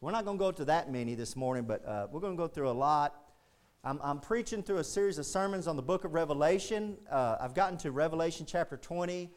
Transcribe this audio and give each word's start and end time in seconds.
We're 0.00 0.10
not 0.10 0.24
going 0.24 0.36
to 0.36 0.44
go 0.44 0.50
to 0.50 0.64
that 0.64 0.90
many 0.90 1.14
this 1.14 1.36
morning, 1.36 1.64
but 1.64 1.86
uh, 1.86 2.08
we're 2.10 2.20
going 2.20 2.36
to 2.36 2.36
go 2.36 2.48
through 2.48 2.68
a 2.68 2.72
lot. 2.72 3.14
I'm, 3.84 4.00
I'm, 4.02 4.18
preaching 4.18 4.62
through 4.62 4.78
a 4.78 4.84
series 4.84 5.18
of 5.18 5.26
sermons 5.26 5.66
on 5.66 5.76
the 5.76 5.82
book 5.82 6.04
of 6.04 6.12
Revelation. 6.12 6.96
Uh, 7.10 7.36
I've 7.40 7.54
gotten 7.54 7.78
to 7.78 7.92
Revelation 7.92 8.46
chapter 8.46 8.76
20. 8.76 9.30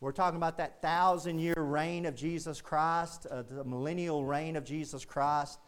We're 0.00 0.12
talking 0.12 0.36
about 0.36 0.56
that 0.58 0.82
thousand 0.82 1.38
year 1.38 1.54
reign 1.56 2.06
of 2.06 2.14
Jesus 2.14 2.60
Christ, 2.60 3.26
uh, 3.30 3.42
the 3.42 3.64
millennial 3.64 4.24
reign 4.24 4.56
of 4.56 4.64
Jesus 4.64 5.04
Christ. 5.04 5.60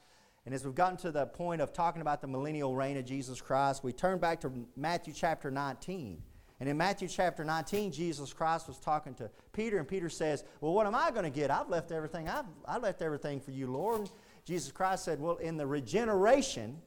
And 0.44 0.54
as 0.54 0.64
we've 0.64 0.74
gotten 0.74 0.96
to 0.98 1.12
the 1.12 1.26
point 1.26 1.60
of 1.60 1.72
talking 1.72 2.02
about 2.02 2.20
the 2.20 2.26
millennial 2.26 2.74
reign 2.74 2.96
of 2.96 3.04
Jesus 3.04 3.40
Christ, 3.40 3.84
we 3.84 3.92
turn 3.92 4.18
back 4.18 4.40
to 4.40 4.52
Matthew 4.76 5.14
chapter 5.14 5.50
19. 5.50 6.20
And 6.62 6.68
in 6.68 6.76
Matthew 6.76 7.08
chapter 7.08 7.44
19, 7.44 7.90
Jesus 7.90 8.32
Christ 8.32 8.68
was 8.68 8.78
talking 8.78 9.14
to 9.14 9.28
Peter, 9.52 9.78
and 9.78 9.88
Peter 9.88 10.08
says, 10.08 10.44
Well, 10.60 10.72
what 10.72 10.86
am 10.86 10.94
I 10.94 11.10
going 11.10 11.24
to 11.24 11.28
get? 11.28 11.50
I've 11.50 11.68
left 11.68 11.90
everything. 11.90 12.28
I've, 12.28 12.44
I 12.64 12.78
left 12.78 13.02
everything 13.02 13.40
for 13.40 13.50
you, 13.50 13.66
Lord. 13.66 14.02
And 14.02 14.10
Jesus 14.44 14.70
Christ 14.70 15.04
said, 15.04 15.18
Well, 15.18 15.38
in 15.38 15.56
the 15.56 15.66
regeneration, 15.66 16.80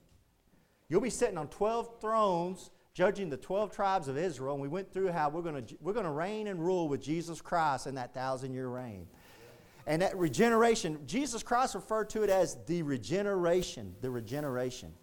you'll 0.88 1.02
be 1.02 1.10
sitting 1.10 1.38
on 1.38 1.50
12 1.50 2.00
thrones 2.00 2.72
judging 2.94 3.30
the 3.30 3.36
12 3.36 3.76
tribes 3.76 4.08
of 4.08 4.18
Israel. 4.18 4.54
And 4.54 4.62
we 4.62 4.70
went 4.70 4.94
through 4.94 5.12
how 5.12 5.28
we're 5.28 5.42
going 5.42 5.66
to, 5.66 5.76
we're 5.82 5.92
going 5.92 6.06
to 6.06 6.12
reign 6.12 6.48
and 6.48 6.66
rule 6.66 6.88
with 6.88 7.02
Jesus 7.02 7.42
Christ 7.42 7.86
in 7.86 7.96
that 7.96 8.14
thousand 8.14 8.54
year 8.54 8.70
reign. 8.70 9.08
And 9.88 10.02
that 10.02 10.16
regeneration, 10.16 11.00
Jesus 11.06 11.44
Christ 11.44 11.76
referred 11.76 12.10
to 12.12 12.24
it 12.24 12.30
as 12.30 12.56
the 12.66 12.82
regeneration, 12.82 13.94
the 14.00 14.10
regeneration. 14.10 14.94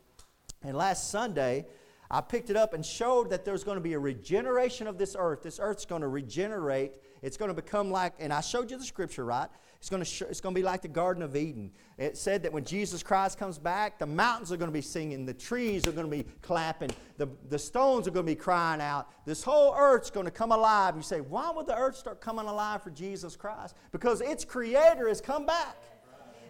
And 0.62 0.75
last 0.75 1.11
Sunday, 1.11 1.67
I 2.12 2.21
picked 2.21 2.51
it 2.51 2.57
up 2.57 2.75
and 2.75 2.84
showed 2.84 3.30
that 3.30 3.47
there's 3.47 3.65
going 3.65 3.79
to 3.79 3.83
be 3.83 3.95
a 3.95 3.98
regeneration 3.98 4.87
of 4.87 4.98
this 4.98 5.16
earth. 5.19 5.43
This 5.43 5.59
earth's 5.59 5.87
going 5.87 6.03
to 6.03 6.09
regenerate. 6.09 6.93
It's 7.23 7.39
going 7.39 7.48
to 7.48 7.55
become 7.55 7.91
like, 7.91 8.12
and 8.19 8.34
I 8.34 8.43
showed 8.43 8.70
you 8.70 8.77
the 8.77 8.84
scripture, 8.84 9.25
right? 9.25 9.48
It's 9.79 9.89
going, 9.89 10.03
to 10.03 10.09
sh- 10.09 10.23
it's 10.29 10.41
going 10.41 10.55
to 10.55 10.61
be 10.61 10.62
like 10.65 10.83
the 10.83 10.89
Garden 10.89 11.23
of 11.23 11.34
Eden. 11.34 11.73
It 11.97 12.19
said 12.19 12.43
that 12.43 12.53
when 12.53 12.65
Jesus 12.65 13.03
Christ 13.03 13.39
comes 13.39 13.59
back, 13.59 13.98
the 13.98 14.06
mountains 14.06 14.53
are 14.53 14.59
going 14.59 14.70
to 14.70 14.75
be 14.75 14.83
singing, 14.83 15.25
the 15.25 15.33
trees 15.33 15.87
are 15.87 15.92
going 15.92 16.09
to 16.09 16.17
be 16.17 16.25
clapping, 16.42 16.91
the, 17.17 17.28
the 17.48 17.59
stones 17.59 18.06
are 18.06 18.11
going 18.11 18.27
to 18.27 18.31
be 18.31 18.37
crying 18.37 18.83
out. 18.83 19.09
This 19.25 19.42
whole 19.42 19.75
earth's 19.75 20.11
going 20.11 20.27
to 20.27 20.31
come 20.31 20.53
alive. 20.53 20.94
You 20.94 21.03
say, 21.03 21.22
why 21.22 21.50
would 21.50 21.67
the 21.67 21.77
earth 21.77 21.97
start 21.97 22.20
coming 22.20 22.47
alive 22.47 22.83
for 22.83 22.91
Jesus 22.91 23.37
Christ? 23.37 23.75
Because 23.91 24.20
its 24.20 24.44
creator 24.44 25.09
has 25.09 25.22
come 25.22 25.47
back. 25.47 25.77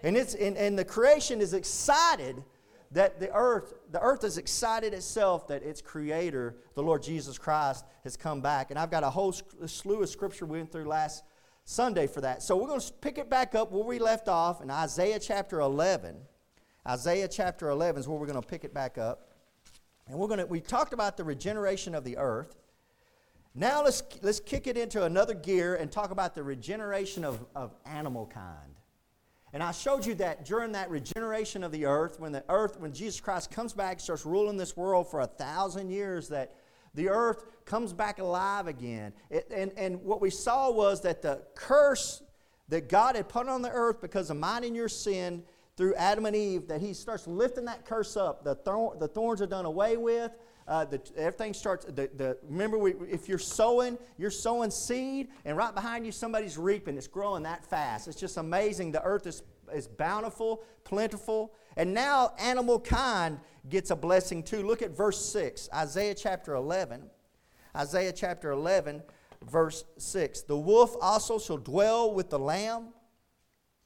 And, 0.02 0.16
it's, 0.16 0.34
and, 0.34 0.56
and 0.56 0.76
the 0.76 0.84
creation 0.84 1.40
is 1.40 1.54
excited 1.54 2.42
that 2.92 3.18
the 3.18 3.32
earth, 3.34 3.74
the 3.90 4.00
earth 4.00 4.24
is 4.24 4.38
excited 4.38 4.92
itself 4.92 5.48
that 5.48 5.62
its 5.62 5.80
creator, 5.80 6.56
the 6.74 6.82
Lord 6.82 7.02
Jesus 7.02 7.38
Christ, 7.38 7.84
has 8.04 8.16
come 8.16 8.40
back. 8.40 8.70
And 8.70 8.78
I've 8.78 8.90
got 8.90 9.02
a 9.02 9.10
whole 9.10 9.32
slew 9.32 10.02
of 10.02 10.08
scripture 10.08 10.44
we 10.44 10.58
went 10.58 10.70
through 10.70 10.84
last 10.84 11.24
Sunday 11.64 12.06
for 12.06 12.20
that. 12.20 12.42
So 12.42 12.56
we're 12.56 12.68
going 12.68 12.80
to 12.80 12.92
pick 12.94 13.18
it 13.18 13.30
back 13.30 13.54
up 13.54 13.72
where 13.72 13.84
we 13.84 13.98
left 13.98 14.28
off 14.28 14.62
in 14.62 14.70
Isaiah 14.70 15.18
chapter 15.18 15.60
11. 15.60 16.16
Isaiah 16.86 17.28
chapter 17.28 17.70
11 17.70 18.00
is 18.00 18.08
where 18.08 18.18
we're 18.18 18.26
going 18.26 18.40
to 18.40 18.46
pick 18.46 18.64
it 18.64 18.74
back 18.74 18.98
up. 18.98 19.30
And 20.06 20.18
we're 20.18 20.28
going 20.28 20.40
to, 20.40 20.46
we 20.46 20.60
talked 20.60 20.92
about 20.92 21.16
the 21.16 21.24
regeneration 21.24 21.94
of 21.94 22.04
the 22.04 22.18
earth. 22.18 22.56
Now 23.54 23.84
let's, 23.84 24.02
let's 24.22 24.40
kick 24.40 24.66
it 24.66 24.76
into 24.76 25.04
another 25.04 25.34
gear 25.34 25.76
and 25.76 25.90
talk 25.90 26.10
about 26.10 26.34
the 26.34 26.42
regeneration 26.42 27.24
of, 27.24 27.44
of 27.54 27.74
animal 27.86 28.26
kind. 28.26 28.74
And 29.52 29.62
I 29.62 29.72
showed 29.72 30.06
you 30.06 30.14
that 30.14 30.44
during 30.46 30.72
that 30.72 30.88
regeneration 30.88 31.62
of 31.62 31.72
the 31.72 31.84
earth, 31.84 32.18
when 32.18 32.32
the 32.32 32.44
earth, 32.48 32.80
when 32.80 32.92
Jesus 32.92 33.20
Christ 33.20 33.50
comes 33.50 33.74
back, 33.74 34.00
starts 34.00 34.24
ruling 34.24 34.56
this 34.56 34.76
world 34.76 35.10
for 35.10 35.20
a 35.20 35.26
thousand 35.26 35.90
years, 35.90 36.28
that 36.28 36.54
the 36.94 37.10
earth 37.10 37.44
comes 37.66 37.92
back 37.92 38.18
alive 38.18 38.66
again. 38.66 39.12
It, 39.30 39.50
and, 39.54 39.72
and 39.76 40.02
what 40.02 40.20
we 40.20 40.30
saw 40.30 40.70
was 40.70 41.02
that 41.02 41.20
the 41.20 41.42
curse 41.54 42.22
that 42.68 42.88
God 42.88 43.16
had 43.16 43.28
put 43.28 43.48
on 43.48 43.60
the 43.60 43.70
earth 43.70 44.00
because 44.00 44.30
of 44.30 44.38
mine 44.38 44.64
and 44.64 44.74
your 44.74 44.88
sin 44.88 45.42
through 45.76 45.94
Adam 45.94 46.26
and 46.26 46.36
Eve, 46.36 46.68
that 46.68 46.80
He 46.80 46.94
starts 46.94 47.26
lifting 47.26 47.66
that 47.66 47.84
curse 47.84 48.16
up. 48.16 48.44
The, 48.44 48.54
thorn, 48.54 48.98
the 48.98 49.08
thorns 49.08 49.42
are 49.42 49.46
done 49.46 49.66
away 49.66 49.96
with. 49.98 50.32
Uh, 50.68 50.84
the, 50.84 51.00
everything 51.16 51.52
starts. 51.54 51.84
The, 51.84 52.08
the, 52.14 52.38
remember, 52.48 52.78
we, 52.78 52.94
if 53.10 53.28
you're 53.28 53.38
sowing, 53.38 53.98
you're 54.16 54.30
sowing 54.30 54.70
seed, 54.70 55.28
and 55.44 55.56
right 55.56 55.74
behind 55.74 56.06
you, 56.06 56.12
somebody's 56.12 56.56
reaping. 56.56 56.96
It's 56.96 57.08
growing 57.08 57.42
that 57.42 57.64
fast. 57.64 58.08
It's 58.08 58.20
just 58.20 58.36
amazing. 58.36 58.92
The 58.92 59.02
earth 59.02 59.26
is, 59.26 59.42
is 59.74 59.88
bountiful, 59.88 60.62
plentiful. 60.84 61.52
And 61.76 61.92
now 61.92 62.32
animal 62.38 62.78
kind 62.78 63.40
gets 63.68 63.90
a 63.90 63.96
blessing 63.96 64.42
too. 64.42 64.62
Look 64.62 64.82
at 64.82 64.96
verse 64.96 65.24
6, 65.32 65.68
Isaiah 65.74 66.14
chapter 66.14 66.54
11. 66.54 67.10
Isaiah 67.76 68.12
chapter 68.12 68.50
11, 68.50 69.02
verse 69.48 69.84
6. 69.98 70.42
The 70.42 70.56
wolf 70.56 70.94
also 71.00 71.38
shall 71.38 71.56
dwell 71.56 72.12
with 72.12 72.30
the 72.30 72.38
lamb, 72.38 72.88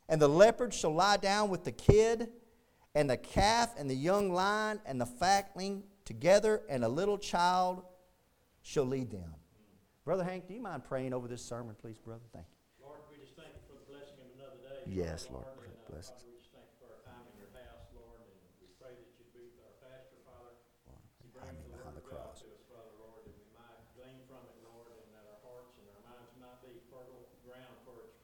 and 0.08 0.20
the 0.20 0.28
leopard 0.28 0.74
shall 0.74 0.92
lie 0.92 1.16
down 1.16 1.48
with 1.48 1.64
the 1.64 1.72
kid, 1.72 2.28
and 2.94 3.08
the 3.08 3.16
calf 3.16 3.74
and 3.78 3.88
the 3.88 3.94
young 3.94 4.32
lion 4.32 4.80
and 4.86 5.00
the 5.00 5.06
fatling 5.06 5.84
together, 6.06 6.62
and 6.70 6.84
a 6.84 6.88
little 6.88 7.18
child 7.18 7.82
shall 8.62 8.86
lead 8.86 9.10
them. 9.10 9.34
Brother 10.06 10.22
Hank, 10.22 10.46
do 10.46 10.54
you 10.54 10.62
mind 10.62 10.86
praying 10.86 11.12
over 11.12 11.26
this 11.26 11.42
sermon, 11.42 11.74
please, 11.74 11.98
brother? 11.98 12.22
Thank 12.30 12.46
you. 12.46 12.86
Lord, 12.86 13.02
we 13.10 13.18
just 13.18 13.34
thank 13.34 13.50
you 13.50 13.62
for 13.66 13.74
the 13.74 13.86
blessing 13.90 14.22
of 14.22 14.30
another 14.38 14.62
day. 14.62 14.86
Yes, 14.86 15.26
Lord. 15.34 15.44
Lord 15.50 15.66
bless 15.90 16.14
us. 16.14 16.22
we 16.22 16.38
just 16.38 16.54
thank 16.54 16.62
you 16.70 16.78
for 16.78 16.94
our 16.94 17.02
time 17.02 17.26
in 17.34 17.42
your 17.42 17.50
house, 17.58 17.90
Lord, 17.90 18.22
and 18.22 18.38
we 18.62 18.70
pray 18.78 18.94
that 18.94 19.10
you 19.18 19.26
be 19.34 19.50
with 19.50 19.66
our 19.66 19.76
pastor, 19.82 20.18
Father. 20.22 20.54
Lord, 20.86 21.02
you 21.26 21.30
bring 21.34 21.58
the 21.58 21.74
word 21.74 21.98
of 21.98 22.06
God 22.06 22.38
to 22.38 22.46
us, 22.54 22.62
Father, 22.70 22.94
Lord, 23.02 23.26
that 23.26 23.34
we 23.34 23.46
might 23.50 23.82
glean 23.98 24.22
from 24.30 24.46
it, 24.46 24.58
Lord, 24.62 24.94
and 24.94 25.10
that 25.10 25.26
our 25.26 25.42
hearts 25.42 25.74
and 25.78 25.90
our 25.90 26.02
minds 26.06 26.30
might 26.38 26.58
be 26.62 26.74
fertile 26.86 27.26
ground 27.42 27.76
for 27.82 27.98
its 28.06 28.22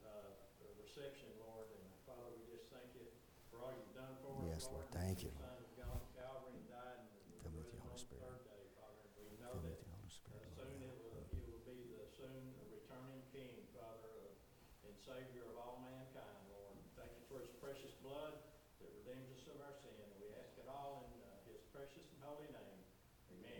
uh, 0.00 0.32
reception, 0.80 1.28
Lord. 1.44 1.68
And 1.76 1.84
Father, 2.08 2.32
we 2.40 2.44
just 2.56 2.72
thank 2.72 2.88
you 2.96 3.04
for 3.52 3.60
all 3.60 3.76
you've 3.76 3.96
done 3.96 4.16
for 4.24 4.32
us, 4.32 4.48
yes, 4.48 4.64
Lord. 4.72 4.88
Thank 4.96 5.28
you. 5.28 5.32
Savior 15.08 15.48
of 15.48 15.56
all 15.56 15.80
mankind, 15.80 16.36
Lord. 16.52 16.76
Thank 16.92 17.16
you 17.16 17.24
for 17.32 17.40
his 17.40 17.48
precious 17.64 17.96
blood 18.04 18.36
that 18.76 18.92
redeems 18.92 19.32
us 19.32 19.48
of 19.48 19.56
our 19.56 19.72
sin. 19.80 19.96
We 20.20 20.28
ask 20.36 20.52
it 20.60 20.68
all 20.68 21.08
in 21.08 21.16
uh, 21.24 21.48
his 21.48 21.64
precious 21.72 22.04
and 22.12 22.20
holy 22.28 22.52
name. 22.52 22.78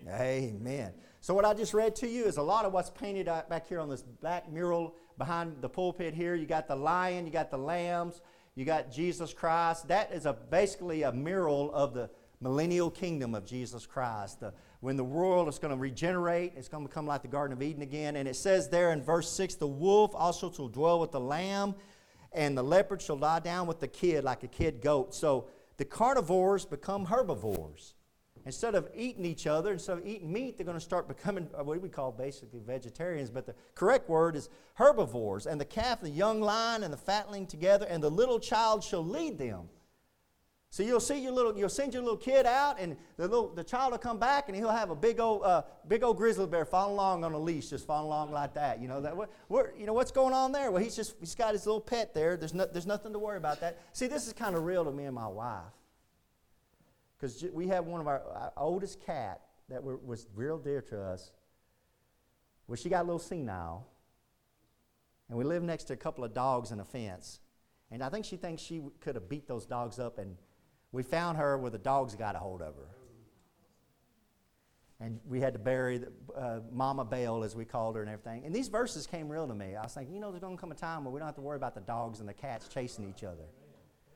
Amen. 0.08 0.92
So, 1.20 1.34
what 1.34 1.44
I 1.44 1.52
just 1.52 1.74
read 1.74 1.94
to 1.96 2.08
you 2.08 2.24
is 2.24 2.36
a 2.36 2.42
lot 2.42 2.64
of 2.64 2.72
what's 2.72 2.91
painted 2.91 3.26
back 3.26 3.69
here 3.69 3.80
on 3.80 3.88
this 3.88 4.02
black 4.02 4.50
mural 4.50 4.94
behind 5.19 5.60
the 5.60 5.69
pulpit 5.69 6.14
here. 6.14 6.34
You 6.34 6.46
got 6.46 6.69
the 6.69 6.76
lion, 6.76 7.26
you 7.26 7.32
got 7.32 7.50
the 7.50 7.58
lambs, 7.58 8.20
you 8.54 8.64
got 8.64 8.91
Jesus 8.91 9.34
Christ. 9.34 9.88
That 9.88 10.12
is 10.12 10.26
a, 10.26 10.32
basically 10.32 11.02
a 11.02 11.12
mural 11.12 11.72
of 11.74 11.92
the 11.92 12.08
millennial 12.41 12.91
kingdom 12.91 13.34
of 13.34 13.44
Jesus 13.44 13.84
Christ. 13.84 14.41
The, 14.41 14.54
when 14.80 14.97
the 14.97 15.04
world 15.04 15.48
is 15.48 15.58
going 15.58 15.74
to 15.74 15.80
regenerate, 15.80 16.52
it's 16.56 16.68
going 16.68 16.84
to 16.84 16.88
become 16.88 17.06
like 17.06 17.22
the 17.22 17.28
Garden 17.28 17.56
of 17.56 17.62
Eden 17.62 17.82
again. 17.82 18.16
And 18.16 18.28
it 18.28 18.36
says 18.36 18.68
there 18.68 18.92
in 18.92 19.02
verse 19.02 19.30
6 19.30 19.56
the 19.56 19.66
wolf 19.66 20.12
also 20.14 20.52
shall 20.52 20.68
dwell 20.68 21.00
with 21.00 21.10
the 21.10 21.20
lamb, 21.20 21.74
and 22.32 22.56
the 22.56 22.62
leopard 22.62 23.02
shall 23.02 23.18
lie 23.18 23.41
down 23.41 23.66
with 23.66 23.80
the 23.80 23.88
kid 23.88 24.22
like 24.24 24.44
a 24.44 24.48
kid 24.48 24.80
goat. 24.80 25.14
So 25.14 25.48
the 25.78 25.84
carnivores 25.84 26.64
become 26.64 27.06
herbivores. 27.06 27.94
Instead 28.47 28.75
of 28.75 28.88
eating 28.94 29.25
each 29.25 29.47
other, 29.47 29.72
instead 29.72 29.99
of 29.99 30.06
eating 30.06 30.32
meat, 30.32 30.56
they're 30.56 30.66
going 30.66 30.78
to 30.78 30.84
start 30.84 31.09
becoming 31.09 31.49
uh, 31.59 31.62
what 31.65 31.81
we 31.81 31.88
call 31.88 32.12
basically 32.12 32.60
vegetarians. 32.60 33.31
But 33.31 33.47
the 33.47 33.54
correct 33.75 34.09
word 34.09 34.37
is 34.37 34.49
herbivores. 34.75 35.47
And 35.47 35.60
the 35.60 35.65
calf, 35.65 36.00
the 36.00 36.10
young 36.10 36.41
lion, 36.41 36.82
and 36.82 36.93
the 36.93 36.98
fatling 36.98 37.47
together, 37.47 37.87
and 37.88 38.03
the 38.03 38.10
little 38.10 38.41
child 38.41 38.82
shall 38.84 39.04
lead 39.04 39.38
them. 39.38 39.69
So 40.71 40.82
you'll 40.82 41.00
see 41.00 41.19
your 41.22 41.32
little, 41.32 41.56
you'll 41.56 41.71
send 41.71 41.94
your 41.94 42.03
little 42.03 42.19
kid 42.19 42.44
out, 42.44 42.78
and 42.78 42.94
the 43.16 43.22
little, 43.22 43.48
the 43.48 43.65
child 43.65 43.93
will 43.93 43.98
come 43.98 44.19
back, 44.19 44.48
and 44.48 44.56
he'll 44.56 44.69
have 44.69 44.91
a 44.91 44.94
big 44.94 45.19
old, 45.19 45.43
uh, 45.43 45.62
big 45.88 46.03
old 46.03 46.19
grizzly 46.19 46.47
bear 46.47 46.66
following 46.66 46.93
along 46.93 47.25
on 47.25 47.32
a 47.32 47.38
leash, 47.38 47.71
just 47.71 47.87
following 47.87 48.12
along 48.12 48.32
like 48.32 48.53
that. 48.53 48.78
You 48.78 48.87
know 48.87 49.00
that, 49.00 49.16
what, 49.16 49.75
you 49.78 49.87
know 49.87 49.94
what's 49.94 50.10
going 50.10 50.34
on 50.34 50.53
there? 50.53 50.71
Well, 50.71 50.82
he's 50.82 50.94
just, 50.94 51.15
he's 51.21 51.34
got 51.34 51.54
his 51.54 51.65
little 51.65 51.81
pet 51.81 52.12
there. 52.12 52.37
There's 52.37 52.53
no, 52.53 52.66
there's 52.66 52.87
nothing 52.87 53.15
to 53.15 53.19
worry 53.19 53.38
about 53.38 53.60
that. 53.60 53.78
See, 53.94 54.09
this 54.09 54.27
is 54.27 54.34
kind 54.34 54.54
of 54.54 54.65
real 54.65 54.84
to 54.84 54.93
me 54.93 55.04
and 55.04 55.15
my 55.15 55.27
wife, 55.27 55.62
because 57.18 57.44
we 57.53 57.68
have 57.68 57.86
one 57.86 58.00
of 58.00 58.06
our, 58.06 58.22
our 58.34 58.53
oldest 58.56 59.04
cat 59.04 59.41
that 59.68 59.82
were, 59.82 59.97
was 59.97 60.26
real 60.34 60.59
dear 60.59 60.80
to 60.82 61.00
us. 61.00 61.32
Well, 62.66 62.76
she 62.76 62.88
got 62.88 63.03
a 63.03 63.04
little 63.04 63.18
senile, 63.18 63.86
and 65.28 65.36
we 65.36 65.44
live 65.44 65.62
next 65.62 65.84
to 65.84 65.94
a 65.94 65.97
couple 65.97 66.24
of 66.24 66.32
dogs 66.32 66.70
in 66.70 66.80
a 66.80 66.84
fence, 66.84 67.41
and 67.91 68.03
I 68.03 68.09
think 68.09 68.24
she 68.24 68.36
thinks 68.36 68.62
she 68.62 68.82
could 69.00 69.15
have 69.15 69.28
beat 69.28 69.48
those 69.48 69.66
dogs 69.66 69.98
up 69.98 70.18
and 70.18 70.36
we 70.92 71.03
found 71.03 71.38
her 71.38 71.59
where 71.59 71.70
the 71.70 71.78
dogs 71.78 72.15
got 72.15 72.34
a 72.34 72.38
hold 72.38 72.62
of 72.62 72.74
her. 72.76 72.88
And 75.00 75.21
we 75.28 75.41
had 75.41 75.53
to 75.53 75.59
bury 75.59 75.98
the, 75.98 76.12
uh, 76.36 76.60
Mama 76.72 77.04
Bell, 77.04 77.44
as 77.44 77.54
we 77.54 77.64
called 77.64 77.94
her, 77.94 78.03
and 78.03 78.10
everything. 78.10 78.44
And 78.44 78.54
these 78.54 78.66
verses 78.66 79.06
came 79.06 79.28
real 79.28 79.47
to 79.47 79.54
me. 79.54 79.76
I 79.76 79.82
was 79.82 79.94
thinking, 79.94 80.12
you 80.12 80.21
know, 80.21 80.32
there's 80.32 80.41
going 80.41 80.56
to 80.56 80.60
come 80.60 80.72
a 80.72 80.74
time 80.74 81.04
where 81.04 81.12
we 81.12 81.21
don't 81.21 81.28
have 81.28 81.36
to 81.36 81.41
worry 81.41 81.56
about 81.56 81.74
the 81.74 81.82
dogs 81.82 82.18
and 82.18 82.28
the 82.28 82.34
cats 82.34 82.66
chasing 82.66 83.09
each 83.09 83.22
other. 83.22 83.44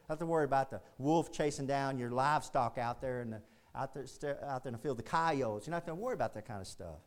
Have 0.08 0.18
to 0.18 0.26
worry 0.26 0.44
about 0.44 0.70
the 0.70 0.80
wolf 0.98 1.32
chasing 1.32 1.66
down 1.66 1.98
your 1.98 2.10
livestock 2.10 2.78
out 2.78 3.00
there 3.00 3.22
in 3.22 3.30
the, 3.30 3.40
out 3.74 3.94
there, 3.94 4.04
out 4.44 4.62
there 4.62 4.68
in 4.70 4.74
the 4.74 4.78
field, 4.78 4.98
the 4.98 5.02
coyotes. 5.02 5.66
You're 5.66 5.72
not 5.72 5.86
going 5.86 5.96
to 5.96 6.02
worry 6.02 6.14
about 6.14 6.34
that 6.34 6.46
kind 6.46 6.60
of 6.60 6.66
stuff. 6.66 6.98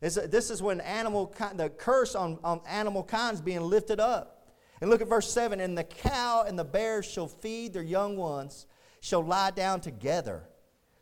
This, 0.00 0.14
this 0.14 0.50
is 0.50 0.62
when 0.62 0.80
animal, 0.80 1.34
the 1.54 1.70
curse 1.70 2.14
on, 2.14 2.38
on 2.44 2.60
animal 2.68 3.02
kind 3.02 3.34
is 3.34 3.40
being 3.40 3.62
lifted 3.62 3.98
up. 3.98 4.38
And 4.80 4.90
look 4.90 5.00
at 5.00 5.08
verse 5.08 5.30
7 5.32 5.60
And 5.60 5.76
the 5.76 5.84
cow 5.84 6.44
and 6.46 6.58
the 6.58 6.64
bear 6.64 7.02
shall 7.02 7.26
feed 7.26 7.72
their 7.72 7.82
young 7.82 8.16
ones, 8.16 8.66
shall 9.00 9.24
lie 9.24 9.50
down 9.50 9.80
together. 9.80 10.44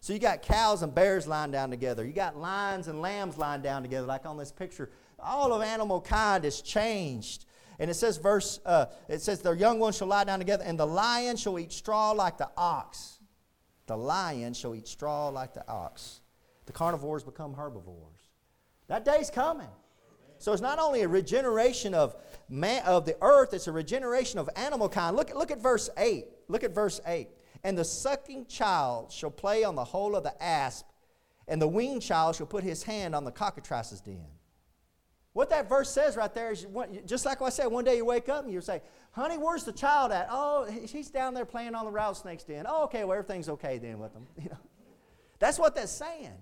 So 0.01 0.13
you 0.13 0.19
got 0.19 0.43
cows 0.43 0.83
and 0.83 0.95
bears 0.95 1.27
lying 1.27 1.51
down 1.51 1.71
together. 1.71 2.07
You 2.07 2.13
got 2.13 2.39
lions 2.39 2.89
and 2.89 3.03
lambs 3.03 3.37
lying 3.37 3.63
down 3.63 3.83
together, 3.83 4.07
like 4.07 4.25
on 4.25 4.37
this 4.37 4.53
picture. 4.53 4.91
All 5.19 5.53
of 5.53 5.63
animal 5.63 6.01
kind 6.01 6.45
is 6.45 6.61
changed. 6.63 7.45
And 7.79 7.91
it 7.91 7.95
says, 7.95 8.17
verse, 8.17 8.61
uh, 8.65 8.87
it 9.09 9.21
says, 9.23 9.43
their 9.43 9.55
young 9.55 9.79
ones 9.79 9.97
shall 9.97 10.07
lie 10.07 10.25
down 10.25 10.39
together, 10.39 10.65
and 10.65 10.79
the 10.79 10.87
lion 10.87 11.37
shall 11.37 11.59
eat 11.59 11.73
straw 11.73 12.13
like 12.13 12.39
the 12.39 12.49
ox. 12.57 13.19
The 13.87 13.97
lion 13.97 14.55
shall 14.55 14.75
eat 14.75 14.89
straw 14.89 15.29
like 15.29 15.55
the 15.55 15.67
ox. 15.69 16.21
The 16.67 16.73
carnivores 16.73 17.23
become 17.23 17.55
herbivores. 17.55 18.31
That 18.89 19.05
day's 19.05 19.31
coming. 19.31 19.69
So 20.39 20.53
it's 20.53 20.63
not 20.63 20.79
only 20.79 21.03
a 21.03 21.09
regeneration 21.09 21.95
of 21.95 22.15
man, 22.49 22.83
of 22.85 23.07
the 23.07 23.17
earth, 23.23 23.55
it's 23.55 23.69
a 23.69 23.73
regeneration 23.73 24.39
of 24.39 24.49
animal 24.57 24.89
kind. 24.89 25.17
Look, 25.17 25.35
look 25.35 25.51
at 25.51 25.61
verse 25.61 25.89
8. 25.97 26.27
Look 26.49 26.65
at 26.65 26.75
verse 26.75 27.01
8. 27.07 27.29
And 27.65 27.77
the 27.77 27.85
sucking 27.85 28.47
child 28.47 29.11
shall 29.11 29.31
play 29.31 29.65
on 29.65 29.75
the 29.75 29.85
hole 29.85 30.15
of 30.15 30.23
the 30.23 30.43
asp, 30.43 30.87
and 31.49 31.61
the 31.61 31.69
weaned 31.69 32.03
child 32.03 32.37
shall 32.37 32.47
put 32.47 32.65
his 32.65 32.83
hand 32.83 33.15
on 33.15 33.25
the 33.25 33.33
cockatrice's 33.33 34.01
den. 34.01 34.27
What 35.37 35.51
that 35.51 35.69
verse 35.69 35.91
says 35.91 36.17
right 36.17 36.33
there 36.33 36.51
is 36.51 36.67
just 37.05 37.27
like 37.27 37.43
I 37.43 37.51
said, 37.51 37.67
one 37.67 37.85
day 37.85 37.99
you 37.99 38.07
wake 38.07 38.31
up 38.31 38.45
and 38.45 38.51
you 38.55 38.63
say, 38.63 38.81
Honey, 39.11 39.37
where's 39.37 39.65
the 39.65 39.73
child 39.73 40.11
at? 40.11 40.29
Oh, 40.31 40.65
he's 40.65 41.11
down 41.11 41.35
there 41.35 41.45
playing 41.45 41.75
on 41.75 41.85
the 41.85 41.91
rattlesnake's 41.91 42.43
den. 42.43 42.65
Oh, 42.67 42.85
okay, 42.85 43.05
well, 43.05 43.19
everything's 43.19 43.51
okay 43.51 43.77
then 43.77 43.99
with 43.99 44.15
them. 44.15 44.27
You 44.43 44.49
know? 44.49 44.57
That's 45.39 45.59
what 45.59 45.75
that's 45.75 45.93
saying. 45.93 46.33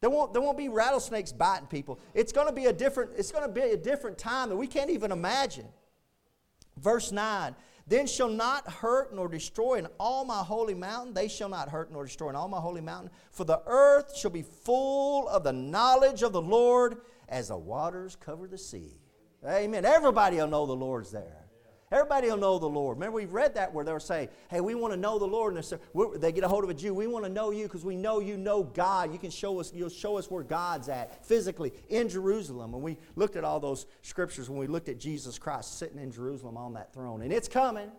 There 0.00 0.08
won't, 0.08 0.32
there 0.32 0.40
won't 0.40 0.56
be 0.56 0.68
rattlesnakes 0.68 1.32
biting 1.32 1.66
people. 1.66 1.98
It's 2.14 2.30
going 2.30 2.46
to 2.46 2.52
be 2.52 2.66
a 2.66 2.72
different, 2.72 3.10
it's 3.18 3.32
going 3.32 3.44
to 3.44 3.52
be 3.52 3.60
a 3.60 3.76
different 3.76 4.18
time 4.18 4.50
that 4.50 4.56
we 4.56 4.68
can't 4.68 4.90
even 4.90 5.10
imagine. 5.10 5.66
Verse 6.78 7.10
9, 7.10 7.56
then 7.88 8.06
shall 8.06 8.28
not 8.28 8.70
hurt 8.70 9.12
nor 9.12 9.26
destroy 9.26 9.74
in 9.78 9.88
all 9.98 10.24
my 10.24 10.44
holy 10.44 10.74
mountain. 10.74 11.12
They 11.12 11.26
shall 11.26 11.48
not 11.48 11.70
hurt 11.70 11.90
nor 11.90 12.04
destroy 12.04 12.28
in 12.28 12.36
all 12.36 12.46
my 12.46 12.60
holy 12.60 12.82
mountain. 12.82 13.10
For 13.32 13.42
the 13.42 13.62
earth 13.66 14.16
shall 14.16 14.30
be 14.30 14.42
full 14.42 15.26
of 15.28 15.42
the 15.42 15.52
knowledge 15.52 16.22
of 16.22 16.32
the 16.32 16.40
Lord 16.40 16.98
as 17.32 17.48
the 17.48 17.56
waters 17.56 18.16
cover 18.16 18.46
the 18.46 18.58
sea. 18.58 19.00
Amen. 19.44 19.84
Everybody 19.84 20.36
will 20.36 20.46
know 20.46 20.66
the 20.66 20.76
Lord's 20.76 21.10
there. 21.10 21.38
Everybody 21.90 22.28
will 22.28 22.38
know 22.38 22.58
the 22.58 22.68
Lord. 22.68 22.96
Remember, 22.96 23.16
we've 23.16 23.32
read 23.34 23.54
that 23.54 23.74
where 23.74 23.84
they 23.84 23.92
were 23.92 24.00
saying, 24.00 24.28
hey, 24.48 24.62
we 24.62 24.74
want 24.74 24.94
to 24.94 24.96
know 24.98 25.18
the 25.18 25.26
Lord. 25.26 25.54
And 25.54 26.22
they 26.22 26.32
get 26.32 26.42
a 26.42 26.48
hold 26.48 26.64
of 26.64 26.70
a 26.70 26.74
Jew. 26.74 26.94
We 26.94 27.06
want 27.06 27.26
to 27.26 27.30
know 27.30 27.50
you 27.50 27.64
because 27.64 27.84
we 27.84 27.96
know 27.96 28.20
you 28.20 28.38
know 28.38 28.62
God. 28.62 29.12
You 29.12 29.18
can 29.18 29.30
show 29.30 29.60
us, 29.60 29.72
you'll 29.74 29.90
show 29.90 30.16
us 30.16 30.30
where 30.30 30.42
God's 30.42 30.88
at 30.88 31.26
physically 31.26 31.72
in 31.90 32.08
Jerusalem. 32.08 32.72
And 32.72 32.82
we 32.82 32.96
looked 33.14 33.36
at 33.36 33.44
all 33.44 33.60
those 33.60 33.84
scriptures 34.00 34.48
when 34.48 34.58
we 34.58 34.68
looked 34.68 34.88
at 34.88 34.98
Jesus 34.98 35.38
Christ 35.38 35.78
sitting 35.78 35.98
in 35.98 36.10
Jerusalem 36.10 36.56
on 36.56 36.72
that 36.74 36.94
throne. 36.94 37.20
And 37.20 37.30
it's 37.30 37.48
coming. 37.48 37.90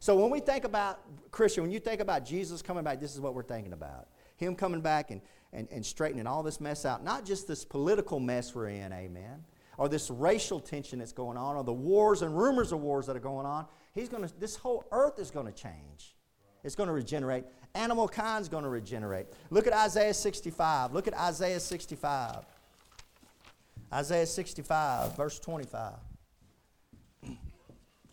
So 0.00 0.16
when 0.16 0.30
we 0.30 0.40
think 0.40 0.64
about, 0.64 1.00
Christian, 1.30 1.64
when 1.64 1.72
you 1.72 1.80
think 1.80 2.00
about 2.00 2.24
Jesus 2.24 2.62
coming 2.62 2.84
back, 2.84 3.00
this 3.00 3.14
is 3.14 3.20
what 3.20 3.34
we're 3.34 3.42
thinking 3.42 3.74
about. 3.74 4.08
Him 4.38 4.54
coming 4.54 4.80
back 4.80 5.10
and, 5.10 5.20
and, 5.52 5.68
and 5.70 5.84
straightening 5.84 6.26
all 6.26 6.42
this 6.42 6.60
mess 6.60 6.86
out. 6.86 7.04
Not 7.04 7.26
just 7.26 7.46
this 7.46 7.64
political 7.64 8.18
mess 8.18 8.54
we're 8.54 8.68
in, 8.68 8.92
amen 8.92 9.44
or 9.78 9.88
this 9.88 10.10
racial 10.10 10.58
tension 10.60 10.98
that's 10.98 11.12
going 11.12 11.38
on, 11.38 11.56
or 11.56 11.62
the 11.62 11.72
wars 11.72 12.22
and 12.22 12.36
rumors 12.36 12.72
of 12.72 12.80
wars 12.80 13.06
that 13.06 13.16
are 13.16 13.20
going 13.20 13.46
on, 13.46 13.64
he's 13.94 14.08
going 14.08 14.26
to, 14.26 14.40
this 14.40 14.56
whole 14.56 14.84
earth 14.90 15.20
is 15.20 15.30
going 15.30 15.46
to 15.46 15.52
change. 15.52 16.16
It's 16.64 16.74
going 16.74 16.88
to 16.88 16.92
regenerate. 16.92 17.44
Animal 17.76 18.08
kind's 18.08 18.48
going 18.48 18.64
to 18.64 18.68
regenerate. 18.68 19.26
Look 19.50 19.68
at 19.68 19.72
Isaiah 19.72 20.12
65. 20.12 20.92
Look 20.92 21.06
at 21.06 21.14
Isaiah 21.14 21.60
65. 21.60 22.44
Isaiah 23.92 24.26
65, 24.26 25.16
verse 25.16 25.38
25. 25.38 25.94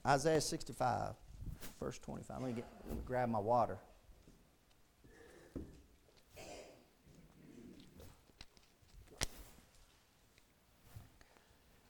Isaiah 0.05 0.41
65, 0.41 1.15
verse 1.79 1.97
25. 1.97 2.41
Let 2.41 2.47
me, 2.47 2.53
get, 2.53 2.65
let 2.87 2.95
me 2.95 3.01
grab 3.05 3.27
my 3.27 3.39
water. 3.39 3.79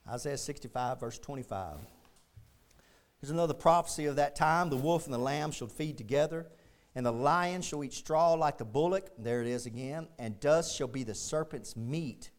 Isaiah 0.08 0.38
65, 0.38 1.00
verse 1.00 1.18
25. 1.18 1.78
Here's 3.20 3.32
another 3.32 3.54
prophecy 3.56 4.06
of 4.06 4.18
that 4.18 4.36
time. 4.36 4.70
The 4.70 4.76
wolf 4.76 5.06
and 5.06 5.14
the 5.14 5.20
lamb 5.20 5.52
shall 5.52 5.68
feed 5.68 5.98
together, 5.98 6.48
and 6.94 7.06
the 7.06 7.12
lion 7.12 7.62
shall 7.62 7.84
eat 7.84 7.94
straw 7.94 8.34
like 8.34 8.60
the 8.60 8.66
bullock. 8.66 9.10
There 9.18 9.42
it 9.42 9.48
is 9.48 9.66
again. 9.66 10.08
And 10.20 10.40
dust 10.40 10.76
shall 10.76 10.88
be 10.88 11.04
the 11.04 11.16
serpent's 11.16 11.76
meat. 11.76 12.30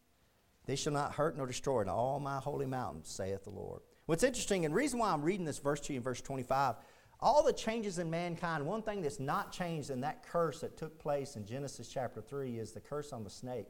They 0.67 0.77
shall 0.77 0.93
not 0.93 1.15
hurt 1.15 1.37
nor 1.37 1.47
destroy 1.47 1.81
in 1.81 1.89
all 1.89 2.21
my 2.21 2.39
holy 2.39 2.67
mountains, 2.67 3.09
saith 3.09 3.45
the 3.45 3.51
Lord. 3.51 3.83
What's 4.07 4.23
interesting, 4.23 4.65
and 4.65 4.75
reason 4.75 5.01
why 5.01 5.11
I'm 5.13 5.23
reading 5.23 5.45
this 5.45 5.59
verse 5.59 5.81
to 5.81 5.93
you 5.93 5.99
in 5.99 6.03
verse 6.05 6.21
25, 6.21 6.77
all 7.19 7.43
the 7.43 7.53
changes 7.53 7.99
in 7.99 8.09
mankind, 8.09 8.65
one 8.65 8.83
thing 8.83 9.03
that's 9.03 9.19
not 9.19 9.51
changed 9.51 9.91
in 9.91 10.01
that 10.03 10.25
curse 10.25 10.61
that 10.61 10.77
took 10.77 10.99
place 10.99 11.35
in 11.35 11.47
Genesis 11.47 11.89
chapter 11.89 12.21
3 12.21 12.59
is 12.59 12.73
the 12.73 12.81
curse 12.81 13.13
on 13.13 13.25
the 13.25 13.31
snake. 13.31 13.67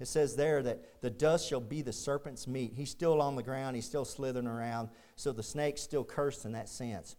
It 0.00 0.08
says 0.08 0.34
there 0.34 0.62
that 0.62 1.02
the 1.02 1.10
dust 1.10 1.46
shall 1.46 1.60
be 1.60 1.82
the 1.82 1.92
serpent's 1.92 2.46
meat. 2.46 2.72
He's 2.74 2.90
still 2.90 3.20
on 3.20 3.36
the 3.36 3.42
ground, 3.42 3.76
he's 3.76 3.84
still 3.84 4.06
slithering 4.06 4.46
around. 4.46 4.88
So 5.16 5.30
the 5.32 5.42
snake's 5.42 5.82
still 5.82 6.04
cursed 6.04 6.46
in 6.46 6.52
that 6.52 6.68
sense. 6.68 7.16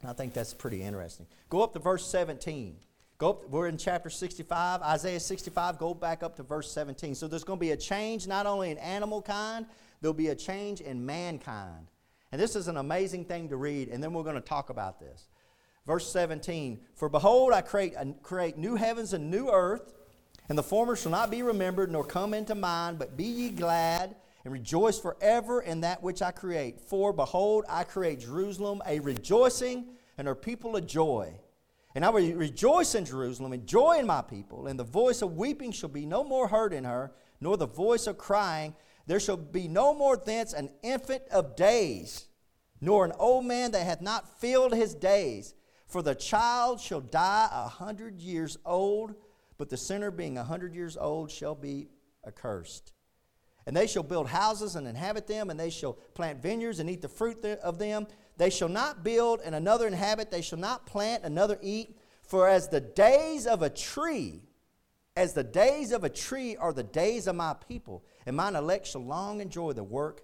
And 0.00 0.10
I 0.10 0.12
think 0.12 0.34
that's 0.34 0.52
pretty 0.52 0.82
interesting. 0.82 1.26
Go 1.48 1.62
up 1.62 1.72
to 1.74 1.78
verse 1.78 2.04
17. 2.06 2.76
Go 3.18 3.30
up, 3.30 3.48
we're 3.48 3.68
in 3.68 3.76
chapter 3.76 4.10
65, 4.10 4.82
Isaiah 4.82 5.20
65. 5.20 5.78
Go 5.78 5.94
back 5.94 6.22
up 6.22 6.36
to 6.36 6.42
verse 6.42 6.70
17. 6.70 7.14
So 7.14 7.26
there's 7.26 7.44
going 7.44 7.58
to 7.58 7.60
be 7.60 7.72
a 7.72 7.76
change 7.76 8.26
not 8.26 8.46
only 8.46 8.70
in 8.70 8.78
animal 8.78 9.22
kind, 9.22 9.66
there'll 10.00 10.14
be 10.14 10.28
a 10.28 10.36
change 10.36 10.80
in 10.80 11.04
mankind. 11.04 11.88
And 12.30 12.40
this 12.40 12.54
is 12.54 12.68
an 12.68 12.76
amazing 12.76 13.24
thing 13.24 13.48
to 13.48 13.56
read, 13.56 13.88
and 13.88 14.02
then 14.02 14.12
we're 14.12 14.22
going 14.22 14.34
to 14.34 14.40
talk 14.40 14.70
about 14.70 15.00
this. 15.00 15.28
Verse 15.86 16.10
17 16.12 16.80
For 16.94 17.08
behold, 17.08 17.52
I 17.52 17.62
create, 17.62 17.94
create 18.22 18.58
new 18.58 18.76
heavens 18.76 19.12
and 19.14 19.30
new 19.30 19.50
earth 19.50 19.94
and 20.48 20.56
the 20.56 20.62
former 20.62 20.96
shall 20.96 21.12
not 21.12 21.30
be 21.30 21.42
remembered, 21.42 21.90
nor 21.90 22.04
come 22.04 22.32
into 22.32 22.54
mind, 22.54 22.98
but 22.98 23.16
be 23.16 23.24
ye 23.24 23.50
glad 23.50 24.16
and 24.44 24.52
rejoice 24.52 24.98
forever 24.98 25.60
in 25.60 25.80
that 25.80 26.02
which 26.02 26.22
I 26.22 26.30
create. 26.30 26.80
For 26.80 27.12
behold, 27.12 27.64
I 27.68 27.84
create 27.84 28.20
Jerusalem 28.20 28.80
a 28.86 29.00
rejoicing, 29.00 29.88
and 30.16 30.26
her 30.26 30.34
people 30.34 30.76
a 30.76 30.80
joy. 30.80 31.38
And 31.94 32.04
I 32.04 32.08
will 32.10 32.32
rejoice 32.34 32.94
in 32.94 33.04
Jerusalem, 33.04 33.52
and 33.52 33.66
joy 33.66 33.98
in 33.98 34.06
my 34.06 34.22
people. 34.22 34.66
And 34.66 34.78
the 34.78 34.84
voice 34.84 35.20
of 35.20 35.36
weeping 35.36 35.72
shall 35.72 35.88
be 35.88 36.06
no 36.06 36.24
more 36.24 36.48
heard 36.48 36.72
in 36.72 36.84
her, 36.84 37.12
nor 37.40 37.56
the 37.56 37.66
voice 37.66 38.06
of 38.06 38.16
crying. 38.16 38.74
There 39.06 39.20
shall 39.20 39.36
be 39.36 39.68
no 39.68 39.92
more 39.92 40.16
thence 40.16 40.52
an 40.52 40.70
infant 40.82 41.22
of 41.30 41.56
days, 41.56 42.26
nor 42.80 43.04
an 43.04 43.12
old 43.18 43.44
man 43.44 43.72
that 43.72 43.84
hath 43.84 44.00
not 44.00 44.40
filled 44.40 44.74
his 44.74 44.94
days. 44.94 45.54
For 45.86 46.02
the 46.02 46.14
child 46.14 46.80
shall 46.80 47.00
die 47.00 47.48
a 47.50 47.68
hundred 47.68 48.20
years 48.20 48.58
old 48.64 49.14
but 49.58 49.68
the 49.68 49.76
sinner, 49.76 50.10
being 50.10 50.38
a 50.38 50.44
hundred 50.44 50.74
years 50.74 50.96
old, 50.96 51.30
shall 51.30 51.54
be 51.54 51.88
accursed. 52.26 52.92
And 53.66 53.76
they 53.76 53.86
shall 53.86 54.02
build 54.02 54.28
houses 54.28 54.76
and 54.76 54.86
inhabit 54.86 55.26
them, 55.26 55.50
and 55.50 55.60
they 55.60 55.68
shall 55.68 55.94
plant 56.14 56.40
vineyards 56.40 56.78
and 56.78 56.88
eat 56.88 57.02
the 57.02 57.08
fruit 57.08 57.44
of 57.44 57.78
them. 57.78 58.06
They 58.38 58.50
shall 58.50 58.68
not 58.68 59.04
build 59.04 59.40
and 59.44 59.54
another 59.54 59.86
inhabit, 59.86 60.30
they 60.30 60.40
shall 60.40 60.58
not 60.58 60.86
plant, 60.86 61.24
another 61.24 61.58
eat. 61.60 61.98
For 62.22 62.48
as 62.48 62.68
the 62.68 62.80
days 62.80 63.46
of 63.46 63.62
a 63.62 63.68
tree, 63.68 64.42
as 65.16 65.34
the 65.34 65.44
days 65.44 65.92
of 65.92 66.04
a 66.04 66.08
tree 66.08 66.56
are 66.56 66.72
the 66.72 66.82
days 66.82 67.26
of 67.26 67.34
my 67.34 67.54
people, 67.68 68.04
and 68.24 68.36
mine 68.36 68.54
elect 68.54 68.86
shall 68.86 69.04
long 69.04 69.40
enjoy 69.40 69.72
the 69.72 69.82
work 69.82 70.22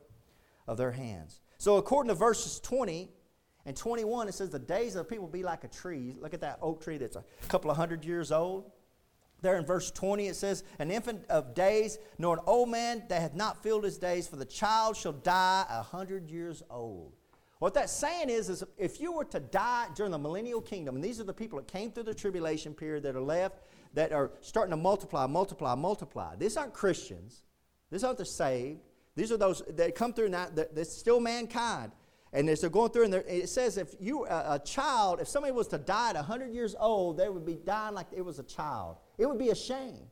of 0.69 0.77
their 0.77 0.93
hands. 0.93 1.41
So, 1.59 1.77
according 1.77 2.09
to 2.09 2.15
verses 2.15 2.61
20 2.61 3.11
and 3.67 3.77
21, 3.77 4.29
it 4.29 4.35
says, 4.35 4.51
The 4.51 4.59
days 4.59 4.95
of 4.95 5.07
the 5.07 5.11
people 5.13 5.27
be 5.27 5.43
like 5.43 5.65
a 5.65 5.69
tree. 5.69 6.15
Look 6.19 6.35
at 6.35 6.41
that 6.43 6.59
oak 6.63 6.83
tree 6.83 6.99
that's 6.99 7.17
a 7.17 7.25
couple 7.49 7.71
of 7.71 7.77
hundred 7.77 8.05
years 8.05 8.31
old. 8.31 8.71
There 9.45 9.59
in 9.59 9.67
verse 9.67 9.91
20 9.91 10.29
it 10.29 10.37
says, 10.37 10.65
An 10.79 10.91
infant 10.91 11.27
of 11.29 11.55
days, 11.55 11.99
nor 12.17 12.37
an 12.39 12.43
old 12.47 12.71
man 12.71 13.05
that 13.11 13.21
hath 13.21 13.35
not 13.35 13.63
filled 13.63 13.85
his 13.85 13.99
days, 13.99 14.27
for 14.27 14.37
the 14.37 14.47
child 14.47 14.97
shall 14.97 15.13
die 15.13 15.67
a 15.69 15.83
hundred 15.83 16.31
years 16.31 16.63
old. 16.71 17.13
What 17.59 17.75
that's 17.75 17.93
saying 17.93 18.31
is, 18.31 18.49
is 18.49 18.65
if 18.79 19.03
you 19.03 19.13
were 19.13 19.27
to 19.27 19.41
die 19.41 19.89
during 19.95 20.13
the 20.13 20.19
millennial 20.19 20.63
kingdom, 20.63 20.95
and 20.95 21.05
these 21.05 21.21
are 21.21 21.25
the 21.25 21.35
people 21.35 21.59
that 21.59 21.69
came 21.69 21.93
through 21.93 22.05
the 22.05 22.15
tribulation 22.15 22.73
period 22.73 23.03
that 23.03 23.17
are 23.17 23.21
left, 23.21 23.59
that 23.93 24.13
are 24.13 24.31
starting 24.41 24.71
to 24.71 24.79
multiply, 24.79 25.27
multiply, 25.27 25.75
multiply. 25.75 26.35
These 26.37 26.57
aren't 26.57 26.73
Christians. 26.73 27.43
These 27.91 28.03
aren't 28.03 28.17
the 28.17 28.25
saved. 28.25 28.81
These 29.15 29.31
are 29.31 29.37
those 29.37 29.63
that 29.69 29.95
come 29.95 30.15
through 30.15 30.31
now, 30.31 30.49
that, 30.55 30.75
that's 30.75 30.97
still 30.97 31.21
mankind. 31.21 31.93
And 32.35 32.51
as 32.51 32.61
they're 32.61 32.69
going 32.69 32.91
through, 32.91 33.05
and 33.05 33.15
it 33.15 33.49
says 33.49 33.79
if 33.79 33.95
you, 34.01 34.27
a, 34.27 34.55
a 34.55 34.59
child, 34.59 35.21
if 35.21 35.29
somebody 35.29 35.53
was 35.53 35.69
to 35.69 35.79
die 35.79 36.11
at 36.11 36.17
100 36.17 36.53
years 36.53 36.75
old, 36.79 37.17
they 37.17 37.29
would 37.29 37.47
be 37.47 37.55
dying 37.55 37.95
like 37.95 38.09
it 38.13 38.23
was 38.23 38.41
a 38.41 38.43
child. 38.43 38.97
It 39.17 39.27
would 39.27 39.39
be 39.39 39.51
a 39.51 39.55
shame. 39.55 40.03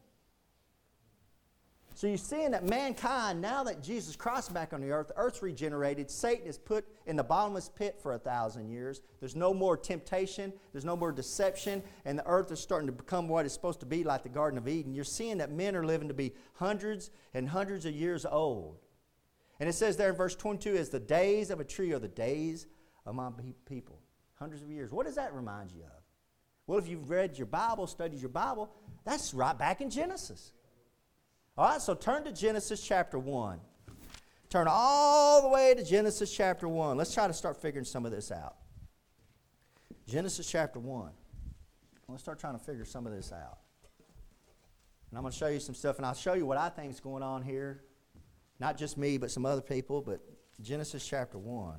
So 1.94 2.06
you're 2.06 2.16
seeing 2.16 2.52
that 2.52 2.64
mankind, 2.64 3.40
now 3.40 3.64
that 3.64 3.82
Jesus 3.82 4.16
Christ 4.16 4.54
back 4.54 4.72
on 4.72 4.80
the 4.80 4.90
earth, 4.92 5.10
earth's 5.16 5.42
regenerated, 5.42 6.10
Satan 6.10 6.46
is 6.46 6.58
put 6.58 6.86
in 7.06 7.16
the 7.16 7.24
bottomless 7.24 7.68
pit 7.68 7.98
for 8.00 8.12
a 8.12 8.18
thousand 8.18 8.70
years. 8.70 9.02
There's 9.20 9.36
no 9.36 9.52
more 9.52 9.76
temptation, 9.76 10.52
there's 10.72 10.84
no 10.84 10.96
more 10.96 11.12
deception, 11.12 11.82
and 12.04 12.18
the 12.18 12.26
earth 12.26 12.50
is 12.50 12.60
starting 12.60 12.86
to 12.86 12.92
become 12.92 13.28
what 13.28 13.44
it's 13.44 13.54
supposed 13.54 13.80
to 13.80 13.86
be 13.86 14.04
like 14.04 14.22
the 14.22 14.28
Garden 14.28 14.58
of 14.58 14.68
Eden. 14.68 14.94
You're 14.94 15.04
seeing 15.04 15.38
that 15.38 15.50
men 15.50 15.76
are 15.76 15.84
living 15.84 16.08
to 16.08 16.14
be 16.14 16.32
hundreds 16.54 17.10
and 17.34 17.48
hundreds 17.48 17.84
of 17.84 17.94
years 17.94 18.24
old. 18.24 18.78
And 19.62 19.68
it 19.68 19.74
says 19.74 19.96
there 19.96 20.10
in 20.10 20.16
verse 20.16 20.34
22 20.34 20.74
is 20.74 20.88
the 20.88 20.98
days 20.98 21.52
of 21.52 21.60
a 21.60 21.64
tree 21.64 21.92
are 21.92 22.00
the 22.00 22.08
days 22.08 22.66
of 23.06 23.14
my 23.14 23.30
people. 23.64 24.00
Hundreds 24.34 24.60
of 24.60 24.68
years. 24.68 24.90
What 24.90 25.06
does 25.06 25.14
that 25.14 25.32
remind 25.32 25.70
you 25.70 25.84
of? 25.84 26.02
Well, 26.66 26.80
if 26.80 26.88
you've 26.88 27.08
read 27.08 27.38
your 27.38 27.46
Bible, 27.46 27.86
studied 27.86 28.18
your 28.18 28.28
Bible, 28.28 28.74
that's 29.04 29.32
right 29.32 29.56
back 29.56 29.80
in 29.80 29.88
Genesis. 29.88 30.50
All 31.56 31.68
right, 31.68 31.80
so 31.80 31.94
turn 31.94 32.24
to 32.24 32.32
Genesis 32.32 32.84
chapter 32.84 33.20
1. 33.20 33.60
Turn 34.50 34.66
all 34.68 35.42
the 35.42 35.48
way 35.48 35.74
to 35.74 35.84
Genesis 35.84 36.34
chapter 36.34 36.66
1. 36.66 36.96
Let's 36.96 37.14
try 37.14 37.28
to 37.28 37.32
start 37.32 37.56
figuring 37.56 37.84
some 37.84 38.04
of 38.04 38.10
this 38.10 38.32
out. 38.32 38.56
Genesis 40.08 40.50
chapter 40.50 40.80
1. 40.80 41.08
Let's 42.08 42.24
start 42.24 42.40
trying 42.40 42.58
to 42.58 42.64
figure 42.64 42.84
some 42.84 43.06
of 43.06 43.12
this 43.12 43.30
out. 43.30 43.60
And 45.10 45.18
I'm 45.18 45.22
going 45.22 45.30
to 45.30 45.38
show 45.38 45.46
you 45.46 45.60
some 45.60 45.76
stuff, 45.76 45.98
and 45.98 46.06
I'll 46.06 46.14
show 46.14 46.34
you 46.34 46.46
what 46.46 46.58
I 46.58 46.68
think 46.68 46.90
is 46.90 46.98
going 46.98 47.22
on 47.22 47.42
here. 47.42 47.84
Not 48.62 48.78
just 48.78 48.96
me, 48.96 49.18
but 49.18 49.28
some 49.28 49.44
other 49.44 49.60
people, 49.60 50.00
but 50.00 50.20
Genesis 50.60 51.04
chapter 51.04 51.36
1. 51.36 51.74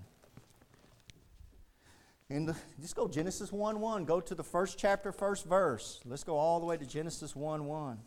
And 2.30 2.54
just 2.82 2.94
go 2.94 3.08
Genesis 3.08 3.54
1 3.54 3.80
1. 3.80 4.04
Go 4.04 4.20
to 4.20 4.36
the 4.36 4.44
first 4.44 4.78
chapter, 4.78 5.14
first 5.14 5.46
verse. 5.46 6.02
Let's 6.04 6.26
go 6.26 6.36
all 6.36 6.60
the 6.60 6.66
way 6.66 6.76
to 6.76 6.86
Genesis 6.86 7.38
1 7.38 7.64
1. 7.64 8.00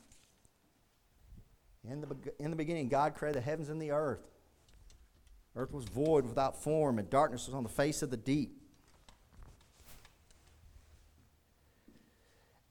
In 1.91 2.03
the, 2.03 2.17
in 2.39 2.51
the 2.51 2.57
beginning, 2.57 2.91
God 2.91 3.15
created 3.15 3.41
the 3.41 3.45
heavens 3.47 3.71
and 3.71 3.81
the 3.81 3.93
earth. 3.93 4.29
Earth 5.55 5.73
was 5.73 5.87
void 5.87 6.27
without 6.27 6.63
form, 6.63 6.99
and 6.99 7.09
darkness 7.09 7.47
was 7.47 7.55
on 7.55 7.63
the 7.63 7.71
face 7.71 8.03
of 8.03 8.11
the 8.11 8.19
deep. 8.19 8.61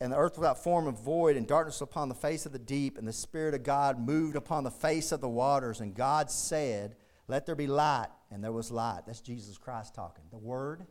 And 0.05 0.13
the 0.13 0.17
earth 0.17 0.37
without 0.37 0.63
form 0.63 0.87
and 0.87 0.95
void, 0.95 1.35
and 1.35 1.47
darkness 1.47 1.81
upon 1.81 2.09
the 2.09 2.15
face 2.15 2.45
of 2.45 2.51
the 2.51 2.59
deep, 2.59 2.99
and 2.99 3.07
the 3.07 3.11
Spirit 3.11 3.55
of 3.55 3.63
God 3.63 3.97
moved 3.97 4.35
upon 4.35 4.63
the 4.63 4.69
face 4.69 5.11
of 5.11 5.19
the 5.19 5.27
waters. 5.27 5.79
And 5.79 5.95
God 5.95 6.29
said, 6.29 6.95
Let 7.27 7.47
there 7.47 7.55
be 7.55 7.65
light, 7.65 8.09
and 8.29 8.43
there 8.43 8.51
was 8.51 8.69
light. 8.69 9.01
That's 9.07 9.19
Jesus 9.19 9.57
Christ 9.57 9.95
talking. 9.95 10.25
The 10.29 10.37
Word 10.37 10.85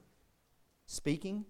speaking, 0.86 1.44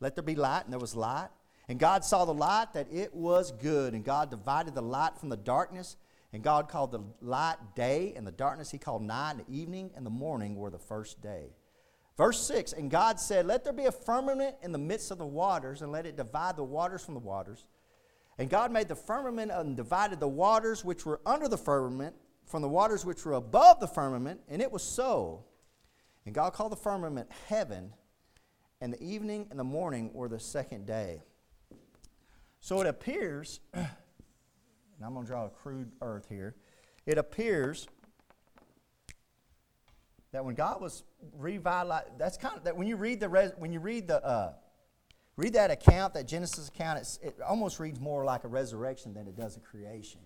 Let 0.00 0.14
there 0.14 0.24
be 0.24 0.34
light, 0.34 0.64
and 0.64 0.72
there 0.72 0.80
was 0.80 0.96
light. 0.96 1.28
And 1.68 1.78
God 1.78 2.06
saw 2.06 2.24
the 2.24 2.32
light 2.32 2.72
that 2.72 2.90
it 2.90 3.14
was 3.14 3.52
good, 3.52 3.92
and 3.92 4.02
God 4.02 4.30
divided 4.30 4.74
the 4.74 4.80
light 4.80 5.18
from 5.18 5.28
the 5.28 5.36
darkness. 5.36 5.96
And 6.32 6.42
God 6.42 6.70
called 6.70 6.90
the 6.90 7.04
light 7.20 7.56
day, 7.76 8.14
and 8.16 8.26
the 8.26 8.32
darkness 8.32 8.70
he 8.70 8.78
called 8.78 9.02
night, 9.02 9.32
and 9.32 9.40
the 9.40 9.52
evening 9.52 9.90
and 9.94 10.06
the 10.06 10.10
morning 10.10 10.56
were 10.56 10.70
the 10.70 10.78
first 10.78 11.20
day. 11.20 11.50
Verse 12.16 12.46
6 12.46 12.72
And 12.72 12.90
God 12.90 13.18
said, 13.20 13.46
Let 13.46 13.64
there 13.64 13.72
be 13.72 13.86
a 13.86 13.92
firmament 13.92 14.56
in 14.62 14.72
the 14.72 14.78
midst 14.78 15.10
of 15.10 15.18
the 15.18 15.26
waters, 15.26 15.82
and 15.82 15.92
let 15.92 16.06
it 16.06 16.16
divide 16.16 16.56
the 16.56 16.64
waters 16.64 17.04
from 17.04 17.14
the 17.14 17.20
waters. 17.20 17.66
And 18.38 18.48
God 18.48 18.72
made 18.72 18.88
the 18.88 18.96
firmament 18.96 19.50
and 19.50 19.76
divided 19.76 20.20
the 20.20 20.28
waters 20.28 20.84
which 20.84 21.04
were 21.04 21.20
under 21.26 21.48
the 21.48 21.58
firmament 21.58 22.14
from 22.46 22.62
the 22.62 22.68
waters 22.68 23.04
which 23.04 23.24
were 23.24 23.34
above 23.34 23.80
the 23.80 23.86
firmament, 23.86 24.40
and 24.48 24.60
it 24.60 24.72
was 24.72 24.82
so. 24.82 25.44
And 26.26 26.34
God 26.34 26.52
called 26.52 26.72
the 26.72 26.76
firmament 26.76 27.30
heaven, 27.48 27.92
and 28.80 28.92
the 28.92 29.02
evening 29.02 29.46
and 29.50 29.58
the 29.58 29.64
morning 29.64 30.10
were 30.12 30.28
the 30.28 30.40
second 30.40 30.86
day. 30.86 31.22
So 32.60 32.80
it 32.80 32.86
appears 32.86 33.60
and 35.00 35.06
I'm 35.06 35.14
going 35.14 35.24
to 35.24 35.32
draw 35.32 35.46
a 35.46 35.48
crude 35.48 35.90
earth 36.02 36.26
here. 36.28 36.54
It 37.06 37.16
appears 37.16 37.88
that 40.32 40.44
when 40.44 40.54
God 40.54 40.80
was 40.80 41.02
revitalized, 41.36 42.18
that's 42.18 42.36
kind 42.36 42.56
of 42.56 42.64
that 42.64 42.76
when 42.76 42.86
you 42.86 42.96
read 42.96 43.20
the 43.20 43.28
res, 43.28 43.52
when 43.58 43.72
you 43.72 43.80
read 43.80 44.06
the 44.06 44.24
uh, 44.24 44.52
read 45.36 45.54
that 45.54 45.70
account, 45.70 46.14
that 46.14 46.28
Genesis 46.28 46.68
account, 46.68 47.00
it 47.22 47.36
almost 47.46 47.80
reads 47.80 47.98
more 47.98 48.24
like 48.24 48.44
a 48.44 48.48
resurrection 48.48 49.14
than 49.14 49.26
it 49.26 49.36
does 49.36 49.56
a 49.56 49.60
creation, 49.60 50.20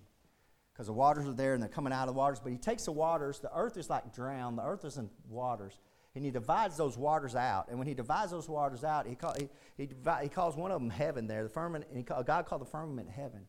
because 0.73 0.87
the 0.87 0.93
waters 0.93 1.27
are 1.27 1.33
there 1.33 1.55
and 1.55 1.63
they're 1.63 1.71
coming 1.71 1.93
out 1.93 2.09
of 2.09 2.15
the 2.15 2.19
waters. 2.19 2.41
But 2.41 2.53
He 2.53 2.59
takes 2.59 2.85
the 2.85 2.93
waters. 2.93 3.39
The 3.39 3.51
earth 3.55 3.77
is 3.77 3.89
like 3.89 4.15
drowned. 4.15 4.59
The 4.59 4.65
earth 4.65 4.85
is 4.85 4.99
in 4.99 5.09
waters, 5.29 5.79
and 6.15 6.25
He 6.25 6.31
divides 6.31 6.77
those 6.77 6.99
waters 6.99 7.35
out. 7.35 7.69
And 7.69 7.79
when 7.79 7.89
He 7.89 7.95
divides 7.95 8.31
those 8.31 8.49
waters 8.49 8.85
out, 8.85 9.07
He 9.07 9.15
call, 9.15 9.35
he, 9.39 9.49
he, 9.79 9.89
he 10.23 10.29
calls 10.29 10.57
one 10.57 10.71
of 10.71 10.81
them 10.81 10.91
heaven. 10.91 11.27
There, 11.27 11.43
the 11.43 11.49
firmament. 11.49 11.87
And 11.95 12.07
call, 12.07 12.23
God 12.23 12.45
called 12.45 12.61
the 12.61 12.67
firmament 12.67 13.09
heaven. 13.09 13.47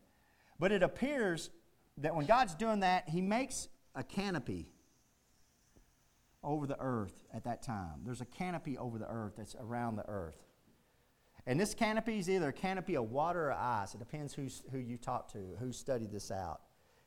But 0.57 0.71
it 0.71 0.83
appears 0.83 1.49
that 1.97 2.15
when 2.15 2.25
God's 2.25 2.55
doing 2.55 2.79
that, 2.79 3.09
He 3.09 3.21
makes 3.21 3.67
a 3.93 4.03
canopy 4.03 4.69
over 6.45 6.67
the 6.67 6.79
earth 6.79 7.25
at 7.33 7.43
that 7.43 7.61
time. 7.61 8.01
There's 8.05 8.21
a 8.21 8.25
canopy 8.25 8.77
over 8.77 8.97
the 8.97 9.09
earth 9.09 9.33
that's 9.37 9.55
around 9.59 9.97
the 9.97 10.07
earth. 10.07 10.37
And 11.47 11.59
this 11.59 11.73
canopy 11.73 12.19
is 12.19 12.29
either 12.29 12.49
a 12.49 12.53
canopy 12.53 12.95
of 12.95 13.11
water 13.11 13.47
or 13.47 13.53
ice. 13.53 13.93
It 13.93 13.99
depends 13.99 14.33
who's, 14.33 14.63
who 14.71 14.79
you 14.79 14.97
talk 14.97 15.31
to, 15.33 15.39
who 15.59 15.71
studied 15.71 16.11
this 16.11 16.31
out. 16.31 16.61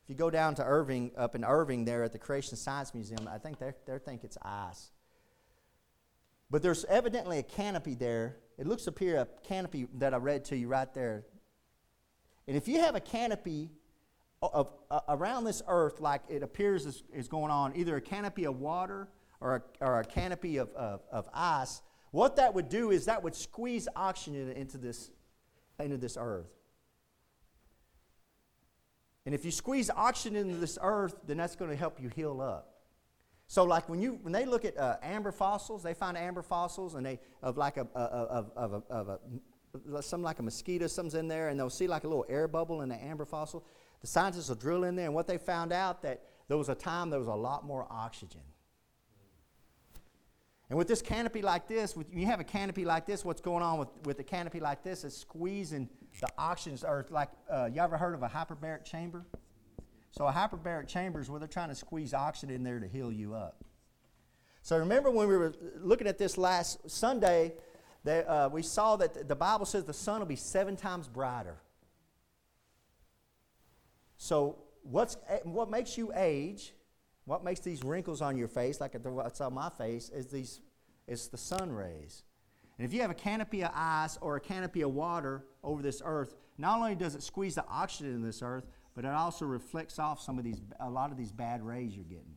If 0.04 0.10
you 0.10 0.14
go 0.14 0.30
down 0.30 0.54
to 0.56 0.64
Irving, 0.64 1.12
up 1.16 1.34
in 1.34 1.44
Irving 1.44 1.84
there 1.84 2.04
at 2.04 2.12
the 2.12 2.18
Creation 2.18 2.56
Science 2.56 2.94
Museum, 2.94 3.28
I 3.28 3.38
think 3.38 3.58
they 3.58 3.72
they 3.86 3.98
think 3.98 4.24
it's 4.24 4.38
ice. 4.42 4.90
But 6.50 6.62
there's 6.62 6.84
evidently 6.84 7.38
a 7.38 7.42
canopy 7.42 7.94
there. 7.94 8.36
It 8.58 8.66
looks 8.66 8.88
up 8.88 8.98
here, 8.98 9.16
a 9.16 9.26
canopy 9.46 9.86
that 9.94 10.14
I 10.14 10.16
read 10.16 10.44
to 10.46 10.56
you 10.56 10.68
right 10.68 10.92
there 10.94 11.24
and 12.48 12.56
if 12.56 12.66
you 12.66 12.80
have 12.80 12.94
a 12.94 13.00
canopy 13.00 13.70
of, 14.40 14.72
uh, 14.90 15.00
around 15.10 15.44
this 15.44 15.60
earth, 15.68 16.00
like 16.00 16.22
it 16.30 16.42
appears 16.42 16.86
is, 16.86 17.02
is, 17.12 17.28
going 17.28 17.50
on, 17.50 17.76
either 17.76 17.96
a 17.96 18.00
canopy 18.00 18.46
of 18.46 18.58
water 18.58 19.06
or 19.40 19.56
a, 19.56 19.84
or 19.84 20.00
a 20.00 20.04
canopy 20.04 20.56
of, 20.56 20.70
of, 20.74 21.02
of 21.10 21.28
ice, 21.32 21.82
what 22.10 22.36
that 22.36 22.54
would 22.54 22.68
do 22.68 22.90
is 22.90 23.06
that 23.06 23.22
would 23.22 23.34
squeeze 23.34 23.88
oxygen 23.94 24.50
into 24.52 24.78
this, 24.78 25.10
into 25.78 25.96
this 25.96 26.16
earth. 26.18 26.50
And 29.26 29.34
if 29.34 29.44
you 29.44 29.50
squeeze 29.50 29.90
oxygen 29.90 30.36
into 30.36 30.56
this 30.56 30.78
earth, 30.80 31.14
then 31.26 31.36
that's 31.36 31.54
going 31.54 31.70
to 31.70 31.76
help 31.76 32.00
you 32.00 32.08
heal 32.08 32.40
up. 32.40 32.78
So, 33.46 33.64
like 33.64 33.88
when 33.88 34.00
you 34.00 34.18
when 34.22 34.32
they 34.32 34.44
look 34.44 34.66
at 34.66 34.76
uh, 34.76 34.96
amber 35.02 35.32
fossils, 35.32 35.82
they 35.82 35.94
find 35.94 36.18
amber 36.18 36.42
fossils 36.42 36.94
and 36.94 37.04
they 37.04 37.18
of 37.42 37.56
like 37.56 37.78
a, 37.78 37.86
of, 37.94 38.50
of, 38.54 38.72
of, 38.72 38.84
of 38.90 39.08
a 39.08 40.02
something 40.02 40.24
like 40.24 40.38
a 40.38 40.42
mosquito, 40.42 40.86
something's 40.86 41.14
in 41.14 41.28
there, 41.28 41.48
and 41.48 41.58
they'll 41.58 41.70
see 41.70 41.86
like 41.86 42.04
a 42.04 42.08
little 42.08 42.26
air 42.28 42.48
bubble 42.48 42.82
in 42.82 42.88
the 42.88 43.02
amber 43.02 43.24
fossil. 43.24 43.64
The 44.00 44.06
scientists 44.06 44.48
will 44.48 44.56
drill 44.56 44.84
in 44.84 44.96
there, 44.96 45.06
and 45.06 45.14
what 45.14 45.26
they 45.26 45.38
found 45.38 45.72
out 45.72 46.02
that 46.02 46.22
there 46.48 46.56
was 46.56 46.68
a 46.68 46.74
time 46.74 47.10
there 47.10 47.18
was 47.18 47.28
a 47.28 47.34
lot 47.34 47.64
more 47.64 47.86
oxygen. 47.90 48.40
And 50.70 50.76
with 50.76 50.86
this 50.86 51.00
canopy 51.00 51.40
like 51.40 51.66
this, 51.66 51.96
when 51.96 52.06
you 52.12 52.26
have 52.26 52.40
a 52.40 52.44
canopy 52.44 52.84
like 52.84 53.06
this, 53.06 53.24
what's 53.24 53.40
going 53.40 53.62
on 53.62 53.78
with, 53.78 53.88
with 54.04 54.18
a 54.18 54.24
canopy 54.24 54.60
like 54.60 54.82
this 54.82 55.02
is 55.02 55.16
squeezing 55.16 55.88
the 56.20 56.28
oxygen, 56.36 56.78
or 56.86 57.06
like, 57.10 57.30
uh, 57.50 57.70
you 57.72 57.80
ever 57.80 57.96
heard 57.96 58.14
of 58.14 58.22
a 58.22 58.28
hyperbaric 58.28 58.84
chamber? 58.84 59.24
So 60.10 60.26
a 60.26 60.32
hyperbaric 60.32 60.86
chamber 60.86 61.20
is 61.20 61.30
where 61.30 61.38
they're 61.38 61.48
trying 61.48 61.70
to 61.70 61.74
squeeze 61.74 62.12
oxygen 62.12 62.54
in 62.54 62.62
there 62.64 62.80
to 62.80 62.86
heal 62.88 63.10
you 63.10 63.34
up. 63.34 63.64
So 64.62 64.76
remember 64.76 65.10
when 65.10 65.28
we 65.28 65.36
were 65.36 65.54
looking 65.76 66.06
at 66.06 66.18
this 66.18 66.36
last 66.36 66.90
Sunday, 66.90 67.54
they, 68.04 68.24
uh, 68.24 68.48
we 68.48 68.62
saw 68.62 68.96
that 68.96 69.28
the 69.28 69.36
Bible 69.36 69.64
says 69.64 69.84
the 69.84 69.94
sun 69.94 70.20
will 70.20 70.26
be 70.26 70.36
seven 70.36 70.76
times 70.76 71.08
brighter. 71.08 71.56
So, 74.16 74.58
what's, 74.82 75.16
eh, 75.28 75.38
what 75.44 75.70
makes 75.70 75.96
you 75.96 76.12
age, 76.14 76.74
what 77.28 77.44
makes 77.44 77.60
these 77.60 77.84
wrinkles 77.84 78.22
on 78.22 78.38
your 78.38 78.48
face, 78.48 78.80
like 78.80 78.94
what's 79.04 79.42
on 79.42 79.52
my 79.52 79.68
face, 79.68 80.08
is 80.08 80.28
these, 80.28 80.60
is 81.06 81.28
the 81.28 81.36
sun 81.36 81.70
rays. 81.70 82.24
And 82.78 82.86
if 82.86 82.94
you 82.94 83.02
have 83.02 83.10
a 83.10 83.14
canopy 83.14 83.62
of 83.62 83.70
ice 83.74 84.16
or 84.22 84.36
a 84.36 84.40
canopy 84.40 84.80
of 84.80 84.94
water 84.94 85.44
over 85.62 85.82
this 85.82 86.00
earth, 86.04 86.36
not 86.56 86.78
only 86.78 86.94
does 86.94 87.14
it 87.14 87.22
squeeze 87.22 87.54
the 87.54 87.66
oxygen 87.68 88.14
in 88.14 88.22
this 88.22 88.40
earth, 88.40 88.66
but 88.94 89.04
it 89.04 89.10
also 89.10 89.44
reflects 89.44 89.98
off 89.98 90.22
some 90.22 90.38
of 90.38 90.44
these, 90.44 90.62
a 90.80 90.88
lot 90.88 91.10
of 91.10 91.18
these 91.18 91.30
bad 91.30 91.62
rays 91.62 91.94
you're 91.94 92.04
getting 92.04 92.34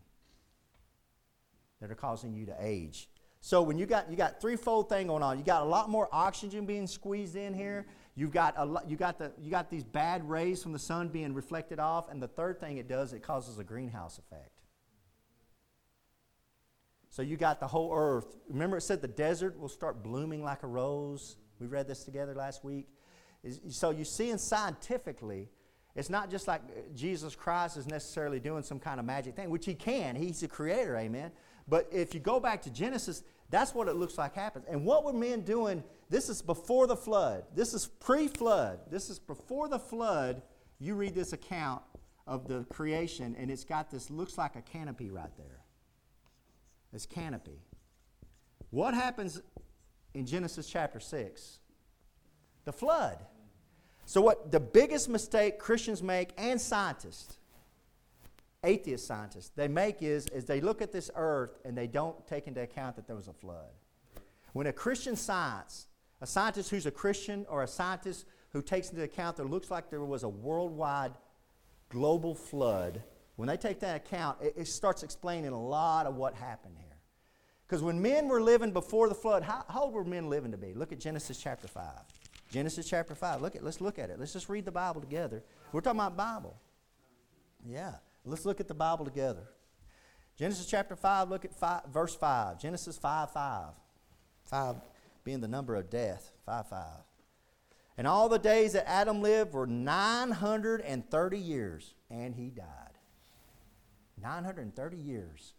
that 1.80 1.90
are 1.90 1.96
causing 1.96 2.34
you 2.34 2.46
to 2.48 2.56
age. 2.60 3.08
So 3.40 3.62
when 3.62 3.78
you 3.78 3.86
got 3.88 4.12
you 4.12 4.16
got 4.16 4.40
threefold 4.40 4.88
thing 4.88 5.08
going 5.08 5.24
on, 5.24 5.40
you 5.40 5.44
got 5.44 5.64
a 5.64 5.66
lot 5.66 5.90
more 5.90 6.08
oxygen 6.12 6.68
being 6.68 6.86
squeezed 6.86 7.36
in 7.36 7.56
here. 7.56 7.88
You've 8.14 8.32
got 8.32 8.54
a 8.58 8.66
lot, 8.66 8.88
you 8.88 8.98
got 8.98 9.18
the 9.18 9.32
you 9.42 9.50
got 9.50 9.72
these 9.72 9.84
bad 9.84 10.30
rays 10.30 10.62
from 10.62 10.74
the 10.74 10.80
sun 10.80 11.08
being 11.08 11.34
reflected 11.34 11.80
off, 11.80 12.12
and 12.12 12.22
the 12.22 12.28
third 12.28 12.60
thing 12.60 12.78
it 12.78 12.88
does, 12.88 13.14
it 13.14 13.24
causes 13.24 13.58
a 13.58 13.64
greenhouse 13.64 14.20
effect. 14.20 14.61
So 17.12 17.22
you 17.22 17.36
got 17.36 17.60
the 17.60 17.68
whole 17.68 17.92
earth. 17.94 18.38
Remember, 18.48 18.78
it 18.78 18.82
said 18.82 19.02
the 19.02 19.08
desert 19.08 19.60
will 19.60 19.70
start 19.70 20.02
blooming 20.02 20.44
like 20.44 20.64
a 20.64 20.68
rose. 20.68 21.36
We 21.60 21.68
read 21.68 21.88
this 21.88 22.06
together 22.06 22.34
last 22.34 22.64
week. 22.64 22.88
So 23.70 23.90
you 23.90 24.06
see, 24.06 24.30
in 24.30 24.38
scientifically, 24.38 25.50
it's 25.94 26.10
not 26.10 26.32
just 26.32 26.48
like 26.48 26.62
uh, 26.62 26.82
Jesus 26.96 27.36
Christ 27.36 27.76
is 27.76 27.86
necessarily 27.86 28.40
doing 28.40 28.64
some 28.64 28.80
kind 28.80 28.98
of 28.98 29.06
magic 29.06 29.36
thing, 29.36 29.50
which 29.50 29.66
he 29.66 29.74
can. 29.74 30.16
He's 30.16 30.40
the 30.40 30.48
creator, 30.48 30.96
amen. 30.96 31.32
But 31.68 31.90
if 31.92 32.14
you 32.14 32.22
go 32.22 32.40
back 32.40 32.62
to 32.62 32.70
Genesis, 32.70 33.24
that's 33.50 33.76
what 33.76 33.90
it 33.90 33.96
looks 33.98 34.18
like 34.18 34.34
happens. 34.34 34.66
And 34.70 34.86
what 34.86 35.04
were 35.04 35.12
men 35.12 35.42
doing? 35.42 35.84
This 36.10 36.30
is 36.30 36.42
before 36.42 36.88
the 36.88 36.96
flood. 36.96 37.44
This 37.54 37.74
is 37.74 37.88
pre 37.88 38.30
flood. 38.30 38.80
This 38.90 39.10
is 39.10 39.20
before 39.20 39.68
the 39.68 39.80
flood. 39.80 40.44
You 40.80 40.96
read 40.96 41.14
this 41.14 41.34
account 41.34 41.82
of 42.26 42.48
the 42.48 42.64
creation, 42.70 43.36
and 43.38 43.52
it's 43.52 43.66
got 43.66 43.92
this, 43.92 44.10
looks 44.10 44.38
like 44.38 44.56
a 44.56 44.62
canopy 44.62 45.10
right 45.10 45.36
there. 45.38 45.61
This 46.92 47.06
canopy. 47.06 47.60
What 48.70 48.94
happens 48.94 49.42
in 50.14 50.26
Genesis 50.26 50.68
chapter 50.68 51.00
6? 51.00 51.60
The 52.66 52.74
flood. 52.74 53.18
So, 54.06 54.22
what 54.22 54.52
the 54.52 54.60
biggest 54.60 55.10
mistake 55.10 55.58
Christians 55.58 56.04
make 56.04 56.32
and 56.38 56.60
scientists 56.60 57.38
atheist 58.64 59.08
scientists 59.08 59.52
they 59.56 59.68
make 59.68 60.02
is, 60.02 60.28
is 60.28 60.46
they 60.46 60.62
look 60.62 60.82
at 60.82 60.92
this 60.92 61.10
earth 61.16 61.58
and 61.66 61.78
they 61.78 61.88
don't 61.88 62.28
take 62.28 62.48
into 62.48 62.62
account 62.62 62.96
that 62.96 63.08
there 63.08 63.16
was 63.16 63.28
a 63.28 63.34
flood. 63.34 63.72
When 64.54 64.68
a 64.68 64.74
Christian 64.74 65.16
science, 65.16 65.88
a 66.20 66.28
scientist 66.28 66.70
who's 66.70 66.86
a 66.86 66.92
Christian 66.92 67.46
or 67.50 67.64
a 67.64 67.68
scientist 67.68 68.26
who 68.54 68.62
takes 68.62 68.90
into 68.90 69.04
account 69.04 69.38
that 69.38 69.50
looks 69.50 69.72
like 69.72 69.90
there 69.90 70.04
was 70.04 70.24
a 70.24 70.30
worldwide 70.30 71.14
global 71.90 72.36
flood, 72.36 73.02
when 73.36 73.48
they 73.48 73.58
take 73.58 73.80
that 73.80 73.96
account, 73.96 74.38
it, 74.42 74.54
it 74.58 74.68
starts 74.68 75.04
explaining 75.04 75.52
a 75.52 75.62
lot 75.62 76.06
of 76.06 76.16
what 76.16 76.34
happened 76.36 76.76
here. 76.78 76.88
Because 77.66 77.82
when 77.82 78.02
men 78.02 78.28
were 78.28 78.42
living 78.42 78.72
before 78.72 79.08
the 79.08 79.16
flood, 79.16 79.44
how, 79.44 79.64
how 79.70 79.84
old 79.84 79.94
were 79.94 80.04
men 80.04 80.30
living 80.30 80.52
to 80.52 80.58
be? 80.58 80.74
Look 80.74 80.92
at 80.92 81.00
Genesis 81.00 81.38
chapter 81.38 81.68
5. 81.68 81.84
Genesis 82.52 82.88
chapter 82.90 83.16
5. 83.16 83.42
Look 83.42 83.56
at, 83.56 83.64
let's 83.64 83.80
look 83.80 83.98
at 83.98 84.10
it. 84.10 84.20
Let's 84.20 84.34
just 84.34 84.50
read 84.50 84.66
the 84.66 84.72
Bible 84.72 85.00
together. 85.00 85.42
We're 85.72 85.80
talking 85.80 86.00
about 86.00 86.18
Bible. 86.18 86.60
Yeah. 87.66 87.94
Let's 88.26 88.46
look 88.46 88.60
at 88.60 88.68
the 88.68 88.74
Bible 88.74 89.06
together. 89.06 89.48
Genesis 90.38 90.66
chapter 90.66 90.96
5, 90.96 91.30
look 91.30 91.46
at 91.46 91.54
five, 91.54 91.84
verse 91.92 92.16
5. 92.16 92.60
Genesis 92.60 92.98
5 92.98 93.32
5. 93.32 93.74
5 94.46 94.76
being 95.24 95.40
the 95.40 95.48
number 95.48 95.76
of 95.76 95.90
death. 95.90 96.32
5 96.46 96.68
5. 96.68 96.88
And 97.98 98.08
all 98.08 98.30
the 98.30 98.40
days 98.40 98.74
that 98.74 98.90
Adam 98.90 99.22
lived 99.22 99.54
were 99.54 99.68
930 99.68 101.38
years, 101.38 101.94
and 102.10 102.34
he 102.34 102.50
died. 102.50 102.81
930 104.22 104.98
years. 104.98 105.54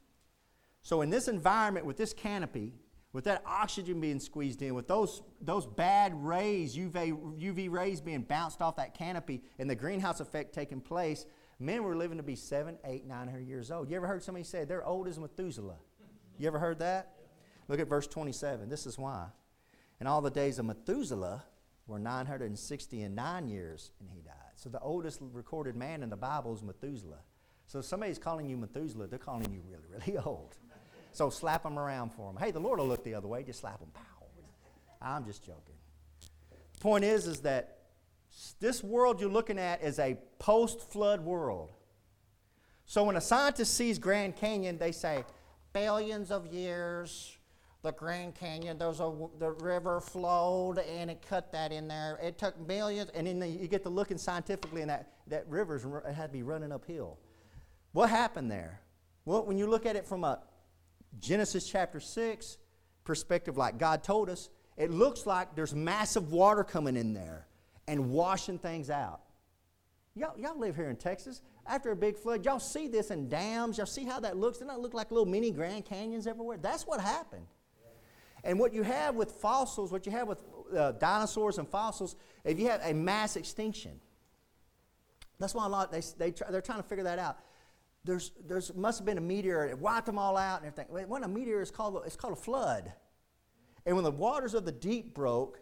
So, 0.82 1.02
in 1.02 1.10
this 1.10 1.28
environment, 1.28 1.86
with 1.86 1.96
this 1.96 2.12
canopy, 2.12 2.74
with 3.12 3.24
that 3.24 3.42
oxygen 3.46 4.00
being 4.00 4.18
squeezed 4.18 4.62
in, 4.62 4.74
with 4.74 4.88
those, 4.88 5.22
those 5.40 5.66
bad 5.66 6.12
rays, 6.14 6.76
UV, 6.76 7.12
UV 7.38 7.70
rays 7.70 8.00
being 8.00 8.22
bounced 8.22 8.62
off 8.62 8.76
that 8.76 8.94
canopy, 8.94 9.42
and 9.58 9.68
the 9.68 9.74
greenhouse 9.74 10.20
effect 10.20 10.54
taking 10.54 10.80
place, 10.80 11.26
men 11.58 11.84
were 11.84 11.94
living 11.94 12.16
to 12.16 12.22
be 12.22 12.34
seven, 12.34 12.78
eight, 12.84 13.06
nine 13.06 13.28
hundred 13.28 13.46
years 13.46 13.70
old. 13.70 13.90
You 13.90 13.96
ever 13.96 14.06
heard 14.06 14.22
somebody 14.22 14.44
say 14.44 14.64
they're 14.64 14.84
old 14.84 15.06
as 15.08 15.18
Methuselah? 15.18 15.78
You 16.38 16.46
ever 16.46 16.58
heard 16.58 16.78
that? 16.78 17.12
Look 17.68 17.80
at 17.80 17.88
verse 17.88 18.06
27. 18.06 18.68
This 18.68 18.86
is 18.86 18.98
why. 18.98 19.26
And 20.00 20.08
all 20.08 20.20
the 20.20 20.30
days 20.30 20.58
of 20.58 20.64
Methuselah 20.64 21.44
were 21.86 21.98
969 21.98 23.48
years, 23.48 23.90
and 24.00 24.08
he 24.10 24.20
died. 24.20 24.34
So 24.56 24.68
the 24.68 24.80
oldest 24.80 25.18
recorded 25.20 25.76
man 25.76 26.02
in 26.02 26.10
the 26.10 26.16
Bible 26.16 26.54
is 26.54 26.62
Methuselah. 26.62 27.20
So 27.72 27.78
if 27.78 27.86
somebody's 27.86 28.18
calling 28.18 28.50
you 28.50 28.58
Methuselah, 28.58 29.06
they're 29.06 29.18
calling 29.18 29.50
you 29.50 29.62
really, 29.66 30.04
really 30.06 30.18
old. 30.26 30.58
So 31.12 31.30
slap 31.30 31.62
them 31.62 31.78
around 31.78 32.12
for 32.12 32.30
them. 32.30 32.36
Hey, 32.38 32.50
the 32.50 32.60
Lord 32.60 32.78
will 32.78 32.86
look 32.86 33.02
the 33.02 33.14
other 33.14 33.28
way. 33.28 33.42
Just 33.44 33.60
slap 33.60 33.80
them. 33.80 33.88
Pow. 33.94 34.26
I'm 35.00 35.24
just 35.24 35.42
joking. 35.42 35.76
The 36.74 36.80
Point 36.80 37.02
is, 37.02 37.26
is 37.26 37.40
that 37.40 37.78
this 38.60 38.84
world 38.84 39.22
you're 39.22 39.30
looking 39.30 39.58
at 39.58 39.82
is 39.82 39.98
a 39.98 40.18
post-flood 40.38 41.22
world. 41.22 41.72
So 42.84 43.04
when 43.04 43.16
a 43.16 43.22
scientist 43.22 43.74
sees 43.74 43.98
Grand 43.98 44.36
Canyon, 44.36 44.76
they 44.76 44.92
say 44.92 45.24
billions 45.72 46.30
of 46.30 46.48
years. 46.48 47.38
The 47.80 47.92
Grand 47.92 48.34
Canyon, 48.34 48.76
there's 48.76 49.00
a 49.00 49.10
the 49.38 49.52
river 49.52 50.02
flowed 50.02 50.78
and 50.78 51.10
it 51.10 51.24
cut 51.26 51.50
that 51.52 51.72
in 51.72 51.88
there. 51.88 52.18
It 52.22 52.36
took 52.36 52.60
millions, 52.68 53.10
and 53.14 53.26
then 53.26 53.40
you 53.58 53.66
get 53.66 53.82
to 53.84 53.88
looking 53.88 54.18
scientifically, 54.18 54.82
and 54.82 54.90
that 54.90 55.12
that 55.28 55.48
river's 55.48 55.86
had 56.14 56.26
to 56.26 56.32
be 56.32 56.42
running 56.42 56.70
uphill. 56.70 57.18
What 57.92 58.08
happened 58.10 58.50
there? 58.50 58.80
Well, 59.24 59.44
when 59.44 59.58
you 59.58 59.66
look 59.66 59.86
at 59.86 59.96
it 59.96 60.06
from 60.06 60.24
a 60.24 60.40
Genesis 61.20 61.68
chapter 61.68 62.00
6 62.00 62.58
perspective, 63.04 63.56
like 63.56 63.78
God 63.78 64.02
told 64.02 64.28
us, 64.28 64.48
it 64.76 64.90
looks 64.90 65.26
like 65.26 65.54
there's 65.54 65.74
massive 65.74 66.32
water 66.32 66.64
coming 66.64 66.96
in 66.96 67.12
there 67.12 67.46
and 67.86 68.10
washing 68.10 68.58
things 68.58 68.90
out. 68.90 69.20
Y'all, 70.14 70.38
y'all 70.38 70.58
live 70.58 70.76
here 70.76 70.90
in 70.90 70.96
Texas. 70.96 71.40
After 71.66 71.90
a 71.90 71.96
big 71.96 72.16
flood, 72.16 72.44
y'all 72.44 72.58
see 72.58 72.88
this 72.88 73.10
in 73.10 73.28
dams. 73.28 73.78
Y'all 73.78 73.86
see 73.86 74.04
how 74.04 74.20
that 74.20 74.36
looks? 74.36 74.58
Doesn't 74.58 74.68
that 74.68 74.80
look 74.80 74.94
like 74.94 75.10
little 75.10 75.26
mini 75.26 75.50
Grand 75.50 75.84
Canyons 75.84 76.26
everywhere? 76.26 76.58
That's 76.58 76.86
what 76.86 77.00
happened. 77.00 77.46
And 78.44 78.58
what 78.58 78.74
you 78.74 78.82
have 78.82 79.14
with 79.14 79.30
fossils, 79.30 79.92
what 79.92 80.04
you 80.04 80.12
have 80.12 80.26
with 80.26 80.42
uh, 80.76 80.92
dinosaurs 80.92 81.58
and 81.58 81.68
fossils, 81.68 82.16
if 82.44 82.58
you 82.58 82.68
have 82.68 82.80
a 82.82 82.92
mass 82.92 83.36
extinction. 83.36 84.00
That's 85.38 85.54
why 85.54 85.66
a 85.66 85.68
lot 85.68 85.92
they, 85.92 86.02
they 86.18 86.32
try, 86.32 86.50
they're 86.50 86.60
trying 86.60 86.82
to 86.82 86.88
figure 86.88 87.04
that 87.04 87.18
out 87.18 87.38
there's, 88.04 88.32
there's 88.46 88.74
must 88.74 88.98
have 88.98 89.06
been 89.06 89.18
a 89.18 89.22
meteor 89.22 89.66
it 89.66 89.78
wiped 89.78 90.06
them 90.06 90.18
all 90.18 90.36
out 90.36 90.62
and 90.62 90.72
everything. 90.72 91.08
When 91.08 91.24
a 91.24 91.28
meteor 91.28 91.60
is 91.60 91.70
called, 91.70 92.02
it's 92.04 92.16
called 92.16 92.32
a 92.32 92.40
flood. 92.40 92.92
And 93.86 93.96
when 93.96 94.04
the 94.04 94.10
waters 94.10 94.54
of 94.54 94.64
the 94.64 94.72
deep 94.72 95.14
broke, 95.14 95.60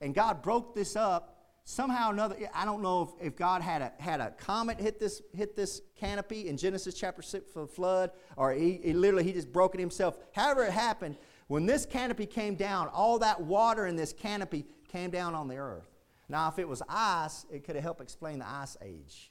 and 0.00 0.14
God 0.14 0.42
broke 0.42 0.74
this 0.74 0.94
up, 0.96 1.36
somehow 1.64 2.10
or 2.10 2.12
another, 2.12 2.36
I 2.54 2.64
don't 2.64 2.82
know 2.82 3.14
if, 3.20 3.28
if 3.28 3.36
God 3.36 3.62
had 3.62 3.82
a, 3.82 3.92
had 3.98 4.20
a 4.20 4.30
comet 4.30 4.80
hit 4.80 5.00
this, 5.00 5.22
hit 5.34 5.56
this 5.56 5.80
canopy 5.98 6.48
in 6.48 6.56
Genesis 6.56 6.94
chapter 6.94 7.22
6 7.22 7.50
for 7.52 7.62
the 7.62 7.66
flood, 7.66 8.10
or 8.36 8.52
he, 8.52 8.80
he 8.82 8.92
literally, 8.92 9.24
he 9.24 9.32
just 9.32 9.52
broke 9.52 9.74
it 9.74 9.80
himself. 9.80 10.16
However 10.32 10.64
it 10.64 10.72
happened, 10.72 11.16
when 11.48 11.66
this 11.66 11.86
canopy 11.86 12.26
came 12.26 12.56
down, 12.56 12.88
all 12.88 13.18
that 13.20 13.40
water 13.40 13.86
in 13.86 13.96
this 13.96 14.12
canopy 14.12 14.66
came 14.88 15.10
down 15.10 15.34
on 15.34 15.48
the 15.48 15.56
earth. 15.56 15.88
Now, 16.28 16.48
if 16.48 16.58
it 16.58 16.68
was 16.68 16.82
ice, 16.88 17.46
it 17.50 17.64
could 17.64 17.76
have 17.76 17.84
helped 17.84 18.00
explain 18.00 18.40
the 18.40 18.48
ice 18.48 18.76
age. 18.82 19.30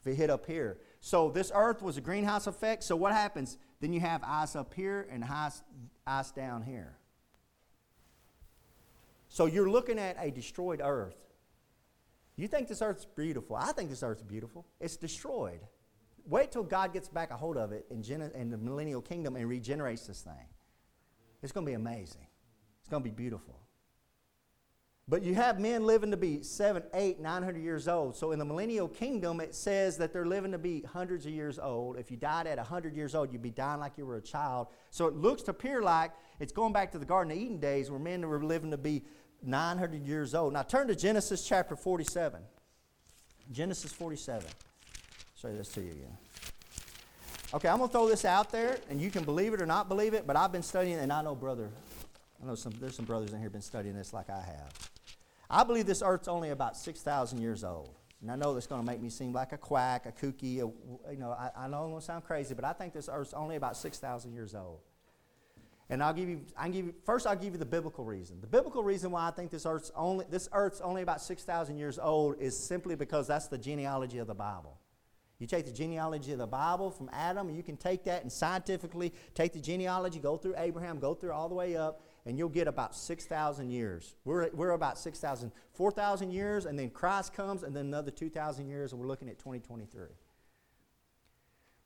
If 0.00 0.06
it 0.06 0.14
hit 0.14 0.30
up 0.30 0.46
here. 0.46 0.78
So 1.06 1.30
this 1.30 1.52
earth 1.54 1.82
was 1.82 1.96
a 1.96 2.00
greenhouse 2.00 2.48
effect. 2.48 2.82
So 2.82 2.96
what 2.96 3.12
happens? 3.12 3.58
Then 3.78 3.92
you 3.92 4.00
have 4.00 4.24
ice 4.24 4.56
up 4.56 4.74
here 4.74 5.06
and 5.08 5.22
ice, 5.22 5.62
ice 6.04 6.32
down 6.32 6.62
here. 6.62 6.98
So 9.28 9.46
you're 9.46 9.70
looking 9.70 10.00
at 10.00 10.16
a 10.18 10.32
destroyed 10.32 10.80
earth. 10.82 11.14
You 12.34 12.48
think 12.48 12.66
this 12.66 12.82
earth's 12.82 13.04
beautiful. 13.04 13.54
I 13.54 13.70
think 13.70 13.88
this 13.88 14.02
earth's 14.02 14.24
beautiful. 14.24 14.66
It's 14.80 14.96
destroyed. 14.96 15.60
Wait 16.26 16.50
till 16.50 16.64
God 16.64 16.92
gets 16.92 17.08
back 17.08 17.30
a 17.30 17.36
hold 17.36 17.56
of 17.56 17.70
it 17.70 17.86
in, 17.88 18.02
gen- 18.02 18.32
in 18.34 18.50
the 18.50 18.58
millennial 18.58 19.00
kingdom 19.00 19.36
and 19.36 19.48
regenerates 19.48 20.08
this 20.08 20.22
thing. 20.22 20.48
It's 21.40 21.52
going 21.52 21.64
to 21.64 21.70
be 21.70 21.76
amazing. 21.76 22.26
It's 22.80 22.88
going 22.88 23.04
to 23.04 23.08
be 23.08 23.14
beautiful. 23.14 23.60
But 25.08 25.22
you 25.22 25.36
have 25.36 25.60
men 25.60 25.86
living 25.86 26.10
to 26.10 26.16
be 26.16 26.42
seven, 26.42 26.82
eight, 26.92 27.20
nine 27.20 27.44
hundred 27.44 27.62
years 27.62 27.86
old. 27.86 28.16
So 28.16 28.32
in 28.32 28.40
the 28.40 28.44
millennial 28.44 28.88
kingdom, 28.88 29.40
it 29.40 29.54
says 29.54 29.96
that 29.98 30.12
they're 30.12 30.26
living 30.26 30.50
to 30.50 30.58
be 30.58 30.82
hundreds 30.82 31.26
of 31.26 31.32
years 31.32 31.60
old. 31.60 31.96
If 31.96 32.10
you 32.10 32.16
died 32.16 32.48
at 32.48 32.58
hundred 32.58 32.96
years 32.96 33.14
old, 33.14 33.32
you'd 33.32 33.40
be 33.40 33.50
dying 33.50 33.78
like 33.78 33.96
you 33.96 34.04
were 34.04 34.16
a 34.16 34.20
child. 34.20 34.66
So 34.90 35.06
it 35.06 35.14
looks 35.14 35.42
to 35.44 35.52
appear 35.52 35.80
like 35.80 36.10
it's 36.40 36.52
going 36.52 36.72
back 36.72 36.90
to 36.90 36.98
the 36.98 37.04
Garden 37.04 37.30
of 37.30 37.38
Eden 37.38 37.58
days 37.58 37.88
where 37.88 38.00
men 38.00 38.26
were 38.26 38.42
living 38.42 38.72
to 38.72 38.76
be 38.76 39.04
900 39.44 40.04
years 40.04 40.34
old. 40.34 40.52
Now 40.52 40.62
turn 40.62 40.88
to 40.88 40.96
Genesis 40.96 41.46
chapter 41.46 41.76
47. 41.76 42.40
Genesis 43.52 43.92
47. 43.92 44.48
Show 45.40 45.52
this 45.54 45.68
to 45.68 45.82
you 45.82 45.92
again. 45.92 46.16
Okay, 47.54 47.68
I'm 47.68 47.78
going 47.78 47.88
to 47.88 47.92
throw 47.92 48.08
this 48.08 48.24
out 48.24 48.50
there, 48.50 48.78
and 48.90 49.00
you 49.00 49.12
can 49.12 49.22
believe 49.22 49.54
it 49.54 49.62
or 49.62 49.66
not 49.66 49.88
believe 49.88 50.14
it, 50.14 50.26
but 50.26 50.34
I've 50.34 50.50
been 50.50 50.64
studying, 50.64 50.98
and 50.98 51.12
I 51.12 51.22
know, 51.22 51.36
brother, 51.36 51.70
I 52.42 52.46
know 52.46 52.56
some, 52.56 52.72
there's 52.80 52.96
some 52.96 53.04
brothers 53.04 53.32
in 53.32 53.38
here 53.38 53.48
been 53.50 53.62
studying 53.62 53.94
this 53.94 54.12
like 54.12 54.28
I 54.30 54.40
have. 54.40 54.85
I 55.50 55.64
believe 55.64 55.86
this 55.86 56.02
earth's 56.04 56.28
only 56.28 56.50
about 56.50 56.76
6,000 56.76 57.40
years 57.40 57.64
old. 57.64 57.94
And 58.22 58.30
I 58.30 58.36
know 58.36 58.54
that's 58.54 58.66
going 58.66 58.80
to 58.80 58.86
make 58.86 59.00
me 59.00 59.10
seem 59.10 59.32
like 59.32 59.52
a 59.52 59.58
quack, 59.58 60.06
a 60.06 60.12
kooky, 60.12 60.56
a, 60.56 61.12
you 61.12 61.18
know, 61.18 61.30
I, 61.30 61.50
I 61.56 61.68
know 61.68 61.84
I'm 61.84 61.90
going 61.90 62.00
to 62.00 62.04
sound 62.04 62.24
crazy, 62.24 62.54
but 62.54 62.64
I 62.64 62.72
think 62.72 62.92
this 62.92 63.08
earth's 63.12 63.34
only 63.34 63.56
about 63.56 63.76
6,000 63.76 64.32
years 64.32 64.54
old. 64.54 64.80
And 65.88 66.02
I'll 66.02 66.14
give 66.14 66.28
you, 66.28 66.40
I 66.56 66.68
give 66.68 66.86
you, 66.86 66.94
first 67.04 67.26
I'll 67.26 67.36
give 67.36 67.52
you 67.52 67.58
the 67.58 67.66
biblical 67.66 68.04
reason. 68.04 68.40
The 68.40 68.46
biblical 68.46 68.82
reason 68.82 69.12
why 69.12 69.28
I 69.28 69.30
think 69.30 69.50
this 69.50 69.66
earth's 69.66 69.92
only, 69.94 70.24
this 70.28 70.48
earth's 70.52 70.80
only 70.80 71.02
about 71.02 71.20
6,000 71.20 71.76
years 71.76 71.98
old 71.98 72.40
is 72.40 72.58
simply 72.58 72.96
because 72.96 73.28
that's 73.28 73.46
the 73.46 73.58
genealogy 73.58 74.18
of 74.18 74.26
the 74.26 74.34
Bible. 74.34 74.80
You 75.38 75.46
take 75.46 75.66
the 75.66 75.72
genealogy 75.72 76.32
of 76.32 76.38
the 76.38 76.46
Bible 76.46 76.90
from 76.90 77.10
Adam, 77.12 77.48
and 77.48 77.56
you 77.56 77.62
can 77.62 77.76
take 77.76 78.04
that 78.04 78.22
and 78.22 78.32
scientifically 78.32 79.12
take 79.34 79.52
the 79.52 79.60
genealogy, 79.60 80.18
go 80.18 80.36
through 80.36 80.54
Abraham, 80.56 80.98
go 80.98 81.14
through 81.14 81.32
all 81.32 81.48
the 81.48 81.54
way 81.54 81.76
up, 81.76 82.00
and 82.26 82.36
you'll 82.36 82.48
get 82.48 82.66
about 82.66 82.94
6,000 82.94 83.70
years. 83.70 84.16
We're, 84.24 84.50
we're 84.50 84.72
about 84.72 84.98
6,000, 84.98 85.52
4,000 85.72 86.32
years, 86.32 86.66
and 86.66 86.76
then 86.76 86.90
Christ 86.90 87.32
comes, 87.32 87.62
and 87.62 87.74
then 87.74 87.86
another 87.86 88.10
2,000 88.10 88.66
years, 88.66 88.92
and 88.92 89.00
we're 89.00 89.06
looking 89.06 89.28
at 89.28 89.38
2023. 89.38 90.08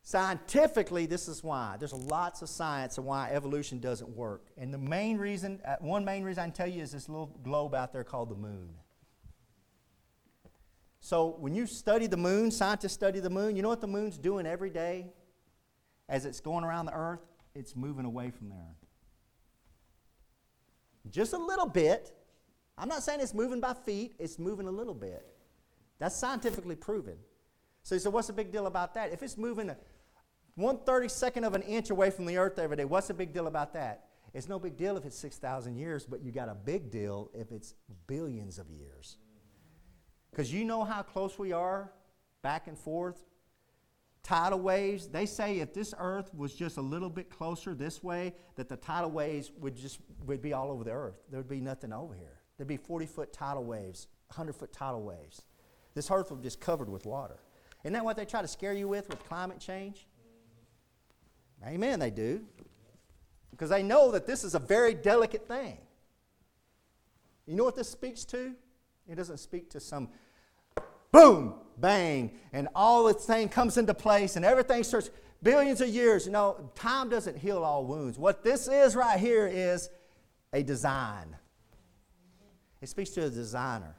Scientifically, 0.02 1.04
this 1.04 1.28
is 1.28 1.44
why. 1.44 1.76
There's 1.78 1.92
lots 1.92 2.40
of 2.40 2.48
science 2.48 2.96
of 2.96 3.04
why 3.04 3.28
evolution 3.30 3.80
doesn't 3.80 4.08
work. 4.08 4.46
And 4.56 4.72
the 4.72 4.78
main 4.78 5.18
reason, 5.18 5.60
uh, 5.62 5.76
one 5.80 6.06
main 6.06 6.24
reason 6.24 6.40
I 6.40 6.46
can 6.46 6.54
tell 6.54 6.66
you 6.66 6.82
is 6.82 6.92
this 6.92 7.06
little 7.06 7.38
globe 7.44 7.74
out 7.74 7.92
there 7.92 8.02
called 8.02 8.30
the 8.30 8.34
moon. 8.34 8.70
So 11.00 11.36
when 11.38 11.54
you 11.54 11.66
study 11.66 12.06
the 12.06 12.16
moon, 12.16 12.50
scientists 12.50 12.94
study 12.94 13.20
the 13.20 13.30
moon, 13.30 13.56
you 13.56 13.62
know 13.62 13.68
what 13.68 13.82
the 13.82 13.86
moon's 13.86 14.16
doing 14.16 14.46
every 14.46 14.70
day 14.70 15.08
as 16.08 16.24
it's 16.24 16.40
going 16.40 16.64
around 16.64 16.86
the 16.86 16.94
earth? 16.94 17.20
It's 17.54 17.76
moving 17.76 18.06
away 18.06 18.30
from 18.30 18.48
there 18.48 18.79
just 21.08 21.32
a 21.32 21.38
little 21.38 21.66
bit. 21.66 22.12
I'm 22.76 22.88
not 22.88 23.02
saying 23.02 23.20
it's 23.20 23.34
moving 23.34 23.60
by 23.60 23.74
feet, 23.74 24.14
it's 24.18 24.38
moving 24.38 24.66
a 24.66 24.70
little 24.70 24.94
bit. 24.94 25.26
That's 25.98 26.16
scientifically 26.16 26.76
proven. 26.76 27.16
So 27.82 27.94
you 27.94 28.00
say, 28.00 28.08
what's 28.08 28.26
the 28.26 28.32
big 28.32 28.52
deal 28.52 28.66
about 28.66 28.94
that? 28.94 29.12
If 29.12 29.22
it's 29.22 29.36
moving 29.36 29.70
a 29.70 29.76
one 30.54 30.78
thirty 30.78 31.08
second 31.08 31.44
of 31.44 31.54
an 31.54 31.62
inch 31.62 31.90
away 31.90 32.10
from 32.10 32.26
the 32.26 32.36
earth 32.36 32.58
every 32.58 32.76
day, 32.76 32.84
what's 32.84 33.08
the 33.08 33.14
big 33.14 33.32
deal 33.32 33.46
about 33.46 33.72
that? 33.74 34.04
It's 34.32 34.48
no 34.48 34.58
big 34.58 34.76
deal 34.76 34.96
if 34.96 35.04
it's 35.04 35.18
6,000 35.18 35.76
years, 35.76 36.06
but 36.06 36.22
you 36.22 36.30
got 36.30 36.48
a 36.48 36.54
big 36.54 36.90
deal 36.90 37.30
if 37.34 37.50
it's 37.50 37.74
billions 38.06 38.58
of 38.58 38.70
years. 38.70 39.16
Because 40.30 40.52
you 40.52 40.64
know 40.64 40.84
how 40.84 41.02
close 41.02 41.38
we 41.38 41.52
are 41.52 41.90
back 42.42 42.68
and 42.68 42.78
forth 42.78 43.18
tidal 44.22 44.60
waves, 44.60 45.08
they 45.08 45.26
say 45.26 45.60
if 45.60 45.72
this 45.72 45.94
earth 45.98 46.32
was 46.34 46.54
just 46.54 46.76
a 46.76 46.82
little 46.82 47.10
bit 47.10 47.30
closer 47.30 47.74
this 47.74 48.02
way, 48.02 48.34
that 48.56 48.68
the 48.68 48.76
tidal 48.76 49.10
waves 49.10 49.50
would 49.58 49.76
just 49.76 49.98
would 50.26 50.42
be 50.42 50.52
all 50.52 50.70
over 50.70 50.84
the 50.84 50.92
earth. 50.92 51.20
There 51.30 51.40
would 51.40 51.48
be 51.48 51.60
nothing 51.60 51.92
over 51.92 52.14
here. 52.14 52.40
There'd 52.56 52.68
be 52.68 52.76
40 52.76 53.06
foot 53.06 53.32
tidal 53.32 53.64
waves, 53.64 54.08
100 54.28 54.54
foot 54.54 54.72
tidal 54.72 55.02
waves. 55.02 55.42
This 55.94 56.10
earth 56.10 56.30
would 56.30 56.42
be 56.42 56.46
just 56.46 56.60
covered 56.60 56.88
with 56.88 57.06
water. 57.06 57.38
Isn't 57.82 57.94
that 57.94 58.04
what 58.04 58.16
they 58.16 58.24
try 58.24 58.42
to 58.42 58.48
scare 58.48 58.72
you 58.72 58.88
with 58.88 59.08
with 59.08 59.24
climate 59.24 59.58
change? 59.58 60.06
Amen, 61.66 61.98
they 61.98 62.10
do. 62.10 62.42
Because 63.50 63.70
they 63.70 63.82
know 63.82 64.10
that 64.12 64.26
this 64.26 64.44
is 64.44 64.54
a 64.54 64.58
very 64.58 64.94
delicate 64.94 65.46
thing. 65.48 65.78
You 67.46 67.56
know 67.56 67.64
what 67.64 67.76
this 67.76 67.88
speaks 67.88 68.24
to? 68.26 68.54
It 69.08 69.16
doesn't 69.16 69.38
speak 69.38 69.70
to 69.70 69.80
some 69.80 70.08
boom, 71.12 71.54
bang, 71.76 72.32
and 72.52 72.68
all 72.74 73.04
this 73.04 73.24
thing 73.24 73.48
comes 73.48 73.76
into 73.76 73.94
place 73.94 74.36
and 74.36 74.44
everything 74.44 74.84
starts 74.84 75.10
billions 75.42 75.80
of 75.80 75.88
years. 75.88 76.26
You 76.26 76.32
know, 76.32 76.70
time 76.74 77.08
doesn't 77.08 77.38
heal 77.38 77.62
all 77.62 77.84
wounds. 77.84 78.18
What 78.18 78.42
this 78.44 78.68
is 78.68 78.94
right 78.96 79.18
here 79.18 79.46
is 79.46 79.90
a 80.52 80.62
design. 80.62 81.36
It 82.80 82.88
speaks 82.88 83.10
to 83.10 83.24
a 83.26 83.30
designer. 83.30 83.96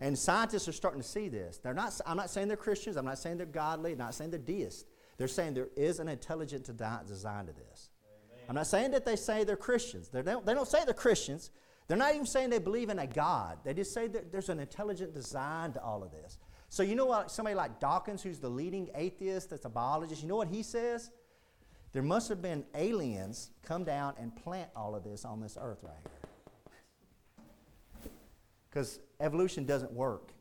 And 0.00 0.18
scientists 0.18 0.68
are 0.68 0.72
starting 0.72 1.00
to 1.00 1.08
see 1.08 1.28
this. 1.28 1.58
They're 1.58 1.72
not, 1.74 1.98
I'm 2.06 2.16
not 2.16 2.28
saying 2.28 2.48
they're 2.48 2.56
Christians, 2.56 2.96
I'm 2.96 3.06
not 3.06 3.18
saying 3.18 3.38
they're 3.38 3.46
godly, 3.46 3.92
I'm 3.92 3.98
not 3.98 4.14
saying 4.14 4.30
they're 4.30 4.38
deists. 4.38 4.84
They're 5.16 5.28
saying 5.28 5.54
there 5.54 5.68
is 5.76 5.98
an 5.98 6.08
intelligent 6.08 6.66
design 6.66 7.46
to 7.46 7.52
this. 7.52 7.88
I'm 8.48 8.54
not 8.54 8.66
saying 8.66 8.90
that 8.92 9.04
they 9.04 9.16
say 9.16 9.44
they're 9.44 9.56
Christians. 9.56 10.08
They 10.08 10.22
don't, 10.22 10.44
they 10.44 10.54
don't 10.54 10.68
say 10.68 10.84
they're 10.84 10.94
Christians. 10.94 11.50
They're 11.88 11.96
not 11.96 12.14
even 12.14 12.26
saying 12.26 12.50
they 12.50 12.58
believe 12.58 12.90
in 12.90 12.98
a 12.98 13.06
God. 13.06 13.58
They 13.64 13.72
just 13.72 13.94
say 13.94 14.08
that 14.08 14.32
there's 14.32 14.48
an 14.48 14.58
intelligent 14.58 15.14
design 15.14 15.72
to 15.72 15.82
all 15.82 16.02
of 16.02 16.10
this. 16.10 16.38
So, 16.68 16.82
you 16.82 16.96
know 16.96 17.06
what? 17.06 17.30
Somebody 17.30 17.54
like 17.54 17.78
Dawkins, 17.78 18.22
who's 18.22 18.40
the 18.40 18.48
leading 18.48 18.90
atheist, 18.94 19.50
that's 19.50 19.64
a 19.64 19.68
biologist, 19.68 20.22
you 20.22 20.28
know 20.28 20.36
what 20.36 20.48
he 20.48 20.62
says? 20.62 21.10
There 21.92 22.02
must 22.02 22.28
have 22.28 22.42
been 22.42 22.64
aliens 22.74 23.50
come 23.62 23.84
down 23.84 24.14
and 24.18 24.34
plant 24.34 24.68
all 24.74 24.94
of 24.94 25.04
this 25.04 25.24
on 25.24 25.40
this 25.40 25.56
earth 25.60 25.78
right 25.82 25.94
here. 26.02 28.10
Because 28.68 28.98
evolution 29.20 29.64
doesn't 29.64 29.92
work. 29.92 30.32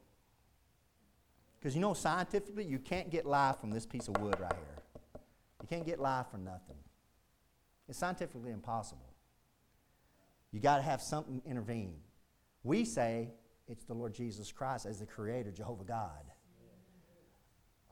Because 1.59 1.75
you 1.75 1.81
know, 1.81 1.93
scientifically, 1.93 2.65
you 2.65 2.79
can't 2.79 3.09
get 3.09 3.25
life 3.25 3.59
from 3.61 3.69
this 3.69 3.85
piece 3.85 4.07
of 4.07 4.17
wood 4.17 4.35
right 4.39 4.51
here. 4.51 5.21
You 5.61 5.67
can't 5.69 5.85
get 5.85 5.99
life 5.99 6.25
from 6.29 6.43
nothing. 6.43 6.75
It's 7.87 7.99
scientifically 7.99 8.51
impossible. 8.51 9.04
You 10.55 10.61
got 10.61 10.77
to 10.77 10.83
have 10.83 11.01
something 11.01 11.41
intervene. 11.45 11.97
We 12.63 12.85
say 12.85 13.27
it's 13.67 13.83
the 13.83 13.93
Lord 13.93 14.13
Jesus 14.13 14.53
Christ 14.53 14.85
as 14.85 14.99
the 14.99 15.05
creator, 15.05 15.51
Jehovah 15.51 15.83
God. 15.83 16.23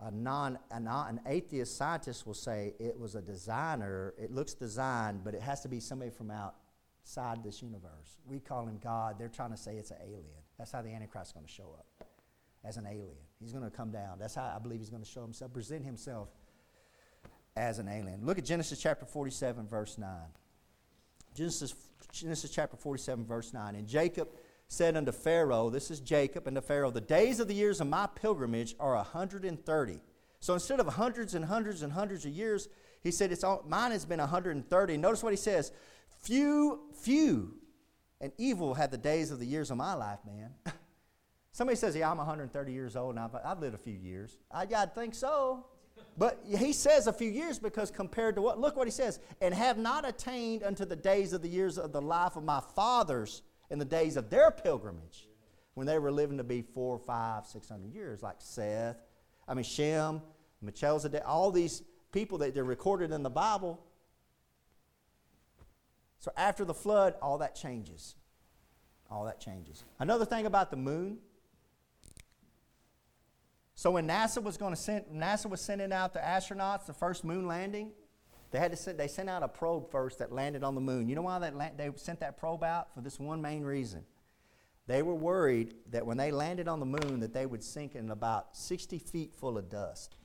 A 0.02 0.10
non, 0.10 0.58
a 0.72 0.80
non, 0.80 1.10
an 1.10 1.20
atheist 1.28 1.76
scientist 1.76 2.26
will 2.26 2.34
say 2.34 2.74
it 2.80 2.98
was 2.98 3.16
a 3.16 3.22
designer. 3.22 4.14
It 4.18 4.32
looks 4.32 4.54
designed, 4.54 5.26
but 5.26 5.34
it 5.34 5.42
has 5.42 5.60
to 5.64 5.68
be 5.68 5.82
somebody 5.82 6.10
from 6.10 6.32
outside 6.32 7.44
this 7.44 7.62
universe. 7.62 8.20
We 8.26 8.40
call 8.40 8.66
him 8.66 8.80
God. 8.82 9.20
They're 9.20 9.28
trying 9.28 9.52
to 9.52 9.58
say 9.58 9.76
it's 9.76 9.92
an 9.92 9.98
alien. 10.02 10.24
That's 10.58 10.72
how 10.72 10.82
the 10.82 10.90
Antichrist 10.90 11.32
is 11.32 11.34
going 11.34 11.46
to 11.46 11.52
show 11.52 11.78
up, 11.78 12.08
as 12.64 12.78
an 12.78 12.86
alien. 12.88 13.18
He's 13.42 13.52
going 13.52 13.66
to 13.66 13.76
come 13.76 13.92
down. 13.92 14.20
That's 14.20 14.36
how 14.36 14.54
I 14.56 14.60
believe 14.60 14.80
he's 14.80 14.90
going 14.90 15.04
to 15.04 15.10
show 15.10 15.22
himself, 15.22 15.52
present 15.52 15.84
himself 15.84 16.30
as 17.58 17.80
an 17.80 17.90
alien. 17.90 18.26
Look 18.26 18.38
at 18.38 18.46
Genesis 18.46 18.80
chapter 18.82 19.06
47, 19.06 19.68
verse 19.68 19.98
9. 19.98 20.10
Genesis 21.36 21.74
Genesis 22.14 22.52
chapter 22.52 22.78
47, 22.78 23.26
verse 23.26 23.54
9. 23.54 23.76
And 23.76 23.88
Jacob 23.88 24.30
said 24.68 24.96
unto 24.96 25.12
Pharaoh, 25.12 25.70
This 25.70 25.90
is 25.90 26.00
Jacob, 26.00 26.46
and 26.48 26.56
to 26.56 26.62
Pharaoh, 26.62 26.92
The 26.92 27.02
days 27.02 27.40
of 27.40 27.48
the 27.48 27.56
years 27.56 27.82
of 27.82 27.88
my 27.88 28.08
pilgrimage 28.08 28.76
are 28.80 28.94
a 28.94 28.98
130. 28.98 30.00
So 30.40 30.54
instead 30.54 30.80
of 30.80 30.88
hundreds 30.88 31.34
and 31.34 31.46
hundreds 31.46 31.82
and 31.82 31.92
hundreds 31.92 32.26
of 32.26 32.32
years, 32.32 32.70
he 33.02 33.12
said, 33.12 33.32
it's 33.32 33.44
all, 33.44 33.66
Mine 33.68 33.92
has 33.92 34.06
been 34.06 34.20
a 34.20 34.24
130. 34.24 34.98
Notice 34.98 35.24
what 35.24 35.34
he 35.34 35.38
says 35.38 35.72
Few, 36.22 36.82
few, 37.02 37.56
and 38.22 38.32
evil 38.38 38.76
had 38.76 38.92
the 38.92 38.98
days 38.98 39.32
of 39.32 39.40
the 39.40 39.46
years 39.46 39.72
of 39.72 39.78
my 39.78 39.94
life, 39.94 40.20
man. 40.26 40.52
Somebody 41.52 41.78
says, 41.78 41.96
Yeah, 41.96 42.12
I'm 42.12 42.18
130 42.18 42.72
years 42.72 42.96
old, 42.96 43.16
and 43.16 43.20
I've, 43.20 43.36
I've 43.44 43.60
lived 43.60 43.76
a 43.76 43.80
few 43.80 43.98
years. 43.98 44.38
I, 44.52 44.68
I 44.76 44.86
think 44.86 45.16
so. 45.16 45.66
But 46.18 46.44
he 46.46 46.74
says 46.74 47.08
a 47.08 47.14
few 47.14 47.30
years 47.30 47.58
because 47.58 47.90
compared 47.90 48.36
to 48.36 48.42
what? 48.42 48.60
Look 48.60 48.76
what 48.76 48.88
he 48.88 48.92
says. 48.92 49.20
And 49.42 49.54
have 49.54 49.78
not 49.78 50.08
attained 50.08 50.64
unto 50.64 50.86
the 50.86 50.96
days 50.96 51.34
of 51.34 51.42
the 51.42 51.48
years 51.48 51.78
of 51.78 51.92
the 51.92 52.02
life 52.02 52.36
of 52.36 52.44
my 52.44 52.62
fathers 52.76 53.42
in 53.70 53.80
the 53.80 53.86
days 53.86 54.18
of 54.18 54.30
their 54.30 54.52
pilgrimage 54.52 55.28
when 55.74 55.88
they 55.88 55.98
were 55.98 56.12
living 56.12 56.38
to 56.38 56.44
be 56.44 56.62
four, 56.62 57.00
five, 57.00 57.46
six 57.48 57.70
hundred 57.70 57.94
years, 57.94 58.22
like 58.22 58.36
Seth, 58.38 58.98
I 59.48 59.54
mean 59.54 59.64
Shem, 59.64 60.22
Melchizedek, 60.62 61.24
all 61.26 61.52
these 61.52 61.82
people 62.12 62.38
that 62.40 62.54
they're 62.54 62.64
recorded 62.64 63.12
in 63.12 63.24
the 63.24 63.30
Bible. 63.30 63.84
So 66.20 66.32
after 66.38 66.64
the 66.64 66.74
flood, 66.74 67.16
all 67.22 67.40
that 67.40 67.56
changes. 67.56 68.16
All 69.10 69.26
that 69.26 69.40
changes. 69.40 69.84
Another 70.00 70.26
thing 70.26 70.46
about 70.46 70.70
the 70.70 70.78
moon 70.78 71.18
so 73.76 73.92
when 73.92 74.08
NASA 74.08 74.42
was 74.42 74.58
going 74.58 74.74
to 74.74 74.80
send, 74.80 75.06
NASA 75.08 75.50
was 75.50 75.62
sending 75.62 75.92
out 75.92 76.14
the 76.14 76.20
astronauts, 76.20 76.86
the 76.86 76.94
first 76.94 77.24
moon 77.24 77.48
landing, 77.48 77.92
they 78.52 78.60
had 78.60 78.72
to 78.72 78.78
send, 78.78 79.00
they 79.00 79.08
sent 79.08 79.30
out 79.30 79.42
a 79.42 79.48
probe 79.48 79.90
first 79.90 80.20
that 80.20 80.32
landed 80.32 80.64
on 80.64 80.76
the 80.76 80.82
moon. 80.82 81.10
You 81.10 81.16
know 81.16 81.24
why 81.24 81.40
that 81.40 81.78
they 81.78 81.90
sent 81.96 82.20
that 82.20 82.38
probe 82.38 82.64
out? 82.64 82.94
For 82.94 83.02
this 83.02 83.20
one 83.20 83.42
main 83.42 83.64
reason. 83.64 84.04
They 84.86 85.02
were 85.02 85.16
worried 85.16 85.76
that 85.90 86.06
when 86.06 86.18
they 86.18 86.32
landed 86.32 86.68
on 86.68 86.80
the 86.80 86.86
moon 86.86 87.22
that 87.22 87.34
they 87.34 87.46
would 87.46 87.64
sink 87.64 87.96
in 87.96 88.12
about 88.12 88.56
60 88.56 89.00
feet 89.00 89.34
full 89.34 89.58
of 89.58 89.70
dust. 89.70 90.18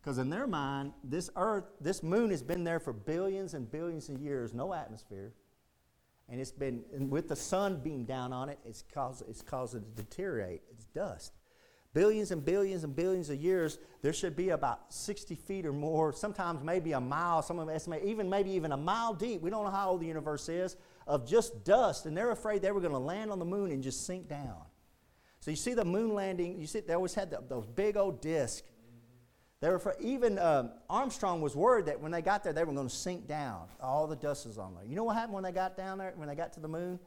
Because 0.00 0.18
in 0.18 0.30
their 0.30 0.46
mind, 0.46 0.92
this 1.02 1.30
earth, 1.36 1.64
this 1.80 2.02
moon 2.02 2.30
has 2.30 2.42
been 2.42 2.64
there 2.64 2.80
for 2.80 2.92
billions 2.92 3.54
and 3.54 3.70
billions 3.70 4.08
of 4.08 4.20
years, 4.20 4.52
no 4.52 4.74
atmosphere. 4.74 5.32
And 6.28 6.40
it's 6.40 6.52
been, 6.52 6.82
and 6.92 7.10
with 7.10 7.28
the 7.28 7.36
sun 7.36 7.80
being 7.82 8.04
down 8.04 8.32
on 8.32 8.48
it, 8.48 8.58
it's 8.64 8.82
caused, 8.92 9.22
it's 9.28 9.42
caused 9.42 9.74
it 9.74 9.96
to 9.96 10.02
deteriorate. 10.02 10.62
It's 10.70 10.84
dust 10.86 11.37
billions 11.94 12.30
and 12.30 12.44
billions 12.44 12.84
and 12.84 12.94
billions 12.94 13.30
of 13.30 13.36
years, 13.36 13.78
there 14.02 14.12
should 14.12 14.36
be 14.36 14.50
about 14.50 14.92
60 14.92 15.34
feet 15.34 15.66
or 15.66 15.72
more, 15.72 16.12
sometimes 16.12 16.62
maybe 16.62 16.92
a 16.92 17.00
mile, 17.00 17.42
some 17.42 17.58
of 17.58 17.66
them 17.66 17.74
estimate 17.74 18.04
even 18.04 18.28
maybe 18.28 18.50
even 18.50 18.72
a 18.72 18.76
mile 18.76 19.14
deep. 19.14 19.40
We 19.40 19.50
don't 19.50 19.64
know 19.64 19.70
how 19.70 19.90
old 19.90 20.00
the 20.00 20.06
universe 20.06 20.48
is, 20.48 20.76
of 21.06 21.26
just 21.26 21.64
dust. 21.64 22.06
And 22.06 22.16
they're 22.16 22.30
afraid 22.30 22.62
they 22.62 22.72
were 22.72 22.80
going 22.80 22.92
to 22.92 22.98
land 22.98 23.30
on 23.30 23.38
the 23.38 23.44
moon 23.44 23.72
and 23.72 23.82
just 23.82 24.06
sink 24.06 24.28
down. 24.28 24.60
So 25.40 25.50
you 25.50 25.56
see 25.56 25.74
the 25.74 25.84
moon 25.84 26.14
landing, 26.14 26.60
you 26.60 26.66
see 26.66 26.80
they 26.80 26.94
always 26.94 27.14
had 27.14 27.30
the, 27.30 27.42
those 27.48 27.66
big 27.66 27.96
old 27.96 28.20
discs. 28.20 28.62
They 29.60 29.70
were 29.70 29.78
for, 29.78 29.96
even 30.00 30.38
um, 30.38 30.70
Armstrong 30.88 31.40
was 31.40 31.56
worried 31.56 31.86
that 31.86 32.00
when 32.00 32.12
they 32.12 32.22
got 32.22 32.44
there, 32.44 32.52
they 32.52 32.62
were 32.62 32.72
going 32.72 32.88
to 32.88 32.94
sink 32.94 33.26
down. 33.26 33.66
All 33.80 34.06
the 34.06 34.14
dust 34.14 34.46
is 34.46 34.56
on 34.56 34.74
there. 34.74 34.84
You 34.84 34.94
know 34.94 35.04
what 35.04 35.16
happened 35.16 35.34
when 35.34 35.42
they 35.42 35.52
got 35.52 35.76
down 35.76 35.98
there, 35.98 36.12
when 36.14 36.28
they 36.28 36.36
got 36.36 36.52
to 36.52 36.60
the 36.60 36.68
moon? 36.68 37.00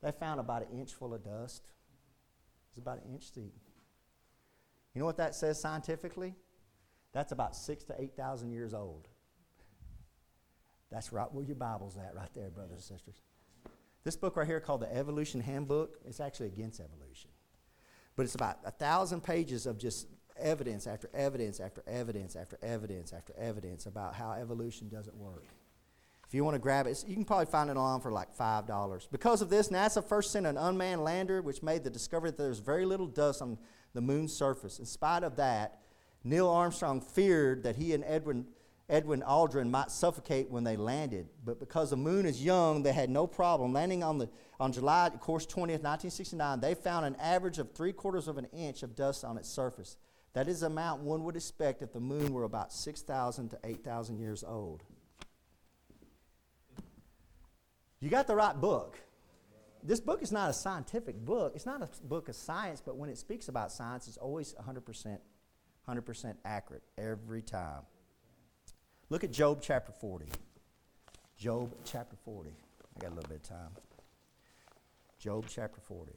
They 0.00 0.12
found 0.12 0.38
about 0.38 0.62
an 0.62 0.78
inch 0.78 0.94
full 0.94 1.12
of 1.12 1.24
dust. 1.24 1.62
It's 2.70 2.78
about 2.78 3.02
an 3.04 3.12
inch 3.12 3.32
deep. 3.32 3.52
You 4.98 5.02
know 5.02 5.06
what 5.06 5.18
that 5.18 5.36
says 5.36 5.60
scientifically? 5.60 6.34
That's 7.12 7.30
about 7.30 7.54
six 7.54 7.84
to 7.84 7.94
8,000 7.96 8.50
years 8.50 8.74
old. 8.74 9.06
That's 10.90 11.12
right 11.12 11.32
where 11.32 11.44
your 11.44 11.54
Bible's 11.54 11.96
at, 11.96 12.16
right 12.16 12.28
there, 12.34 12.50
brothers 12.50 12.72
and 12.72 12.82
sisters. 12.82 13.14
This 14.02 14.16
book 14.16 14.36
right 14.36 14.44
here 14.44 14.58
called 14.58 14.80
the 14.80 14.92
Evolution 14.92 15.40
Handbook, 15.40 15.98
it's 16.04 16.18
actually 16.18 16.48
against 16.48 16.80
evolution. 16.80 17.30
But 18.16 18.24
it's 18.24 18.34
about 18.34 18.58
a 18.64 18.72
thousand 18.72 19.22
pages 19.22 19.66
of 19.66 19.78
just 19.78 20.08
evidence 20.36 20.88
after 20.88 21.08
evidence 21.14 21.60
after 21.60 21.84
evidence 21.86 22.34
after 22.34 22.58
evidence 22.60 23.12
after 23.12 23.32
evidence 23.38 23.86
about 23.86 24.14
how 24.14 24.32
evolution 24.32 24.88
doesn't 24.88 25.16
work. 25.16 25.44
If 26.26 26.34
you 26.34 26.42
want 26.42 26.56
to 26.56 26.58
grab 26.58 26.88
it, 26.88 27.04
you 27.06 27.14
can 27.14 27.24
probably 27.24 27.46
find 27.46 27.70
it 27.70 27.76
online 27.76 28.00
for 28.00 28.10
like 28.10 28.36
$5. 28.36 29.06
Because 29.12 29.42
of 29.42 29.48
this, 29.48 29.68
NASA 29.68 30.04
first 30.04 30.32
sent 30.32 30.44
an 30.44 30.56
unmanned 30.56 31.04
lander, 31.04 31.40
which 31.40 31.62
made 31.62 31.84
the 31.84 31.90
discovery 31.90 32.30
that 32.30 32.36
there's 32.36 32.58
very 32.58 32.84
little 32.84 33.06
dust 33.06 33.40
on 33.40 33.58
the 33.98 34.02
moon's 34.02 34.32
surface. 34.32 34.78
In 34.78 34.86
spite 34.86 35.24
of 35.24 35.34
that, 35.38 35.80
Neil 36.22 36.48
Armstrong 36.48 37.00
feared 37.00 37.64
that 37.64 37.74
he 37.74 37.94
and 37.94 38.04
Edwin, 38.06 38.46
Edwin 38.88 39.24
Aldrin 39.26 39.70
might 39.70 39.90
suffocate 39.90 40.48
when 40.48 40.62
they 40.62 40.76
landed. 40.76 41.26
But 41.44 41.58
because 41.58 41.90
the 41.90 41.96
moon 41.96 42.24
is 42.24 42.40
young, 42.40 42.84
they 42.84 42.92
had 42.92 43.10
no 43.10 43.26
problem. 43.26 43.72
Landing 43.72 44.04
on, 44.04 44.18
the, 44.18 44.28
on 44.60 44.70
July, 44.72 45.08
of 45.08 45.18
course, 45.18 45.46
20th, 45.46 45.82
1969, 45.82 46.60
they 46.60 46.74
found 46.74 47.06
an 47.06 47.16
average 47.16 47.58
of 47.58 47.72
three 47.72 47.92
quarters 47.92 48.28
of 48.28 48.38
an 48.38 48.44
inch 48.52 48.84
of 48.84 48.94
dust 48.94 49.24
on 49.24 49.36
its 49.36 49.48
surface. 49.48 49.96
That 50.32 50.46
is 50.46 50.60
the 50.60 50.66
amount 50.66 51.02
one 51.02 51.24
would 51.24 51.34
expect 51.34 51.82
if 51.82 51.92
the 51.92 51.98
moon 51.98 52.32
were 52.32 52.44
about 52.44 52.72
6,000 52.72 53.48
to 53.48 53.58
8,000 53.64 54.20
years 54.20 54.44
old. 54.44 54.84
You 57.98 58.10
got 58.10 58.28
the 58.28 58.36
right 58.36 58.54
book 58.60 58.96
this 59.82 60.00
book 60.00 60.22
is 60.22 60.32
not 60.32 60.50
a 60.50 60.52
scientific 60.52 61.16
book. 61.16 61.52
It's 61.54 61.66
not 61.66 61.82
a 61.82 61.88
book 62.06 62.28
of 62.28 62.34
science, 62.34 62.82
but 62.84 62.96
when 62.96 63.10
it 63.10 63.18
speaks 63.18 63.48
about 63.48 63.72
science, 63.72 64.08
it's 64.08 64.16
always 64.16 64.54
100%, 64.54 65.18
100% 65.88 66.34
accurate 66.44 66.82
every 66.96 67.42
time. 67.42 67.82
Look 69.10 69.24
at 69.24 69.32
Job 69.32 69.60
chapter 69.62 69.92
40. 69.92 70.26
Job 71.36 71.74
chapter 71.84 72.16
40. 72.24 72.50
I 72.50 73.00
got 73.00 73.12
a 73.12 73.14
little 73.14 73.28
bit 73.28 73.38
of 73.38 73.42
time. 73.48 73.70
Job 75.18 75.46
chapter 75.48 75.80
40. 75.80 76.12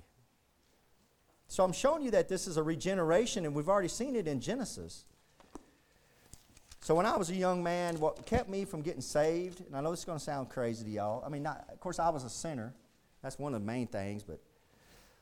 So 1.47 1.63
I'm 1.63 1.74
showing 1.74 2.04
you 2.04 2.12
that 2.12 2.30
this 2.30 2.47
is 2.47 2.58
a 2.58 2.63
regeneration, 2.63 3.45
and 3.45 3.54
we've 3.54 3.69
already 3.69 3.88
seen 3.88 4.15
it 4.15 4.28
in 4.28 4.39
Genesis. 4.39 5.06
So 6.80 6.95
when 6.95 7.06
I 7.06 7.15
was 7.15 7.30
a 7.30 7.36
young 7.36 7.62
man, 7.62 8.00
what 8.00 8.26
kept 8.26 8.50
me 8.50 8.65
from 8.65 8.82
getting 8.82 9.02
saved, 9.02 9.62
and 9.65 9.76
I 9.76 9.82
know 9.82 9.91
this 9.91 10.00
is 10.00 10.06
going 10.06 10.17
to 10.17 10.24
sound 10.24 10.50
crazy 10.50 10.84
to 10.84 10.89
y'all. 10.89 11.24
I 11.26 11.30
mean, 11.30 11.43
not, 11.43 11.67
of 11.71 11.80
course, 11.80 12.00
I 12.00 12.10
was 12.10 12.24
a 12.24 12.30
sinner. 12.30 12.74
That's 13.22 13.38
one 13.38 13.54
of 13.54 13.62
the 13.62 13.66
main 13.66 13.88
things, 13.88 14.24
but 14.24 14.40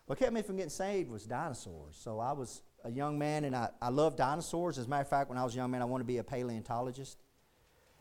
what 0.06 0.18
kept 0.18 0.34
me 0.34 0.42
from 0.42 0.56
getting 0.56 0.70
saved 0.70 1.12
was 1.12 1.26
dinosaurs. 1.26 1.96
So 1.96 2.20
I 2.20 2.32
was 2.32 2.64
a 2.84 2.92
young 2.92 3.20
man, 3.20 3.44
and 3.44 3.56
I, 3.56 3.70
I 3.82 3.90
loved 3.90 4.18
dinosaurs. 4.18 4.78
As 4.78 4.88
a 4.88 4.90
matter 4.90 5.04
of 5.04 5.08
fact, 5.10 5.30
when 5.30 5.38
I 5.38 5.44
was 5.44 5.54
a 5.54 5.58
young 5.58 5.70
man, 5.70 5.82
I 5.82 5.86
wanted 5.86 6.06
to 6.06 6.08
be 6.08 6.18
a 6.18 6.24
paleontologist. 6.24 7.20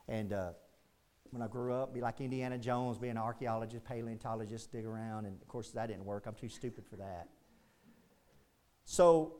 And 0.08 0.32
uh, 0.32 0.52
when 1.30 1.42
I 1.42 1.48
grew 1.48 1.74
up, 1.74 1.92
be 1.92 2.00
like 2.00 2.20
Indiana 2.20 2.56
Jones, 2.56 2.96
be 2.96 3.08
an 3.08 3.18
archaeologist, 3.18 3.84
paleontologist, 3.84 4.72
dig 4.72 4.86
around. 4.86 5.26
And 5.26 5.40
of 5.42 5.48
course, 5.48 5.70
that 5.72 5.88
didn't 5.88 6.04
work. 6.04 6.24
I'm 6.26 6.34
too 6.34 6.48
stupid 6.48 6.86
for 6.88 6.96
that. 6.96 7.28
So 8.84 9.34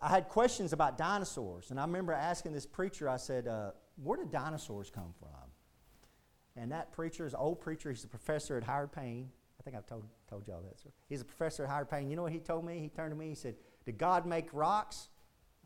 I 0.00 0.08
had 0.08 0.28
questions 0.28 0.72
about 0.72 0.96
dinosaurs, 0.96 1.70
and 1.70 1.78
I 1.78 1.84
remember 1.84 2.12
asking 2.12 2.52
this 2.52 2.64
preacher, 2.64 3.08
I 3.08 3.16
said, 3.16 3.46
uh, 3.48 3.72
Where 4.02 4.16
did 4.16 4.30
dinosaurs 4.30 4.90
come 4.90 5.12
from? 5.18 5.47
And 6.58 6.72
that 6.72 6.92
preacher 6.92 7.24
is 7.26 7.34
an 7.34 7.40
old 7.40 7.60
preacher, 7.60 7.90
he's 7.90 8.04
a 8.04 8.08
professor 8.08 8.56
at 8.56 8.64
Howard 8.64 8.92
Payne. 8.92 9.30
I 9.60 9.62
think 9.62 9.76
I've 9.76 9.86
told, 9.86 10.04
told 10.28 10.46
y'all 10.46 10.62
that. 10.62 10.76
He's 11.08 11.20
a 11.20 11.24
professor 11.24 11.64
at 11.64 11.70
Howard 11.70 11.90
Payne. 11.90 12.10
You 12.10 12.16
know 12.16 12.22
what 12.22 12.32
he 12.32 12.38
told 12.38 12.64
me? 12.64 12.80
He 12.80 12.88
turned 12.88 13.10
to 13.10 13.16
me, 13.16 13.28
he 13.28 13.34
said, 13.34 13.54
Did 13.84 13.98
God 13.98 14.26
make 14.26 14.48
rocks? 14.52 15.08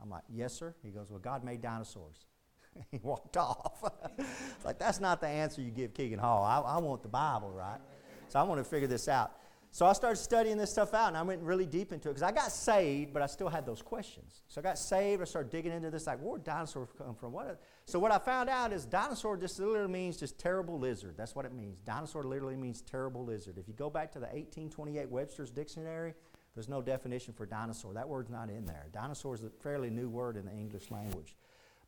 I'm 0.00 0.10
like, 0.10 0.24
Yes, 0.28 0.54
sir. 0.54 0.74
He 0.82 0.90
goes, 0.90 1.10
Well, 1.10 1.20
God 1.20 1.44
made 1.44 1.60
dinosaurs. 1.60 2.26
he 2.90 2.98
walked 3.02 3.36
off. 3.36 3.82
it's 4.18 4.64
like, 4.64 4.78
that's 4.78 5.00
not 5.00 5.20
the 5.20 5.28
answer 5.28 5.62
you 5.62 5.70
give 5.70 5.94
Keegan 5.94 6.18
Hall. 6.18 6.44
I, 6.44 6.76
I 6.76 6.78
want 6.78 7.02
the 7.02 7.08
Bible, 7.08 7.50
right? 7.50 7.80
So 8.28 8.38
I 8.38 8.42
want 8.44 8.60
to 8.60 8.64
figure 8.64 8.88
this 8.88 9.08
out. 9.08 9.32
So 9.74 9.86
I 9.86 9.94
started 9.94 10.16
studying 10.16 10.58
this 10.58 10.70
stuff 10.70 10.92
out, 10.92 11.08
and 11.08 11.16
I 11.16 11.22
went 11.22 11.40
really 11.40 11.64
deep 11.64 11.92
into 11.92 12.10
it 12.10 12.12
because 12.12 12.22
I 12.22 12.30
got 12.30 12.52
saved, 12.52 13.14
but 13.14 13.22
I 13.22 13.26
still 13.26 13.48
had 13.48 13.64
those 13.64 13.80
questions. 13.80 14.42
So 14.48 14.60
I 14.60 14.62
got 14.62 14.78
saved. 14.78 15.22
I 15.22 15.24
started 15.24 15.50
digging 15.50 15.72
into 15.72 15.90
this, 15.90 16.06
like, 16.06 16.18
where 16.20 16.36
did 16.36 16.44
dinosaurs 16.44 16.90
come 16.98 17.14
from? 17.14 17.32
What? 17.32 17.58
So 17.84 17.98
what 17.98 18.12
I 18.12 18.18
found 18.18 18.48
out 18.48 18.72
is 18.72 18.84
dinosaur 18.84 19.36
just 19.36 19.58
literally 19.58 19.92
means 19.92 20.16
just 20.16 20.38
terrible 20.38 20.78
lizard. 20.78 21.14
That's 21.16 21.34
what 21.34 21.44
it 21.44 21.52
means. 21.52 21.80
Dinosaur 21.80 22.22
literally 22.22 22.56
means 22.56 22.80
terrible 22.80 23.24
lizard. 23.24 23.58
If 23.58 23.66
you 23.66 23.74
go 23.74 23.90
back 23.90 24.12
to 24.12 24.18
the 24.18 24.26
1828 24.26 25.10
Webster's 25.10 25.50
Dictionary, 25.50 26.14
there's 26.54 26.68
no 26.68 26.80
definition 26.80 27.34
for 27.34 27.44
dinosaur. 27.46 27.94
That 27.94 28.08
word's 28.08 28.30
not 28.30 28.50
in 28.50 28.66
there. 28.66 28.86
Dinosaur 28.92 29.34
is 29.34 29.42
a 29.42 29.50
fairly 29.62 29.90
new 29.90 30.08
word 30.08 30.36
in 30.36 30.44
the 30.44 30.52
English 30.52 30.90
language. 30.90 31.34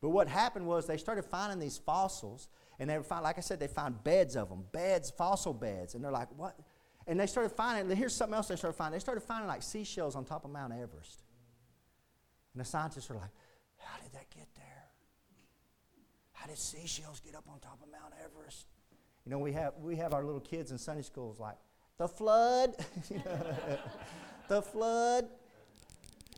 But 0.00 0.10
what 0.10 0.28
happened 0.28 0.66
was 0.66 0.86
they 0.86 0.96
started 0.96 1.24
finding 1.24 1.58
these 1.58 1.78
fossils, 1.78 2.48
and 2.78 2.90
they 2.90 2.98
found, 3.02 3.22
like 3.22 3.38
I 3.38 3.40
said, 3.40 3.60
they 3.60 3.68
found 3.68 4.02
beds 4.02 4.36
of 4.36 4.48
them, 4.48 4.64
beds, 4.72 5.10
fossil 5.10 5.54
beds, 5.54 5.94
and 5.94 6.02
they're 6.02 6.10
like, 6.10 6.28
what? 6.36 6.58
And 7.06 7.20
they 7.20 7.26
started 7.26 7.50
finding, 7.50 7.94
here's 7.96 8.14
something 8.14 8.34
else 8.34 8.48
they 8.48 8.56
started 8.56 8.76
finding. 8.76 8.98
They 8.98 9.02
started 9.02 9.20
finding 9.20 9.48
like 9.48 9.62
seashells 9.62 10.16
on 10.16 10.24
top 10.24 10.44
of 10.44 10.50
Mount 10.50 10.72
Everest. 10.72 11.22
And 12.54 12.60
the 12.60 12.64
scientists 12.64 13.08
were 13.08 13.16
like, 13.16 13.30
how 13.78 14.02
did 14.02 14.12
that 14.12 14.30
get? 14.30 14.53
How 16.44 16.50
did 16.50 16.58
seashells 16.58 17.20
get 17.20 17.34
up 17.34 17.44
on 17.50 17.58
top 17.60 17.78
of 17.82 17.90
Mount 17.90 18.12
Everest? 18.22 18.66
You 19.24 19.30
know, 19.30 19.38
we 19.38 19.54
have, 19.54 19.72
we 19.80 19.96
have 19.96 20.12
our 20.12 20.22
little 20.22 20.42
kids 20.42 20.72
in 20.72 20.76
Sunday 20.76 21.00
schools 21.00 21.40
like, 21.40 21.56
the 21.96 22.06
flood. 22.06 22.76
the 24.48 24.60
flood. 24.60 25.28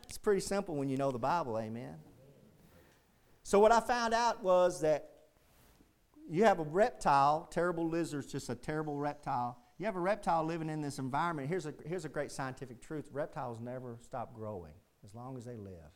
It's 0.04 0.16
pretty 0.16 0.42
simple 0.42 0.76
when 0.76 0.88
you 0.88 0.96
know 0.96 1.10
the 1.10 1.18
Bible, 1.18 1.58
amen. 1.58 1.96
So, 3.42 3.58
what 3.58 3.72
I 3.72 3.80
found 3.80 4.14
out 4.14 4.44
was 4.44 4.80
that 4.82 5.10
you 6.30 6.44
have 6.44 6.60
a 6.60 6.64
reptile, 6.64 7.48
terrible 7.50 7.88
lizard's 7.88 8.30
just 8.30 8.48
a 8.48 8.54
terrible 8.54 8.94
reptile 8.94 9.58
you 9.78 9.84
have 9.84 9.96
a 9.96 10.00
reptile 10.00 10.44
living 10.44 10.70
in 10.70 10.80
this 10.80 10.98
environment. 10.98 11.48
Here's 11.48 11.66
a, 11.66 11.74
here's 11.84 12.04
a 12.04 12.08
great 12.08 12.32
scientific 12.32 12.80
truth 12.80 13.08
reptiles 13.12 13.60
never 13.60 13.98
stop 14.00 14.34
growing 14.34 14.72
as 15.04 15.14
long 15.14 15.36
as 15.36 15.44
they 15.44 15.56
live. 15.56 15.92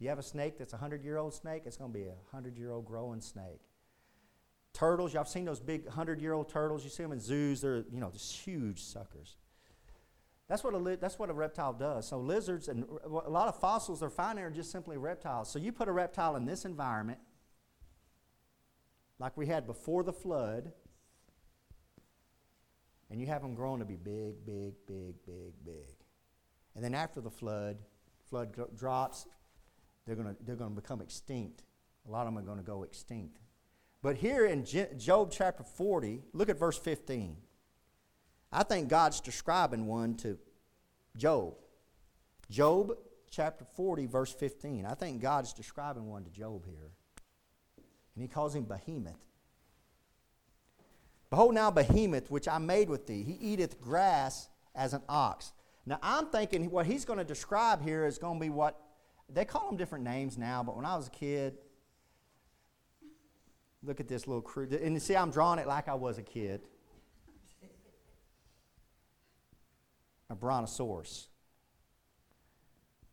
You 0.00 0.08
have 0.08 0.18
a 0.18 0.22
snake 0.22 0.58
that's 0.58 0.72
a 0.72 0.76
100 0.76 1.04
year 1.04 1.18
old 1.18 1.34
snake, 1.34 1.62
it's 1.66 1.76
going 1.76 1.92
to 1.92 1.98
be 1.98 2.06
a 2.06 2.16
100 2.32 2.58
year 2.58 2.72
old 2.72 2.86
growing 2.86 3.20
snake. 3.20 3.60
Turtles, 4.72 5.12
y'all 5.12 5.24
have 5.24 5.28
seen 5.28 5.44
those 5.44 5.60
big 5.60 5.84
100 5.84 6.20
year 6.20 6.32
old 6.32 6.48
turtles? 6.48 6.82
You 6.82 6.90
see 6.90 7.02
them 7.02 7.12
in 7.12 7.20
zoos, 7.20 7.60
they're, 7.60 7.84
you 7.92 8.00
know, 8.00 8.10
just 8.10 8.32
huge 8.32 8.82
suckers. 8.82 9.36
That's 10.48 10.64
what, 10.64 10.74
a 10.74 10.78
li- 10.78 10.96
that's 10.96 11.18
what 11.18 11.28
a 11.30 11.32
reptile 11.32 11.72
does. 11.72 12.08
So, 12.08 12.18
lizards 12.18 12.68
and 12.68 12.84
a 13.04 13.08
lot 13.08 13.46
of 13.46 13.60
fossils 13.60 14.00
they're 14.00 14.10
finding 14.10 14.44
are 14.44 14.50
just 14.50 14.72
simply 14.72 14.96
reptiles. 14.96 15.50
So, 15.50 15.58
you 15.58 15.70
put 15.70 15.86
a 15.86 15.92
reptile 15.92 16.34
in 16.34 16.44
this 16.44 16.64
environment, 16.64 17.20
like 19.18 19.36
we 19.36 19.46
had 19.46 19.66
before 19.66 20.02
the 20.02 20.12
flood, 20.12 20.72
and 23.10 23.20
you 23.20 23.26
have 23.26 23.42
them 23.42 23.54
growing 23.54 23.80
to 23.80 23.84
be 23.84 23.96
big, 23.96 24.44
big, 24.46 24.74
big, 24.86 25.14
big, 25.26 25.52
big. 25.64 25.94
And 26.74 26.82
then 26.82 26.94
after 26.94 27.20
the 27.20 27.30
flood, 27.30 27.76
flood 28.28 28.56
drops, 28.76 29.26
they're 30.10 30.16
going 30.16 30.34
to 30.34 30.42
they're 30.44 30.56
to 30.56 30.68
become 30.70 31.00
extinct. 31.00 31.62
A 32.08 32.10
lot 32.10 32.26
of 32.26 32.34
them 32.34 32.38
are 32.38 32.44
going 32.44 32.58
to 32.58 32.64
go 32.64 32.82
extinct. 32.82 33.38
But 34.02 34.16
here 34.16 34.44
in 34.44 34.64
Job 34.64 35.30
chapter 35.30 35.62
40, 35.62 36.22
look 36.32 36.48
at 36.48 36.58
verse 36.58 36.76
15. 36.76 37.36
I 38.50 38.64
think 38.64 38.88
God's 38.88 39.20
describing 39.20 39.86
one 39.86 40.16
to 40.16 40.36
Job. 41.16 41.54
Job 42.50 42.96
chapter 43.30 43.64
40, 43.76 44.06
verse 44.06 44.32
15. 44.32 44.84
I 44.84 44.94
think 44.94 45.22
God's 45.22 45.52
describing 45.52 46.08
one 46.08 46.24
to 46.24 46.30
Job 46.30 46.66
here. 46.66 46.90
And 48.16 48.22
he 48.22 48.26
calls 48.26 48.56
him 48.56 48.64
Behemoth. 48.64 49.14
Behold 51.28 51.54
now 51.54 51.70
behemoth, 51.70 52.32
which 52.32 52.48
I 52.48 52.58
made 52.58 52.88
with 52.88 53.06
thee. 53.06 53.22
He 53.22 53.34
eateth 53.34 53.80
grass 53.80 54.48
as 54.74 54.92
an 54.92 55.02
ox. 55.08 55.52
Now 55.86 56.00
I'm 56.02 56.26
thinking 56.26 56.68
what 56.68 56.86
he's 56.86 57.04
going 57.04 57.20
to 57.20 57.24
describe 57.24 57.80
here 57.80 58.04
is 58.06 58.18
going 58.18 58.40
to 58.40 58.40
be 58.40 58.50
what 58.50 58.76
they 59.34 59.44
call 59.44 59.66
them 59.66 59.76
different 59.76 60.04
names 60.04 60.36
now, 60.36 60.62
but 60.62 60.76
when 60.76 60.84
I 60.84 60.96
was 60.96 61.08
a 61.08 61.10
kid, 61.10 61.56
look 63.82 64.00
at 64.00 64.08
this 64.08 64.26
little 64.26 64.42
crew. 64.42 64.68
And 64.82 64.94
you 64.94 65.00
see, 65.00 65.16
I'm 65.16 65.30
drawing 65.30 65.58
it 65.58 65.66
like 65.66 65.88
I 65.88 65.94
was 65.94 66.18
a 66.18 66.22
kid. 66.22 66.62
A 70.28 70.34
brontosaurus. 70.34 71.28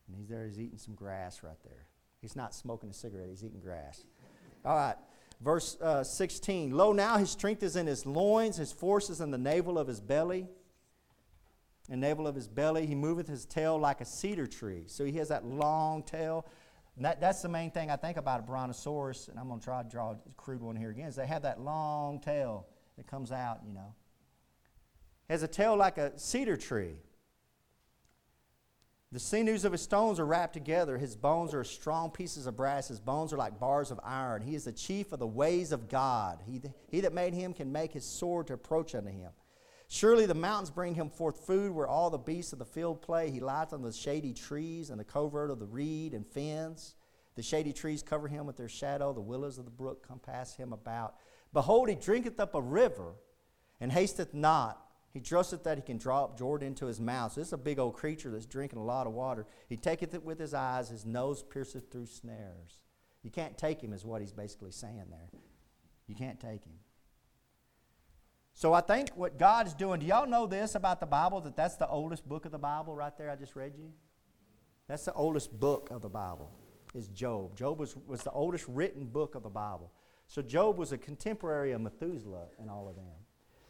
And 0.08 0.16
he's 0.18 0.30
there, 0.30 0.46
he's 0.46 0.60
eating 0.60 0.78
some 0.78 0.94
grass 0.94 1.42
right 1.44 1.62
there. 1.64 1.88
He's 2.22 2.36
not 2.36 2.54
smoking 2.54 2.90
a 2.90 2.94
cigarette, 2.94 3.30
he's 3.30 3.44
eating 3.44 3.60
grass. 3.60 4.04
All 4.66 4.76
right. 4.76 4.96
Verse 5.42 5.78
uh, 5.82 6.04
16 6.04 6.72
Lo, 6.72 6.94
now 6.94 7.18
his 7.18 7.30
strength 7.30 7.62
is 7.62 7.76
in 7.76 7.86
his 7.86 8.06
loins, 8.06 8.58
his 8.58 8.72
force 8.72 9.10
is 9.10 9.22
in 9.22 9.32
the 9.32 9.38
navel 9.38 9.78
of 9.78 9.88
his 9.88 10.00
belly. 10.00 10.48
And 11.89 12.02
navel 12.02 12.28
of 12.28 12.36
his 12.36 12.47
belly, 12.47 12.86
he 12.86 12.95
moveth 12.95 13.28
his 13.28 13.45
tail 13.45 13.78
like 13.80 14.02
a 14.02 14.06
cedar 14.06 14.47
tree. 14.47 14.84
So 14.88 15.06
he 15.06 15.13
has 15.13 15.30
that 15.30 15.45
long 15.45 16.04
tail. 16.04 16.45
That, 16.97 17.21
that's 17.21 17.41
the 17.41 17.50
main 17.50 17.71
thing 17.71 17.91
I 17.91 17.95
think 17.95 18.17
about 18.17 18.39
a 18.39 18.43
brontosaurus, 18.43 19.28
and 19.28 19.39
I'm 19.39 19.47
going 19.47 19.60
to 19.60 19.63
try 19.63 19.84
to 19.84 19.89
draw 19.89 20.12
a 20.12 20.17
crude 20.36 20.62
one 20.62 20.76
here 20.76 20.89
again, 20.89 21.08
is 21.08 21.15
they 21.15 21.28
have 21.28 21.43
that 21.43 21.62
long 21.62 22.19
tail 22.19 22.65
that 22.97 23.08
comes 23.08 23.32
out, 23.32 23.60
you 23.65 23.73
know. 23.73 23.93
Has 25.30 25.43
a 25.43 25.47
tail 25.47 25.76
like 25.76 25.97
a 25.97 26.17
cedar 26.17 26.58
tree. 26.58 26.95
The 29.12 29.19
sinews 29.19 29.63
of 29.63 29.71
his 29.71 29.82
stones 29.82 30.19
are 30.19 30.26
wrapped 30.26 30.54
together. 30.54 30.97
His 30.97 31.15
bones 31.15 31.54
are 31.54 31.63
strong 31.63 32.12
pieces 32.12 32.45
of 32.45 32.58
brass. 32.58 32.89
His 32.89 33.00
bones 33.00 33.32
are 33.32 33.38
like 33.38 33.60
bars 33.60 33.89
of 33.91 34.00
iron. 34.04 34.41
He 34.41 34.56
is 34.56 34.65
the 34.65 34.73
chief 34.73 35.13
of 35.13 35.19
the 35.19 35.28
ways 35.28 35.71
of 35.71 35.88
God. 35.88 36.41
He, 36.45 36.62
he 36.89 37.02
that 37.02 37.13
made 37.13 37.34
him 37.34 37.54
can 37.54 37.71
make 37.71 37.93
his 37.93 38.06
sword 38.06 38.47
to 38.47 38.54
approach 38.54 38.95
unto 38.95 39.10
him. 39.10 39.32
Surely 39.89 40.26
the 40.26 40.34
mountains 40.34 40.69
bring 40.69 40.95
him 40.95 41.10
forth 41.10 41.45
food 41.45 41.71
where 41.71 41.88
all 41.88 42.10
the 42.10 42.17
beasts 42.17 42.52
of 42.52 42.60
the 42.60 42.65
field 42.65 43.02
play. 43.02 43.32
He 43.32 43.39
lies 43.39 43.71
on 43.71 43.82
the 43.82 43.93
shady 43.93 44.34
trees 44.34 44.89
and 44.89 45.00
the 45.00 45.06
covert 45.06 45.50
of 45.50 45.60
the 45.60 45.65
reed 45.65 46.13
and 46.13 46.28
fens. 46.28 46.95
The 47.36 47.41
shady 47.41 47.71
trees 47.71 48.04
cover 48.04 48.28
him 48.28 48.45
with 48.45 48.58
their 48.58 48.67
shadow. 48.67 49.13
The 49.13 49.21
willows 49.21 49.58
of 49.58 49.65
the 49.65 49.71
brook 49.71 50.06
compass 50.06 50.56
him 50.56 50.73
about. 50.73 51.15
Behold, 51.54 51.88
he 51.88 51.95
drinketh 51.95 52.39
up 52.39 52.54
a 52.54 52.62
river 52.62 53.13
and 53.80 53.91
hasteth 53.91 54.34
not. 54.34 54.84
He 55.13 55.21
trusteth 55.21 55.63
that 55.63 55.78
he 55.78 55.82
can 55.82 55.97
draw 55.97 56.26
up 56.26 56.38
Jordan 56.38 56.67
into 56.67 56.86
his 56.86 57.00
mouth. 57.00 57.34
So 57.34 57.41
this 57.41 57.47
is 57.47 57.54
a 57.54 57.58
big 57.58 57.80
old 57.80 57.93
creature 57.93 58.30
that's 58.30 58.45
drinking 58.45 58.80
a 58.80 58.84
lot 58.84 59.08
of 59.08 59.13
water. 59.13 59.47
He 59.69 59.78
taketh 59.78 60.13
it 60.13 60.23
with 60.23 60.38
his 60.38 60.54
eyes, 60.54 60.89
his 60.89 61.06
nose 61.06 61.41
pierceth 61.41 61.89
through 61.89 62.08
snares. 62.08 62.82
You 63.23 63.32
can't 63.32 63.58
take 63.58 63.82
him, 63.82 63.93
is 63.93 64.06
what 64.06 64.21
he's 64.21 64.34
basically 64.34 64.71
saying 64.71 65.06
there. 65.10 65.30
You 66.08 66.15
can't 66.15 66.39
take 66.39 66.63
him. 66.63 66.73
So 68.58 68.74
I 68.74 68.82
think 68.82 69.12
what 69.12 69.38
God 69.38 69.67
is 69.67 69.76
doing, 69.76 70.00
do 70.00 70.08
y'all 70.08 70.26
know 70.26 70.48
this 70.48 70.74
about 70.74 71.00
the 71.00 71.06
Bible? 71.06 71.39
That 71.41 71.56
that's 71.56 71.76
the 71.76 71.88
oldest 71.88 72.28
book 72.28 72.43
of 72.43 72.52
the 72.52 72.58
Bible 72.58 72.96
right 72.96 73.15
there 73.15 73.30
I 73.30 73.36
just 73.36 73.56
read 73.56 73.74
you? 73.78 73.91
That's 74.88 75.06
the 75.06 75.13
oldest 75.13 75.60
book 75.60 75.89
of 75.91 76.02
the 76.02 76.10
Bible, 76.10 76.50
is 76.96 77.10
Job. 77.10 77.56
Job 77.56 77.80
was, 77.80 77.96
was 78.08 78.24
the 78.24 78.32
oldest 78.32 78.65
written 78.67 79.06
book 79.06 79.36
of 79.36 79.43
the 79.43 79.50
Bible. 79.50 79.91
So 80.26 80.41
Job 80.41 80.80
was 80.80 80.91
a 80.91 80.98
contemporary 80.98 81.74
of 81.74 81.82
Methuselah 81.82 82.48
and 82.60 82.67
all 82.67 82.89
of 82.89 82.96
them. 82.96 83.06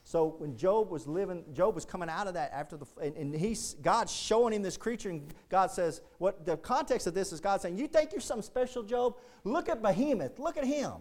So 0.06 0.36
when 0.38 0.56
Job 0.56 0.90
was 0.90 1.06
living, 1.06 1.44
Job 1.52 1.76
was 1.76 1.84
coming 1.84 2.08
out 2.08 2.28
of 2.28 2.36
that 2.36 2.54
after 2.54 2.78
the, 2.78 2.86
and, 3.04 3.14
and 3.18 3.36
he's, 3.36 3.74
God's 3.82 4.14
showing 4.14 4.54
him 4.54 4.62
this 4.62 4.78
creature, 4.78 5.10
and 5.10 5.34
God 5.50 5.70
says, 5.70 6.00
what 6.18 6.46
the 6.46 6.56
context 6.56 7.08
of 7.08 7.14
this 7.14 7.34
is 7.34 7.42
God 7.42 7.60
saying, 7.60 7.78
You 7.78 7.90
think 7.90 8.14
you're 8.14 8.22
something 8.22 8.42
special, 8.42 8.84
Job? 8.84 9.18
Look 9.44 9.68
at 9.68 9.82
Behemoth, 9.82 10.40
look 10.40 10.56
at 10.56 10.64
him. 10.64 10.94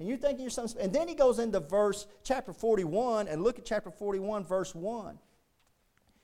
And 0.00 0.08
you 0.08 0.16
think 0.16 0.40
you're 0.40 0.48
something, 0.48 0.80
and 0.80 0.92
then 0.92 1.08
he 1.08 1.14
goes 1.14 1.38
into 1.38 1.60
verse, 1.60 2.06
chapter 2.24 2.54
41, 2.54 3.28
and 3.28 3.44
look 3.44 3.58
at 3.58 3.66
chapter 3.66 3.90
41, 3.90 4.44
verse 4.46 4.74
1. 4.74 5.18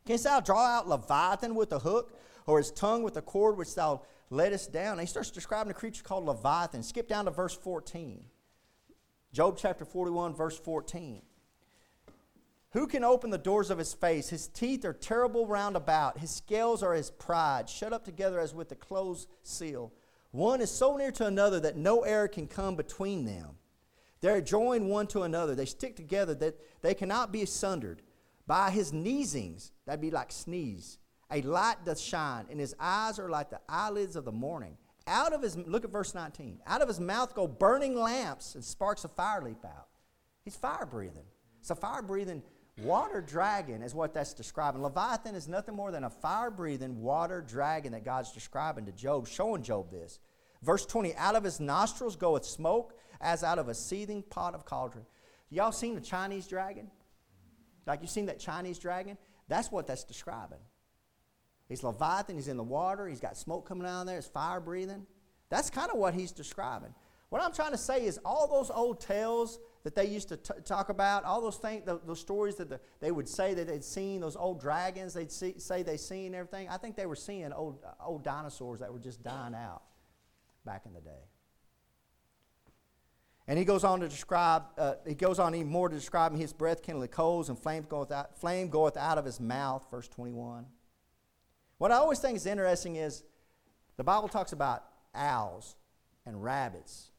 Canst 0.06 0.24
thou 0.24 0.40
draw 0.40 0.64
out 0.64 0.88
Leviathan 0.88 1.54
with 1.54 1.72
a 1.72 1.78
hook, 1.78 2.18
or 2.46 2.56
his 2.56 2.70
tongue 2.70 3.02
with 3.02 3.18
a 3.18 3.22
cord 3.22 3.58
which 3.58 3.74
thou 3.74 4.00
lettest 4.30 4.72
down. 4.72 4.92
And 4.92 5.00
he 5.00 5.06
starts 5.06 5.30
describing 5.30 5.70
a 5.70 5.74
creature 5.74 6.02
called 6.02 6.24
Leviathan. 6.24 6.82
Skip 6.82 7.06
down 7.06 7.26
to 7.26 7.30
verse 7.30 7.54
14. 7.54 8.24
Job 9.32 9.58
chapter 9.58 9.84
41, 9.84 10.34
verse 10.34 10.58
14. 10.58 11.20
Who 12.70 12.86
can 12.86 13.04
open 13.04 13.28
the 13.28 13.36
doors 13.36 13.68
of 13.68 13.78
his 13.78 13.92
face? 13.92 14.30
His 14.30 14.48
teeth 14.48 14.86
are 14.86 14.94
terrible 14.94 15.46
round 15.46 15.76
about. 15.76 16.18
His 16.18 16.30
scales 16.30 16.82
are 16.82 16.94
his 16.94 17.10
pride, 17.10 17.68
shut 17.68 17.92
up 17.92 18.04
together 18.04 18.40
as 18.40 18.54
with 18.54 18.72
a 18.72 18.76
closed 18.76 19.28
seal. 19.42 19.92
One 20.30 20.62
is 20.62 20.70
so 20.70 20.96
near 20.96 21.10
to 21.12 21.26
another 21.26 21.60
that 21.60 21.76
no 21.76 22.02
air 22.02 22.26
can 22.26 22.46
come 22.46 22.76
between 22.76 23.26
them. 23.26 23.56
They're 24.20 24.40
joined 24.40 24.88
one 24.88 25.06
to 25.08 25.22
another. 25.22 25.54
They 25.54 25.66
stick 25.66 25.96
together 25.96 26.34
that 26.36 26.58
they 26.82 26.94
cannot 26.94 27.32
be 27.32 27.44
sundered. 27.44 28.02
By 28.46 28.70
his 28.70 28.92
sneezings, 28.92 29.72
that'd 29.84 30.00
be 30.00 30.10
like 30.10 30.30
sneeze, 30.30 30.98
a 31.30 31.42
light 31.42 31.84
doth 31.84 31.98
shine, 31.98 32.46
and 32.50 32.60
his 32.60 32.74
eyes 32.78 33.18
are 33.18 33.28
like 33.28 33.50
the 33.50 33.60
eyelids 33.68 34.16
of 34.16 34.24
the 34.24 34.32
morning. 34.32 34.76
Out 35.08 35.32
of 35.32 35.42
his, 35.42 35.56
look 35.56 35.84
at 35.84 35.90
verse 35.90 36.14
19, 36.14 36.60
out 36.66 36.82
of 36.82 36.88
his 36.88 37.00
mouth 37.00 37.34
go 37.34 37.46
burning 37.46 37.96
lamps, 37.96 38.54
and 38.54 38.64
sparks 38.64 39.04
of 39.04 39.12
fire 39.12 39.42
leap 39.42 39.64
out. 39.64 39.88
He's 40.44 40.56
fire 40.56 40.86
breathing. 40.86 41.24
It's 41.60 41.70
a 41.70 41.74
fire 41.74 42.02
breathing 42.02 42.42
water 42.82 43.20
dragon, 43.20 43.82
is 43.82 43.94
what 43.94 44.14
that's 44.14 44.34
describing. 44.34 44.82
Leviathan 44.82 45.34
is 45.34 45.48
nothing 45.48 45.74
more 45.74 45.90
than 45.90 46.04
a 46.04 46.10
fire 46.10 46.50
breathing 46.50 47.00
water 47.00 47.40
dragon 47.40 47.92
that 47.92 48.04
God's 48.04 48.32
describing 48.32 48.86
to 48.86 48.92
Job, 48.92 49.26
showing 49.26 49.62
Job 49.62 49.90
this. 49.90 50.20
Verse 50.62 50.86
20, 50.86 51.14
out 51.16 51.36
of 51.36 51.44
his 51.44 51.60
nostrils 51.60 52.16
goeth 52.16 52.44
smoke 52.44 52.95
as 53.20 53.44
out 53.44 53.58
of 53.58 53.68
a 53.68 53.74
seething 53.74 54.22
pot 54.22 54.54
of 54.54 54.64
cauldron. 54.64 55.04
Y'all 55.50 55.72
seen 55.72 55.94
the 55.94 56.00
Chinese 56.00 56.46
dragon? 56.46 56.90
Like 57.86 58.02
you 58.02 58.08
seen 58.08 58.26
that 58.26 58.38
Chinese 58.38 58.78
dragon? 58.78 59.16
That's 59.48 59.70
what 59.70 59.86
that's 59.86 60.04
describing. 60.04 60.58
He's 61.68 61.82
Leviathan, 61.82 62.36
he's 62.36 62.48
in 62.48 62.56
the 62.56 62.62
water, 62.62 63.08
he's 63.08 63.20
got 63.20 63.36
smoke 63.36 63.66
coming 63.66 63.86
out 63.86 64.02
of 64.02 64.06
there, 64.06 64.18
it's 64.18 64.28
fire 64.28 64.60
breathing. 64.60 65.06
That's 65.48 65.70
kind 65.70 65.90
of 65.90 65.98
what 65.98 66.14
he's 66.14 66.32
describing. 66.32 66.94
What 67.28 67.42
I'm 67.42 67.52
trying 67.52 67.72
to 67.72 67.78
say 67.78 68.04
is 68.04 68.20
all 68.24 68.46
those 68.46 68.70
old 68.70 69.00
tales 69.00 69.58
that 69.82 69.94
they 69.94 70.06
used 70.06 70.28
to 70.28 70.36
t- 70.36 70.54
talk 70.64 70.90
about, 70.90 71.24
all 71.24 71.40
those 71.40 71.56
things, 71.56 71.84
the, 71.84 72.00
those 72.04 72.20
stories 72.20 72.54
that 72.56 72.68
the, 72.68 72.80
they 73.00 73.10
would 73.10 73.28
say 73.28 73.52
that 73.54 73.66
they'd 73.66 73.84
seen, 73.84 74.20
those 74.20 74.36
old 74.36 74.60
dragons 74.60 75.14
they'd 75.14 75.32
see, 75.32 75.54
say 75.58 75.82
they 75.82 75.96
seen 75.96 76.34
everything, 76.34 76.68
I 76.68 76.76
think 76.76 76.96
they 76.96 77.06
were 77.06 77.16
seeing 77.16 77.52
old, 77.52 77.78
old 78.04 78.22
dinosaurs 78.22 78.80
that 78.80 78.92
were 78.92 79.00
just 79.00 79.22
dying 79.22 79.54
out 79.54 79.82
back 80.64 80.82
in 80.86 80.92
the 80.92 81.00
day. 81.00 81.24
And 83.48 83.58
he 83.58 83.64
goes 83.64 83.84
on 83.84 84.00
to 84.00 84.08
describe, 84.08 84.64
uh, 84.76 84.94
he 85.06 85.14
goes 85.14 85.38
on 85.38 85.54
even 85.54 85.68
more 85.68 85.88
to 85.88 85.94
describe 85.94 86.36
his 86.36 86.52
breath 86.52 86.82
kindling 86.82 87.08
coals 87.10 87.48
and 87.48 87.58
flames 87.58 87.86
goeth 87.86 88.10
out, 88.10 88.36
flame 88.38 88.68
goeth 88.68 88.96
out 88.96 89.18
of 89.18 89.24
his 89.24 89.38
mouth, 89.38 89.86
verse 89.90 90.08
21. 90.08 90.66
What 91.78 91.92
I 91.92 91.96
always 91.96 92.18
think 92.18 92.36
is 92.36 92.46
interesting 92.46 92.96
is 92.96 93.22
the 93.96 94.04
Bible 94.04 94.28
talks 94.28 94.52
about 94.52 94.84
owls 95.14 95.76
and 96.24 96.42
rabbits 96.42 97.10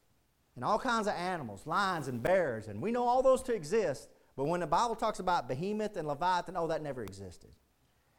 and 0.55 0.65
all 0.65 0.79
kinds 0.79 1.07
of 1.07 1.13
animals, 1.13 1.65
lions 1.65 2.07
and 2.07 2.21
bears, 2.21 2.67
and 2.67 2.81
we 2.81 2.91
know 2.91 3.03
all 3.03 3.21
those 3.21 3.41
to 3.43 3.53
exist, 3.53 4.09
but 4.35 4.45
when 4.45 4.59
the 4.59 4.67
Bible 4.67 4.95
talks 4.95 5.19
about 5.19 5.47
behemoth 5.47 5.95
and 5.95 6.07
leviathan, 6.07 6.57
oh, 6.57 6.67
that 6.67 6.81
never 6.81 7.03
existed. 7.03 7.51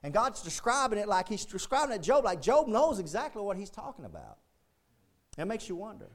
And 0.03 0.15
God's 0.15 0.43
describing 0.43 0.99
it 0.99 1.09
like 1.09 1.29
he's 1.29 1.45
describing 1.45 1.97
it 1.97 2.03
Job, 2.03 2.25
like 2.25 2.41
Job 2.41 2.69
knows 2.69 3.01
exactly 3.01 3.43
what 3.43 3.57
he's 3.57 3.71
talking 3.71 4.05
about. 4.05 4.39
It 5.37 5.45
makes 5.47 5.69
you 5.69 5.77
wonder. 5.77 6.11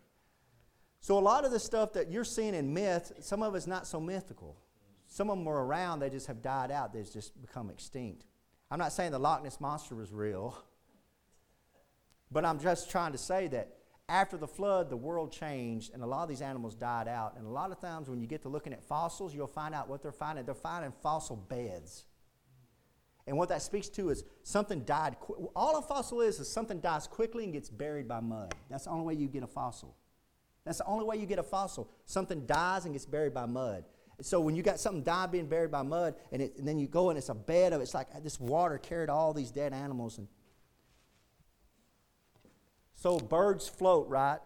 So, 1.04 1.18
a 1.18 1.20
lot 1.20 1.44
of 1.44 1.52
the 1.52 1.60
stuff 1.60 1.92
that 1.94 2.10
you're 2.10 2.24
seeing 2.24 2.56
in 2.56 2.74
myth, 2.74 3.12
some 3.20 3.44
of 3.44 3.56
it's 3.56 3.68
not 3.68 3.86
so 3.86 4.00
mythical. 4.00 4.56
Some 5.06 5.30
of 5.30 5.36
them 5.38 5.44
were 5.44 5.66
around, 5.66 6.00
they 6.00 6.10
just 6.10 6.28
have 6.28 6.42
died 6.42 6.72
out, 6.72 6.94
they've 6.94 7.12
just 7.12 7.40
become 7.42 7.70
extinct. 7.70 8.24
I'm 8.72 8.80
not 8.80 8.94
saying 8.94 9.12
the 9.12 9.20
Loch 9.20 9.44
Ness 9.44 9.60
Monster 9.60 9.96
was 9.96 10.14
real, 10.14 10.58
but 12.32 12.46
I'm 12.46 12.58
just 12.58 12.90
trying 12.90 13.12
to 13.12 13.18
say 13.18 13.50
that 13.50 13.76
after 14.08 14.38
the 14.38 14.48
flood, 14.48 14.90
the 14.90 14.96
world 14.96 15.34
changed 15.34 15.94
and 15.94 16.04
a 16.04 16.06
lot 16.06 16.24
of 16.24 16.30
these 16.30 16.42
animals 16.42 16.74
died 16.74 17.10
out. 17.10 17.36
And 17.36 17.46
a 17.46 17.50
lot 17.50 17.74
of 17.74 17.82
times, 17.82 18.10
when 18.10 18.22
you 18.22 18.26
get 18.26 18.42
to 18.44 18.50
looking 18.50 18.72
at 18.72 18.82
fossils, 18.82 19.36
you'll 19.36 19.46
find 19.48 19.76
out 19.76 19.90
what 19.90 20.02
they're 20.02 20.14
finding. 20.14 20.46
They're 20.46 20.56
finding 20.56 20.94
fossil 21.02 21.36
beds. 21.36 22.06
And 23.28 23.38
what 23.38 23.50
that 23.50 23.62
speaks 23.62 23.90
to 23.90 24.10
is 24.10 24.24
something 24.44 24.86
died. 24.86 25.18
Qu- 25.20 25.52
All 25.54 25.78
a 25.78 25.82
fossil 25.82 26.22
is 26.22 26.40
is 26.40 26.50
something 26.50 26.80
dies 26.80 27.08
quickly 27.08 27.44
and 27.44 27.52
gets 27.52 27.70
buried 27.70 28.08
by 28.08 28.22
mud. 28.22 28.56
That's 28.70 28.86
the 28.86 28.92
only 28.92 29.04
way 29.04 29.16
you 29.16 29.28
get 29.28 29.44
a 29.44 29.48
fossil. 29.48 29.98
That's 30.66 30.78
the 30.78 30.86
only 30.86 31.06
way 31.06 31.18
you 31.18 31.26
get 31.26 31.40
a 31.40 31.44
fossil. 31.44 31.90
Something 32.06 32.46
dies 32.46 32.86
and 32.86 32.94
gets 32.94 33.06
buried 33.06 33.34
by 33.34 33.46
mud. 33.46 33.84
So 34.22 34.40
when 34.40 34.56
you 34.56 34.64
got 34.64 34.80
something 34.80 35.04
die 35.04 35.26
being 35.26 35.48
buried 35.48 35.72
by 35.72 35.82
mud, 35.82 36.16
and, 36.32 36.42
it, 36.42 36.56
and 36.58 36.68
then 36.68 36.80
you 36.80 36.88
go 36.88 37.10
and 37.10 37.18
it's 37.18 37.30
a 37.30 37.34
bed 37.34 37.74
of 37.74 37.82
it's 37.82 37.94
like 37.94 38.08
this 38.24 38.40
water 38.40 38.78
carried 38.78 39.10
all 39.10 39.34
these 39.34 39.52
dead 39.52 39.74
animals. 39.74 40.18
And 40.18 40.28
so 42.94 43.18
birds 43.18 43.68
float 43.68 44.08
right 44.08 44.40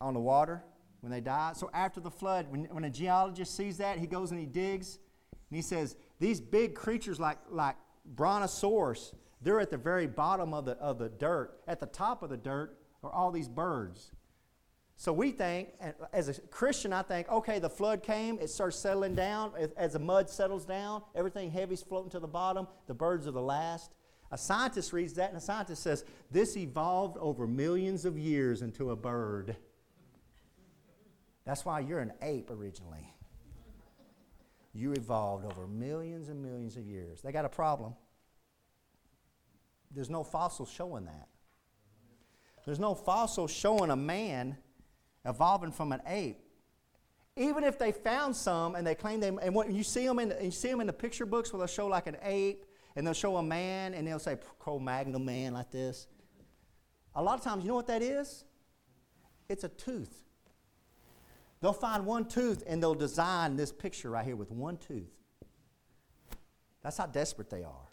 on 0.00 0.14
the 0.14 0.20
water 0.20 0.62
when 1.00 1.10
they 1.10 1.20
die. 1.20 1.52
So 1.54 1.70
after 1.72 2.00
the 2.00 2.10
flood, 2.10 2.50
when, 2.50 2.64
when 2.64 2.84
a 2.84 2.90
geologist 2.90 3.56
sees 3.56 3.78
that, 3.78 3.98
he 3.98 4.06
goes 4.06 4.30
and 4.30 4.38
he 4.38 4.46
digs, 4.46 4.98
and 5.48 5.56
he 5.56 5.62
says 5.62 5.96
these 6.18 6.40
big 6.40 6.74
creatures 6.74 7.18
like 7.18 7.38
like 7.50 7.76
brontosaurus, 8.04 9.14
they're 9.40 9.60
at 9.60 9.70
the 9.70 9.78
very 9.78 10.06
bottom 10.06 10.52
of 10.52 10.66
the 10.66 10.72
of 10.72 10.98
the 10.98 11.08
dirt. 11.08 11.60
At 11.66 11.80
the 11.80 11.86
top 11.86 12.22
of 12.22 12.28
the 12.28 12.36
dirt 12.36 12.76
are 13.02 13.10
all 13.10 13.30
these 13.30 13.48
birds. 13.48 14.10
So 15.00 15.12
we 15.12 15.30
think, 15.30 15.68
as 16.12 16.28
a 16.28 16.34
Christian, 16.48 16.92
I 16.92 17.02
think, 17.02 17.30
okay, 17.30 17.60
the 17.60 17.70
flood 17.70 18.02
came, 18.02 18.36
it 18.40 18.50
starts 18.50 18.76
settling 18.76 19.14
down. 19.14 19.52
As 19.76 19.92
the 19.92 20.00
mud 20.00 20.28
settles 20.28 20.66
down, 20.66 21.02
everything 21.14 21.52
heavy's 21.52 21.82
floating 21.82 22.10
to 22.10 22.18
the 22.18 22.26
bottom, 22.26 22.66
the 22.88 22.94
birds 22.94 23.28
are 23.28 23.30
the 23.30 23.40
last. 23.40 23.92
A 24.32 24.36
scientist 24.36 24.92
reads 24.92 25.14
that, 25.14 25.28
and 25.28 25.38
a 25.38 25.40
scientist 25.40 25.84
says, 25.84 26.04
this 26.32 26.56
evolved 26.56 27.16
over 27.18 27.46
millions 27.46 28.04
of 28.04 28.18
years 28.18 28.60
into 28.60 28.90
a 28.90 28.96
bird. 28.96 29.56
That's 31.44 31.64
why 31.64 31.78
you're 31.78 32.00
an 32.00 32.12
ape 32.20 32.50
originally. 32.50 33.14
You 34.74 34.94
evolved 34.94 35.44
over 35.44 35.68
millions 35.68 36.28
and 36.28 36.42
millions 36.42 36.76
of 36.76 36.84
years. 36.84 37.22
They 37.22 37.30
got 37.30 37.44
a 37.44 37.48
problem. 37.48 37.94
There's 39.92 40.10
no 40.10 40.24
fossil 40.24 40.66
showing 40.66 41.04
that. 41.04 41.28
There's 42.66 42.80
no 42.80 42.96
fossil 42.96 43.46
showing 43.46 43.92
a 43.92 43.96
man 43.96 44.58
evolving 45.24 45.72
from 45.72 45.92
an 45.92 46.00
ape. 46.06 46.40
Even 47.36 47.62
if 47.62 47.78
they 47.78 47.92
found 47.92 48.34
some 48.34 48.74
and 48.74 48.86
they 48.86 48.94
claim 48.94 49.20
they, 49.20 49.28
and 49.28 49.54
when 49.54 49.74
you 49.74 49.82
see 49.82 50.06
them 50.06 50.18
in, 50.18 50.34
you 50.42 50.50
see 50.50 50.68
them 50.68 50.80
in 50.80 50.86
the 50.86 50.92
picture 50.92 51.26
books 51.26 51.52
where 51.52 51.58
they'll 51.58 51.66
show 51.66 51.86
like 51.86 52.06
an 52.06 52.16
ape 52.22 52.64
and 52.96 53.06
they'll 53.06 53.14
show 53.14 53.36
a 53.36 53.42
man 53.42 53.94
and 53.94 54.06
they'll 54.06 54.18
say 54.18 54.36
Cro-Magnon 54.58 55.24
man 55.24 55.52
like 55.54 55.70
this. 55.70 56.08
A 57.14 57.22
lot 57.22 57.38
of 57.38 57.44
times, 57.44 57.62
you 57.62 57.68
know 57.68 57.76
what 57.76 57.86
that 57.86 58.02
is? 58.02 58.44
It's 59.48 59.64
a 59.64 59.68
tooth. 59.68 60.24
They'll 61.60 61.72
find 61.72 62.06
one 62.06 62.24
tooth 62.24 62.62
and 62.66 62.82
they'll 62.82 62.94
design 62.94 63.56
this 63.56 63.72
picture 63.72 64.10
right 64.10 64.24
here 64.24 64.36
with 64.36 64.50
one 64.50 64.76
tooth. 64.76 65.10
That's 66.82 66.96
how 66.96 67.06
desperate 67.06 67.50
they 67.50 67.64
are. 67.64 67.88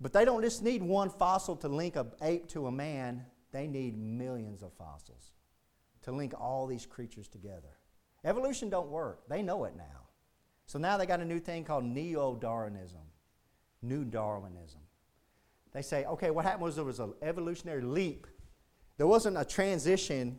But 0.00 0.12
they 0.12 0.24
don't 0.24 0.42
just 0.42 0.62
need 0.62 0.82
one 0.82 1.10
fossil 1.10 1.56
to 1.56 1.68
link 1.68 1.96
an 1.96 2.10
ape 2.20 2.48
to 2.48 2.66
a 2.66 2.72
man. 2.72 3.24
They 3.52 3.66
need 3.66 3.98
millions 3.98 4.62
of 4.62 4.72
fossils 4.72 5.32
to 6.02 6.12
link 6.12 6.34
all 6.38 6.66
these 6.66 6.86
creatures 6.86 7.28
together. 7.28 7.78
Evolution 8.24 8.68
don't 8.68 8.88
work. 8.88 9.28
They 9.28 9.42
know 9.42 9.64
it 9.64 9.76
now. 9.76 10.08
So 10.66 10.78
now 10.78 10.96
they 10.96 11.06
got 11.06 11.20
a 11.20 11.24
new 11.24 11.38
thing 11.38 11.64
called 11.64 11.84
neo-Darwinism, 11.84 13.00
new 13.82 14.04
Darwinism. 14.04 14.80
They 15.72 15.82
say, 15.82 16.04
okay, 16.04 16.30
what 16.30 16.44
happened 16.44 16.62
was 16.62 16.76
there 16.76 16.84
was 16.84 17.00
an 17.00 17.14
evolutionary 17.22 17.82
leap. 17.82 18.26
There 18.96 19.06
wasn't 19.06 19.36
a 19.38 19.44
transition 19.44 20.38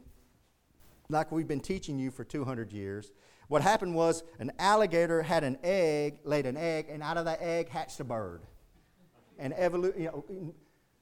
like 1.10 1.32
we've 1.32 1.48
been 1.48 1.60
teaching 1.60 2.00
you 2.00 2.12
for 2.12 2.24
200 2.24 2.72
years. 2.72 3.12
What 3.48 3.62
happened 3.62 3.94
was 3.94 4.24
an 4.40 4.52
alligator 4.58 5.22
had 5.22 5.44
an 5.44 5.58
egg, 5.64 6.20
laid 6.24 6.46
an 6.46 6.58
egg, 6.58 6.88
and 6.90 7.04
out 7.04 7.18
of 7.18 7.26
that 7.26 7.42
egg 7.42 7.70
hatched 7.70 8.00
a 8.00 8.04
bird. 8.04 8.44
And 9.38 9.54
evolu- 9.54 9.98
you 9.98 10.06
know, 10.06 10.54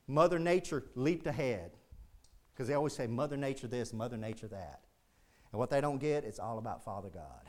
Mother 0.08 0.40
Nature 0.40 0.86
leaped 0.96 1.28
ahead. 1.28 1.72
Because 2.62 2.68
they 2.68 2.76
always 2.76 2.94
say 2.94 3.08
Mother 3.08 3.38
Nature 3.38 3.66
this, 3.66 3.92
Mother 3.92 4.18
Nature 4.18 4.48
that. 4.50 4.82
And 5.52 5.58
what 5.58 5.72
they 5.72 5.82
don't 5.82 5.98
get, 5.98 6.24
it's 6.24 6.38
all 6.38 6.60
about 6.60 6.86
Father 6.86 7.10
God. 7.10 7.42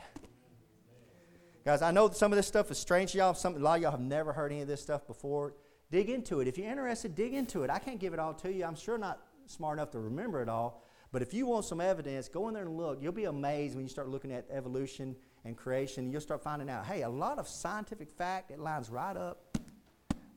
Guys, 1.63 1.83
I 1.83 1.91
know 1.91 2.09
some 2.09 2.31
of 2.31 2.35
this 2.35 2.47
stuff 2.47 2.71
is 2.71 2.79
strange 2.79 3.11
to 3.11 3.19
y'all. 3.19 3.35
Some, 3.35 3.55
a 3.55 3.59
lot 3.59 3.75
of 3.75 3.83
y'all 3.83 3.91
have 3.91 3.99
never 3.99 4.33
heard 4.33 4.51
any 4.51 4.61
of 4.61 4.67
this 4.67 4.81
stuff 4.81 5.05
before. 5.05 5.53
Dig 5.91 6.09
into 6.09 6.39
it. 6.39 6.47
If 6.47 6.57
you're 6.57 6.67
interested, 6.67 7.13
dig 7.13 7.35
into 7.35 7.61
it. 7.61 7.69
I 7.69 7.77
can't 7.77 7.99
give 7.99 8.13
it 8.13 8.19
all 8.19 8.33
to 8.33 8.51
you. 8.51 8.65
I'm 8.65 8.73
sure 8.73 8.97
not 8.97 9.19
smart 9.45 9.77
enough 9.77 9.91
to 9.91 9.99
remember 9.99 10.41
it 10.41 10.49
all. 10.49 10.83
But 11.11 11.21
if 11.21 11.31
you 11.31 11.45
want 11.45 11.65
some 11.65 11.79
evidence, 11.79 12.27
go 12.27 12.47
in 12.47 12.55
there 12.55 12.63
and 12.63 12.75
look. 12.75 12.97
You'll 12.99 13.11
be 13.11 13.25
amazed 13.25 13.75
when 13.75 13.85
you 13.85 13.89
start 13.89 14.09
looking 14.09 14.31
at 14.31 14.47
evolution 14.49 15.15
and 15.45 15.55
creation. 15.55 16.09
You'll 16.09 16.21
start 16.21 16.41
finding 16.41 16.71
out, 16.71 16.87
hey, 16.87 17.03
a 17.03 17.09
lot 17.09 17.37
of 17.37 17.47
scientific 17.47 18.09
fact, 18.09 18.49
it 18.49 18.57
lines 18.57 18.89
right 18.89 19.15
up 19.15 19.59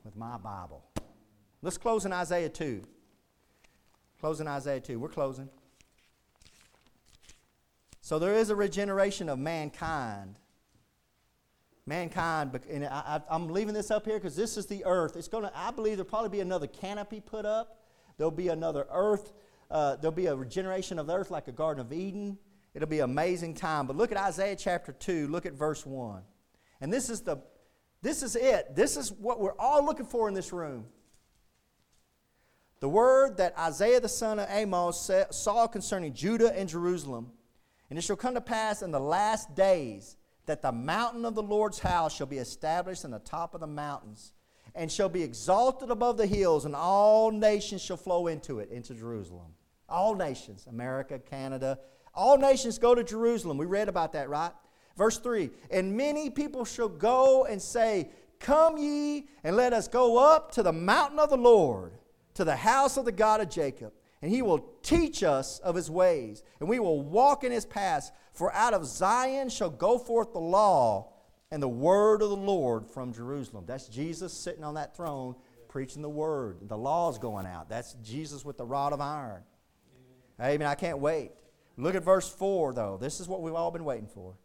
with 0.04 0.16
my 0.16 0.36
Bible. 0.36 0.84
Let's 1.62 1.78
close 1.78 2.04
in 2.04 2.12
Isaiah 2.12 2.50
2. 2.50 2.82
Closing 4.20 4.48
Isaiah 4.48 4.80
2. 4.80 4.98
We're 4.98 5.08
closing. 5.08 5.48
So 8.00 8.18
there 8.18 8.34
is 8.34 8.50
a 8.50 8.56
regeneration 8.56 9.28
of 9.28 9.38
mankind. 9.38 10.36
Mankind, 11.86 12.58
and 12.70 12.84
I, 12.84 13.20
am 13.30 13.48
leaving 13.48 13.74
this 13.74 13.90
up 13.90 14.04
here 14.04 14.16
because 14.16 14.34
this 14.34 14.56
is 14.56 14.66
the 14.66 14.84
earth. 14.84 15.16
It's 15.16 15.28
going 15.28 15.44
to, 15.44 15.52
I 15.56 15.70
believe 15.70 15.96
there'll 15.96 16.08
probably 16.08 16.30
be 16.30 16.40
another 16.40 16.66
canopy 16.66 17.20
put 17.20 17.46
up 17.46 17.76
There'll 18.16 18.30
be 18.30 18.48
another 18.48 18.86
earth. 18.90 19.32
Uh, 19.70 19.96
there'll 19.96 20.14
be 20.14 20.26
a 20.26 20.36
regeneration 20.36 20.98
of 20.98 21.06
the 21.06 21.14
earth 21.14 21.30
like 21.30 21.48
a 21.48 21.52
Garden 21.52 21.84
of 21.84 21.92
Eden. 21.92 22.38
It'll 22.74 22.88
be 22.88 23.00
an 23.00 23.04
amazing 23.04 23.54
time. 23.54 23.86
But 23.86 23.96
look 23.96 24.12
at 24.12 24.18
Isaiah 24.18 24.56
chapter 24.56 24.92
2. 24.92 25.28
Look 25.28 25.46
at 25.46 25.52
verse 25.52 25.84
1. 25.84 26.22
And 26.80 26.92
this 26.92 27.10
is 27.10 27.22
the 27.22 27.38
this 28.02 28.22
is 28.22 28.36
it. 28.36 28.76
This 28.76 28.96
is 28.96 29.10
what 29.10 29.40
we're 29.40 29.58
all 29.58 29.84
looking 29.84 30.06
for 30.06 30.28
in 30.28 30.34
this 30.34 30.52
room. 30.52 30.84
The 32.80 32.88
word 32.88 33.38
that 33.38 33.58
Isaiah 33.58 34.00
the 34.00 34.08
son 34.08 34.38
of 34.38 34.48
Amos 34.50 35.10
saw 35.30 35.66
concerning 35.66 36.12
Judah 36.12 36.56
and 36.56 36.68
Jerusalem. 36.68 37.32
And 37.88 37.98
it 37.98 38.02
shall 38.02 38.16
come 38.16 38.34
to 38.34 38.40
pass 38.40 38.82
in 38.82 38.90
the 38.90 39.00
last 39.00 39.54
days 39.54 40.16
that 40.46 40.62
the 40.62 40.72
mountain 40.72 41.24
of 41.24 41.34
the 41.34 41.42
Lord's 41.42 41.78
house 41.78 42.14
shall 42.14 42.26
be 42.26 42.38
established 42.38 43.04
in 43.04 43.10
the 43.10 43.18
top 43.18 43.54
of 43.54 43.60
the 43.60 43.66
mountains, 43.66 44.32
and 44.74 44.90
shall 44.90 45.08
be 45.08 45.22
exalted 45.22 45.90
above 45.90 46.16
the 46.16 46.26
hills, 46.26 46.64
and 46.64 46.74
all 46.74 47.30
nations 47.30 47.82
shall 47.82 47.96
flow 47.96 48.28
into 48.28 48.60
it, 48.60 48.70
into 48.70 48.94
Jerusalem. 48.94 49.54
All 49.88 50.14
nations, 50.14 50.66
America, 50.68 51.18
Canada, 51.18 51.78
all 52.14 52.38
nations 52.38 52.78
go 52.78 52.94
to 52.94 53.04
Jerusalem. 53.04 53.58
We 53.58 53.66
read 53.66 53.88
about 53.88 54.12
that, 54.12 54.28
right? 54.28 54.52
Verse 54.96 55.18
3 55.18 55.50
And 55.70 55.96
many 55.96 56.30
people 56.30 56.64
shall 56.64 56.88
go 56.88 57.44
and 57.44 57.60
say, 57.60 58.10
Come 58.38 58.78
ye, 58.78 59.28
and 59.44 59.56
let 59.56 59.72
us 59.72 59.88
go 59.88 60.18
up 60.18 60.52
to 60.52 60.62
the 60.62 60.72
mountain 60.72 61.18
of 61.18 61.30
the 61.30 61.36
Lord, 61.36 61.92
to 62.36 62.44
the 62.44 62.56
house 62.56 62.96
of 62.96 63.04
the 63.04 63.12
God 63.12 63.40
of 63.40 63.50
Jacob. 63.50 63.92
And 64.22 64.30
he 64.30 64.40
will 64.40 64.70
teach 64.82 65.22
us 65.22 65.58
of 65.58 65.74
his 65.74 65.90
ways, 65.90 66.42
and 66.58 66.68
we 66.68 66.78
will 66.78 67.02
walk 67.02 67.44
in 67.44 67.52
his 67.52 67.66
paths. 67.66 68.10
For 68.32 68.52
out 68.54 68.72
of 68.72 68.86
Zion 68.86 69.50
shall 69.50 69.68
go 69.68 69.98
forth 69.98 70.32
the 70.32 70.38
law 70.38 71.12
and 71.50 71.62
the 71.62 71.68
word 71.68 72.22
of 72.22 72.30
the 72.30 72.36
Lord 72.36 72.86
from 72.86 73.12
Jerusalem. 73.12 73.64
That's 73.66 73.88
Jesus 73.88 74.32
sitting 74.32 74.64
on 74.64 74.74
that 74.74 74.96
throne 74.96 75.36
preaching 75.68 76.00
the 76.00 76.08
word. 76.08 76.56
The 76.62 76.78
law's 76.78 77.18
going 77.18 77.46
out. 77.46 77.68
That's 77.68 77.94
Jesus 78.02 78.44
with 78.44 78.56
the 78.56 78.64
rod 78.64 78.94
of 78.94 79.00
iron. 79.00 79.42
Amen. 80.40 80.66
I 80.66 80.74
can't 80.74 80.98
wait. 80.98 81.32
Look 81.76 81.94
at 81.94 82.02
verse 82.02 82.28
4, 82.28 82.72
though. 82.72 82.98
This 82.98 83.20
is 83.20 83.28
what 83.28 83.42
we've 83.42 83.54
all 83.54 83.70
been 83.70 83.84
waiting 83.84 84.08
for. 84.08 84.38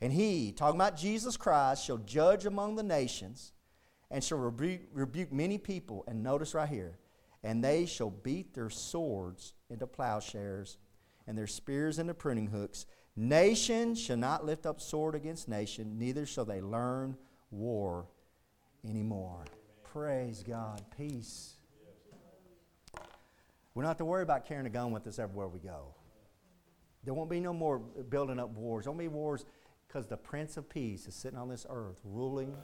And 0.00 0.12
he, 0.12 0.52
talking 0.52 0.80
about 0.80 0.96
Jesus 0.96 1.36
Christ, 1.36 1.84
shall 1.84 1.98
judge 1.98 2.46
among 2.46 2.76
the 2.76 2.82
nations 2.82 3.52
and 4.10 4.24
shall 4.24 4.38
rebuke, 4.38 4.80
rebuke 4.92 5.32
many 5.32 5.58
people. 5.58 6.04
And 6.06 6.22
notice 6.22 6.54
right 6.54 6.68
here, 6.68 6.98
and 7.48 7.64
they 7.64 7.86
shall 7.86 8.10
beat 8.10 8.52
their 8.52 8.68
swords 8.68 9.54
into 9.70 9.86
plowshares 9.86 10.76
and 11.26 11.36
their 11.36 11.46
spears 11.46 11.98
into 11.98 12.12
pruning 12.12 12.48
hooks. 12.48 12.84
Nation 13.16 13.94
shall 13.94 14.18
not 14.18 14.44
lift 14.44 14.66
up 14.66 14.82
sword 14.82 15.14
against 15.14 15.48
nation, 15.48 15.98
neither 15.98 16.26
shall 16.26 16.44
they 16.44 16.60
learn 16.60 17.16
war 17.50 18.04
anymore. 18.86 19.46
Praise 19.82 20.44
God. 20.46 20.82
Peace. 20.94 21.54
We 23.72 23.80
don't 23.80 23.88
have 23.88 23.96
to 23.96 24.04
worry 24.04 24.24
about 24.24 24.44
carrying 24.44 24.66
a 24.66 24.70
gun 24.70 24.92
with 24.92 25.06
us 25.06 25.18
everywhere 25.18 25.48
we 25.48 25.60
go. 25.60 25.94
There 27.02 27.14
won't 27.14 27.30
be 27.30 27.40
no 27.40 27.54
more 27.54 27.78
building 27.78 28.38
up 28.38 28.50
wars. 28.50 28.84
There 28.84 28.92
won't 28.92 29.00
be 29.00 29.08
wars 29.08 29.46
because 29.86 30.06
the 30.06 30.18
Prince 30.18 30.58
of 30.58 30.68
Peace 30.68 31.06
is 31.06 31.14
sitting 31.14 31.38
on 31.38 31.48
this 31.48 31.64
earth 31.70 31.96
ruling 32.04 32.54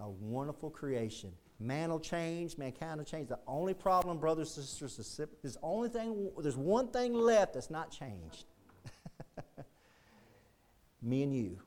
a 0.00 0.08
wonderful 0.08 0.70
creation. 0.70 1.32
Man 1.60 1.90
will 1.90 1.98
change, 1.98 2.56
mankind 2.56 2.98
will 2.98 3.04
change. 3.04 3.28
The 3.28 3.40
only 3.46 3.74
problem, 3.74 4.18
brothers 4.18 4.56
and 4.56 4.64
sisters, 4.64 4.98
is 4.98 5.20
there's 5.42 5.58
only 5.62 5.88
thing 5.88 6.30
there's 6.40 6.56
one 6.56 6.88
thing 6.88 7.14
left 7.14 7.54
that's 7.54 7.70
not 7.70 7.90
changed. 7.90 8.44
me 11.02 11.24
and 11.24 11.34
you. 11.34 11.58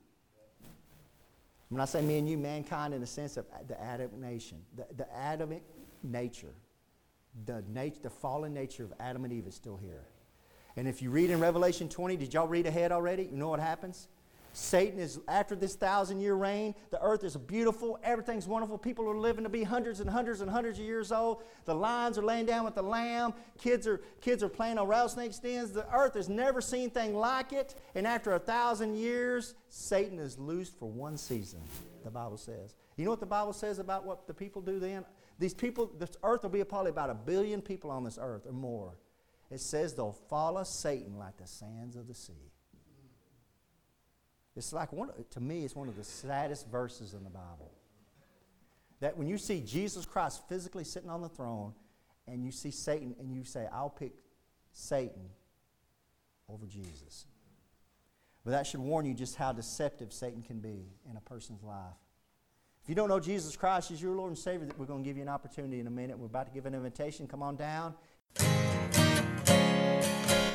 When 1.67 1.81
I 1.81 1.85
say 1.85 2.01
me 2.01 2.17
and 2.17 2.27
you, 2.27 2.37
mankind 2.37 2.93
in 2.93 3.01
the 3.01 3.07
sense 3.07 3.37
of 3.37 3.45
the 3.67 3.75
Adamic 3.75 4.17
nation, 4.17 4.59
the, 4.75 4.85
the 4.95 5.07
Adamic 5.13 5.63
nature, 6.03 6.53
the, 7.45 7.63
nat- 7.69 8.01
the 8.01 8.09
fallen 8.09 8.53
nature 8.53 8.83
of 8.83 8.93
Adam 8.99 9.23
and 9.23 9.33
Eve 9.33 9.47
is 9.47 9.55
still 9.55 9.77
here. 9.77 10.03
And 10.75 10.87
if 10.87 11.01
you 11.01 11.09
read 11.09 11.29
in 11.29 11.39
Revelation 11.39 11.89
20, 11.89 12.17
did 12.17 12.33
y'all 12.33 12.47
read 12.47 12.65
ahead 12.65 12.91
already? 12.91 13.23
You 13.23 13.37
know 13.37 13.49
what 13.49 13.59
happens? 13.59 14.07
Satan 14.53 14.99
is, 14.99 15.19
after 15.27 15.55
this 15.55 15.75
thousand 15.75 16.19
year 16.19 16.35
reign, 16.35 16.75
the 16.89 17.01
earth 17.01 17.23
is 17.23 17.37
beautiful, 17.37 17.97
everything's 18.03 18.47
wonderful. 18.47 18.77
People 18.77 19.09
are 19.09 19.17
living 19.17 19.43
to 19.43 19.49
be 19.49 19.63
hundreds 19.63 20.01
and 20.01 20.09
hundreds 20.09 20.41
and 20.41 20.49
hundreds 20.49 20.77
of 20.77 20.85
years 20.85 21.11
old. 21.11 21.43
The 21.65 21.73
lions 21.73 22.17
are 22.17 22.23
laying 22.23 22.45
down 22.45 22.65
with 22.65 22.75
the 22.75 22.81
lamb. 22.81 23.33
Kids 23.57 23.87
are, 23.87 24.01
kids 24.19 24.43
are 24.43 24.49
playing 24.49 24.77
on 24.77 24.87
rattlesnake 24.87 25.39
dens. 25.41 25.71
The 25.71 25.85
earth 25.93 26.15
has 26.15 26.27
never 26.27 26.59
seen 26.59 26.81
anything 26.81 27.15
like 27.15 27.53
it. 27.53 27.75
And 27.95 28.05
after 28.05 28.33
a 28.33 28.39
thousand 28.39 28.95
years, 28.95 29.55
Satan 29.69 30.19
is 30.19 30.37
loosed 30.37 30.77
for 30.77 30.89
one 30.89 31.17
season, 31.17 31.61
the 32.03 32.11
Bible 32.11 32.37
says. 32.37 32.75
You 32.97 33.05
know 33.05 33.11
what 33.11 33.19
the 33.19 33.25
Bible 33.25 33.53
says 33.53 33.79
about 33.79 34.05
what 34.05 34.27
the 34.27 34.33
people 34.33 34.61
do 34.61 34.79
then? 34.79 35.05
These 35.39 35.53
people, 35.53 35.91
this 35.97 36.17
earth 36.23 36.43
will 36.43 36.49
be 36.49 36.63
probably 36.63 36.91
about 36.91 37.09
a 37.09 37.15
billion 37.15 37.61
people 37.61 37.89
on 37.89 38.03
this 38.03 38.19
earth 38.21 38.45
or 38.45 38.51
more. 38.51 38.97
It 39.49 39.59
says 39.59 39.93
they'll 39.93 40.11
follow 40.11 40.63
Satan 40.63 41.17
like 41.17 41.37
the 41.37 41.47
sands 41.47 41.95
of 41.95 42.07
the 42.07 42.13
sea. 42.13 42.50
It's 44.55 44.73
like 44.73 44.91
one, 44.91 45.09
to 45.31 45.39
me, 45.39 45.63
it's 45.63 45.75
one 45.75 45.87
of 45.87 45.95
the 45.95 46.03
saddest 46.03 46.67
verses 46.67 47.13
in 47.13 47.23
the 47.23 47.29
Bible. 47.29 47.71
That 48.99 49.17
when 49.17 49.27
you 49.27 49.37
see 49.37 49.61
Jesus 49.61 50.05
Christ 50.05 50.41
physically 50.49 50.83
sitting 50.83 51.09
on 51.09 51.21
the 51.21 51.29
throne 51.29 51.73
and 52.27 52.43
you 52.43 52.51
see 52.51 52.71
Satan 52.71 53.15
and 53.19 53.33
you 53.33 53.43
say, 53.43 53.67
I'll 53.71 53.89
pick 53.89 54.13
Satan 54.73 55.29
over 56.49 56.65
Jesus. 56.65 57.25
But 58.43 58.51
that 58.51 58.67
should 58.67 58.81
warn 58.81 59.05
you 59.05 59.13
just 59.13 59.35
how 59.35 59.53
deceptive 59.53 60.11
Satan 60.11 60.41
can 60.41 60.59
be 60.59 60.89
in 61.09 61.15
a 61.15 61.21
person's 61.21 61.63
life. 61.63 61.95
If 62.83 62.89
you 62.89 62.95
don't 62.95 63.09
know 63.09 63.19
Jesus 63.19 63.55
Christ 63.55 63.91
as 63.91 64.01
your 64.01 64.15
Lord 64.15 64.29
and 64.29 64.37
Savior, 64.37 64.67
we're 64.77 64.85
going 64.85 65.03
to 65.03 65.07
give 65.07 65.15
you 65.15 65.23
an 65.23 65.29
opportunity 65.29 65.79
in 65.79 65.87
a 65.87 65.91
minute. 65.91 66.17
We're 66.17 66.25
about 66.25 66.47
to 66.47 66.51
give 66.51 66.65
an 66.65 66.73
invitation. 66.73 67.27
Come 67.27 67.43
on 67.43 67.55
down. 67.55 67.93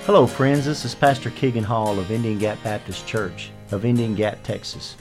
Hello, 0.04 0.26
friends. 0.26 0.66
This 0.66 0.84
is 0.84 0.94
Pastor 0.94 1.30
Keegan 1.30 1.64
Hall 1.64 1.98
of 1.98 2.10
Indian 2.10 2.38
Gap 2.38 2.62
Baptist 2.64 3.06
Church 3.06 3.50
of 3.70 3.84
Indian 3.84 4.14
Gap, 4.14 4.42
Texas. 4.42 4.96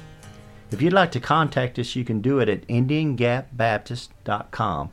If 0.72 0.82
you'd 0.82 0.94
like 0.94 1.12
to 1.12 1.20
contact 1.20 1.78
us, 1.80 1.96
you 1.96 2.04
can 2.04 2.22
do 2.22 2.40
it 2.40 2.50
at 2.50 2.68
IndianGapBaptist.com. 2.68 4.90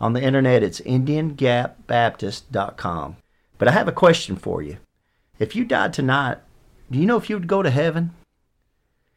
On 0.00 0.12
the 0.12 0.22
internet, 0.22 0.62
it's 0.62 0.80
IndianGapBaptist.com. 0.80 3.16
But 3.58 3.68
I 3.68 3.72
have 3.72 3.88
a 3.88 3.92
question 3.92 4.36
for 4.36 4.62
you. 4.62 4.78
If 5.38 5.54
you 5.54 5.64
died 5.64 5.92
tonight, 5.92 6.38
do 6.90 6.98
you 6.98 7.06
know 7.06 7.16
if 7.16 7.30
you 7.30 7.36
would 7.36 7.46
go 7.46 7.62
to 7.62 7.70
heaven? 7.70 8.12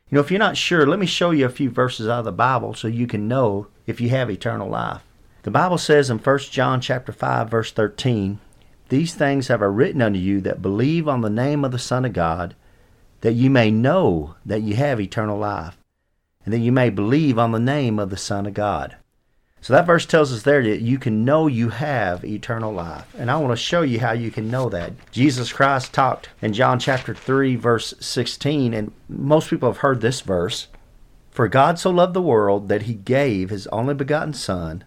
You 0.10 0.16
know, 0.16 0.22
if 0.22 0.30
you're 0.30 0.40
not 0.40 0.58
sure, 0.58 0.86
let 0.86 1.00
me 1.00 1.08
show 1.08 1.32
you 1.32 1.46
a 1.46 1.50
few 1.50 1.70
verses 1.70 2.08
out 2.08 2.20
of 2.20 2.26
the 2.26 2.32
Bible 2.32 2.74
so 2.74 2.88
you 2.88 3.08
can 3.08 3.28
know 3.28 3.68
if 3.88 4.00
you 4.00 4.10
have 4.10 4.30
eternal 4.30 4.70
life. 4.70 5.02
The 5.44 5.52
Bible 5.52 5.78
says 5.78 6.10
in 6.10 6.20
1 6.20 6.40
John 6.52 6.82
chapter 6.82 7.12
5 7.12 7.50
verse 7.50 7.72
13, 7.72 8.40
these 8.90 9.16
things 9.16 9.48
have 9.48 9.62
I 9.62 9.66
written 9.66 10.02
unto 10.02 10.20
you 10.20 10.42
that 10.42 10.62
believe 10.62 11.08
on 11.08 11.22
the 11.22 11.30
name 11.30 11.66
of 11.66 11.72
the 11.72 11.80
Son 11.80 12.06
of 12.06 12.14
God, 12.14 12.56
that 13.26 13.34
you 13.34 13.50
may 13.50 13.72
know 13.72 14.36
that 14.46 14.62
you 14.62 14.76
have 14.76 15.02
eternal 15.02 15.40
life, 15.40 15.76
and 16.44 16.54
that 16.54 16.60
you 16.60 16.72
may 16.72 16.92
believe 16.92 17.40
on 17.40 17.52
the 17.52 17.60
name 17.60 17.98
of 17.98 18.12
the 18.12 18.18
Son 18.18 18.46
of 18.46 18.54
God. 18.54 18.98
So 19.62 19.74
that 19.74 19.88
verse 19.88 20.06
tells 20.06 20.32
us 20.32 20.44
there 20.44 20.62
that 20.62 20.82
you 20.82 21.00
can 21.00 21.26
know 21.26 21.48
you 21.48 21.70
have 21.70 22.24
eternal 22.24 22.72
life. 22.72 23.12
And 23.18 23.32
I 23.32 23.38
want 23.38 23.52
to 23.52 23.56
show 23.56 23.82
you 23.82 24.00
how 24.00 24.12
you 24.12 24.30
can 24.30 24.52
know 24.52 24.70
that. 24.70 24.94
Jesus 25.10 25.52
Christ 25.52 25.92
talked 25.92 26.30
in 26.40 26.54
John 26.54 26.78
chapter 26.78 27.16
3, 27.16 27.56
verse 27.56 27.96
16, 28.00 28.76
and 28.76 28.92
most 29.10 29.50
people 29.50 29.70
have 29.70 29.80
heard 29.80 30.02
this 30.02 30.22
verse 30.22 30.68
For 31.32 31.48
God 31.48 31.80
so 31.80 31.90
loved 31.90 32.14
the 32.14 32.22
world 32.22 32.70
that 32.70 32.84
he 32.84 32.94
gave 32.94 33.50
his 33.50 33.66
only 33.68 33.96
begotten 33.96 34.34
Son 34.34 34.84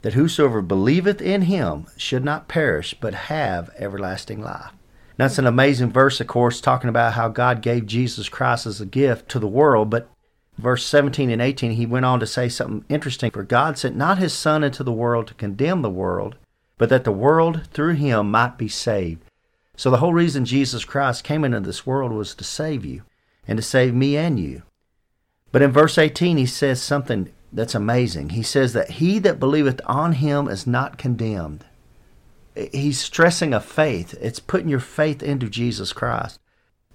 that 0.00 0.14
whosoever 0.14 0.62
believeth 0.62 1.20
in 1.20 1.42
him 1.42 1.86
should 1.98 2.24
not 2.24 2.48
perish, 2.48 2.94
but 2.98 3.12
have 3.12 3.68
everlasting 3.76 4.40
life. 4.40 4.72
That's 5.16 5.38
an 5.38 5.46
amazing 5.46 5.92
verse, 5.92 6.20
of 6.20 6.26
course, 6.26 6.60
talking 6.60 6.90
about 6.90 7.12
how 7.12 7.28
God 7.28 7.62
gave 7.62 7.86
Jesus 7.86 8.28
Christ 8.28 8.66
as 8.66 8.80
a 8.80 8.86
gift 8.86 9.28
to 9.30 9.38
the 9.38 9.46
world. 9.46 9.90
But 9.90 10.10
verse 10.58 10.84
17 10.84 11.30
and 11.30 11.40
18, 11.40 11.72
he 11.72 11.86
went 11.86 12.04
on 12.04 12.20
to 12.20 12.26
say 12.26 12.48
something 12.48 12.84
interesting. 12.88 13.30
For 13.30 13.44
God 13.44 13.78
sent 13.78 13.96
not 13.96 14.18
his 14.18 14.32
Son 14.32 14.64
into 14.64 14.82
the 14.82 14.92
world 14.92 15.28
to 15.28 15.34
condemn 15.34 15.82
the 15.82 15.90
world, 15.90 16.36
but 16.78 16.88
that 16.88 17.04
the 17.04 17.12
world 17.12 17.68
through 17.72 17.94
him 17.94 18.30
might 18.30 18.58
be 18.58 18.68
saved. 18.68 19.22
So 19.76 19.90
the 19.90 19.98
whole 19.98 20.12
reason 20.12 20.44
Jesus 20.44 20.84
Christ 20.84 21.24
came 21.24 21.44
into 21.44 21.60
this 21.60 21.86
world 21.86 22.12
was 22.12 22.34
to 22.34 22.44
save 22.44 22.84
you 22.84 23.02
and 23.46 23.56
to 23.56 23.62
save 23.62 23.94
me 23.94 24.16
and 24.16 24.38
you. 24.38 24.62
But 25.52 25.62
in 25.62 25.70
verse 25.70 25.98
18, 25.98 26.36
he 26.36 26.46
says 26.46 26.82
something 26.82 27.30
that's 27.52 27.74
amazing. 27.74 28.30
He 28.30 28.42
says 28.42 28.72
that 28.72 28.90
he 28.92 29.20
that 29.20 29.38
believeth 29.38 29.80
on 29.86 30.12
him 30.14 30.48
is 30.48 30.66
not 30.66 30.98
condemned. 30.98 31.64
He's 32.54 33.00
stressing 33.00 33.52
a 33.52 33.60
faith. 33.60 34.14
It's 34.20 34.38
putting 34.40 34.68
your 34.68 34.80
faith 34.80 35.22
into 35.22 35.48
Jesus 35.48 35.92
Christ. 35.92 36.38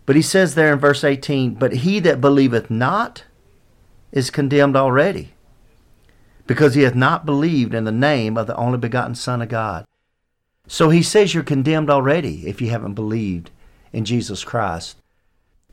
But 0.05 0.16
he 0.16 0.22
says 0.22 0.55
there 0.55 0.74
in 0.74 0.80
verse 0.80 1.03
18, 1.03 1.55
But 1.55 1.74
he 1.74 1.99
that 1.99 2.22
believeth 2.22 2.72
not 2.72 3.26
is 4.12 4.32
condemned 4.32 4.76
already, 4.76 5.34
because 6.47 6.74
he 6.76 6.82
hath 6.84 6.95
not 6.95 7.26
believed 7.26 7.74
in 7.74 7.84
the 7.84 7.91
name 7.91 8.38
of 8.38 8.47
the 8.47 8.55
only 8.55 8.78
begotten 8.78 9.16
Son 9.16 9.41
of 9.41 9.49
God. 9.49 9.86
So 10.68 10.89
he 10.89 11.03
says 11.03 11.34
you're 11.34 11.43
condemned 11.43 11.89
already 11.89 12.47
if 12.47 12.62
you 12.62 12.70
haven't 12.70 12.93
believed 12.93 13.51
in 13.91 14.05
Jesus 14.05 14.43
Christ. 14.43 14.99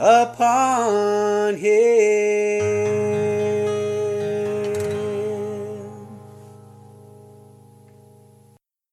upon 0.00 1.56
Him. 1.56 2.17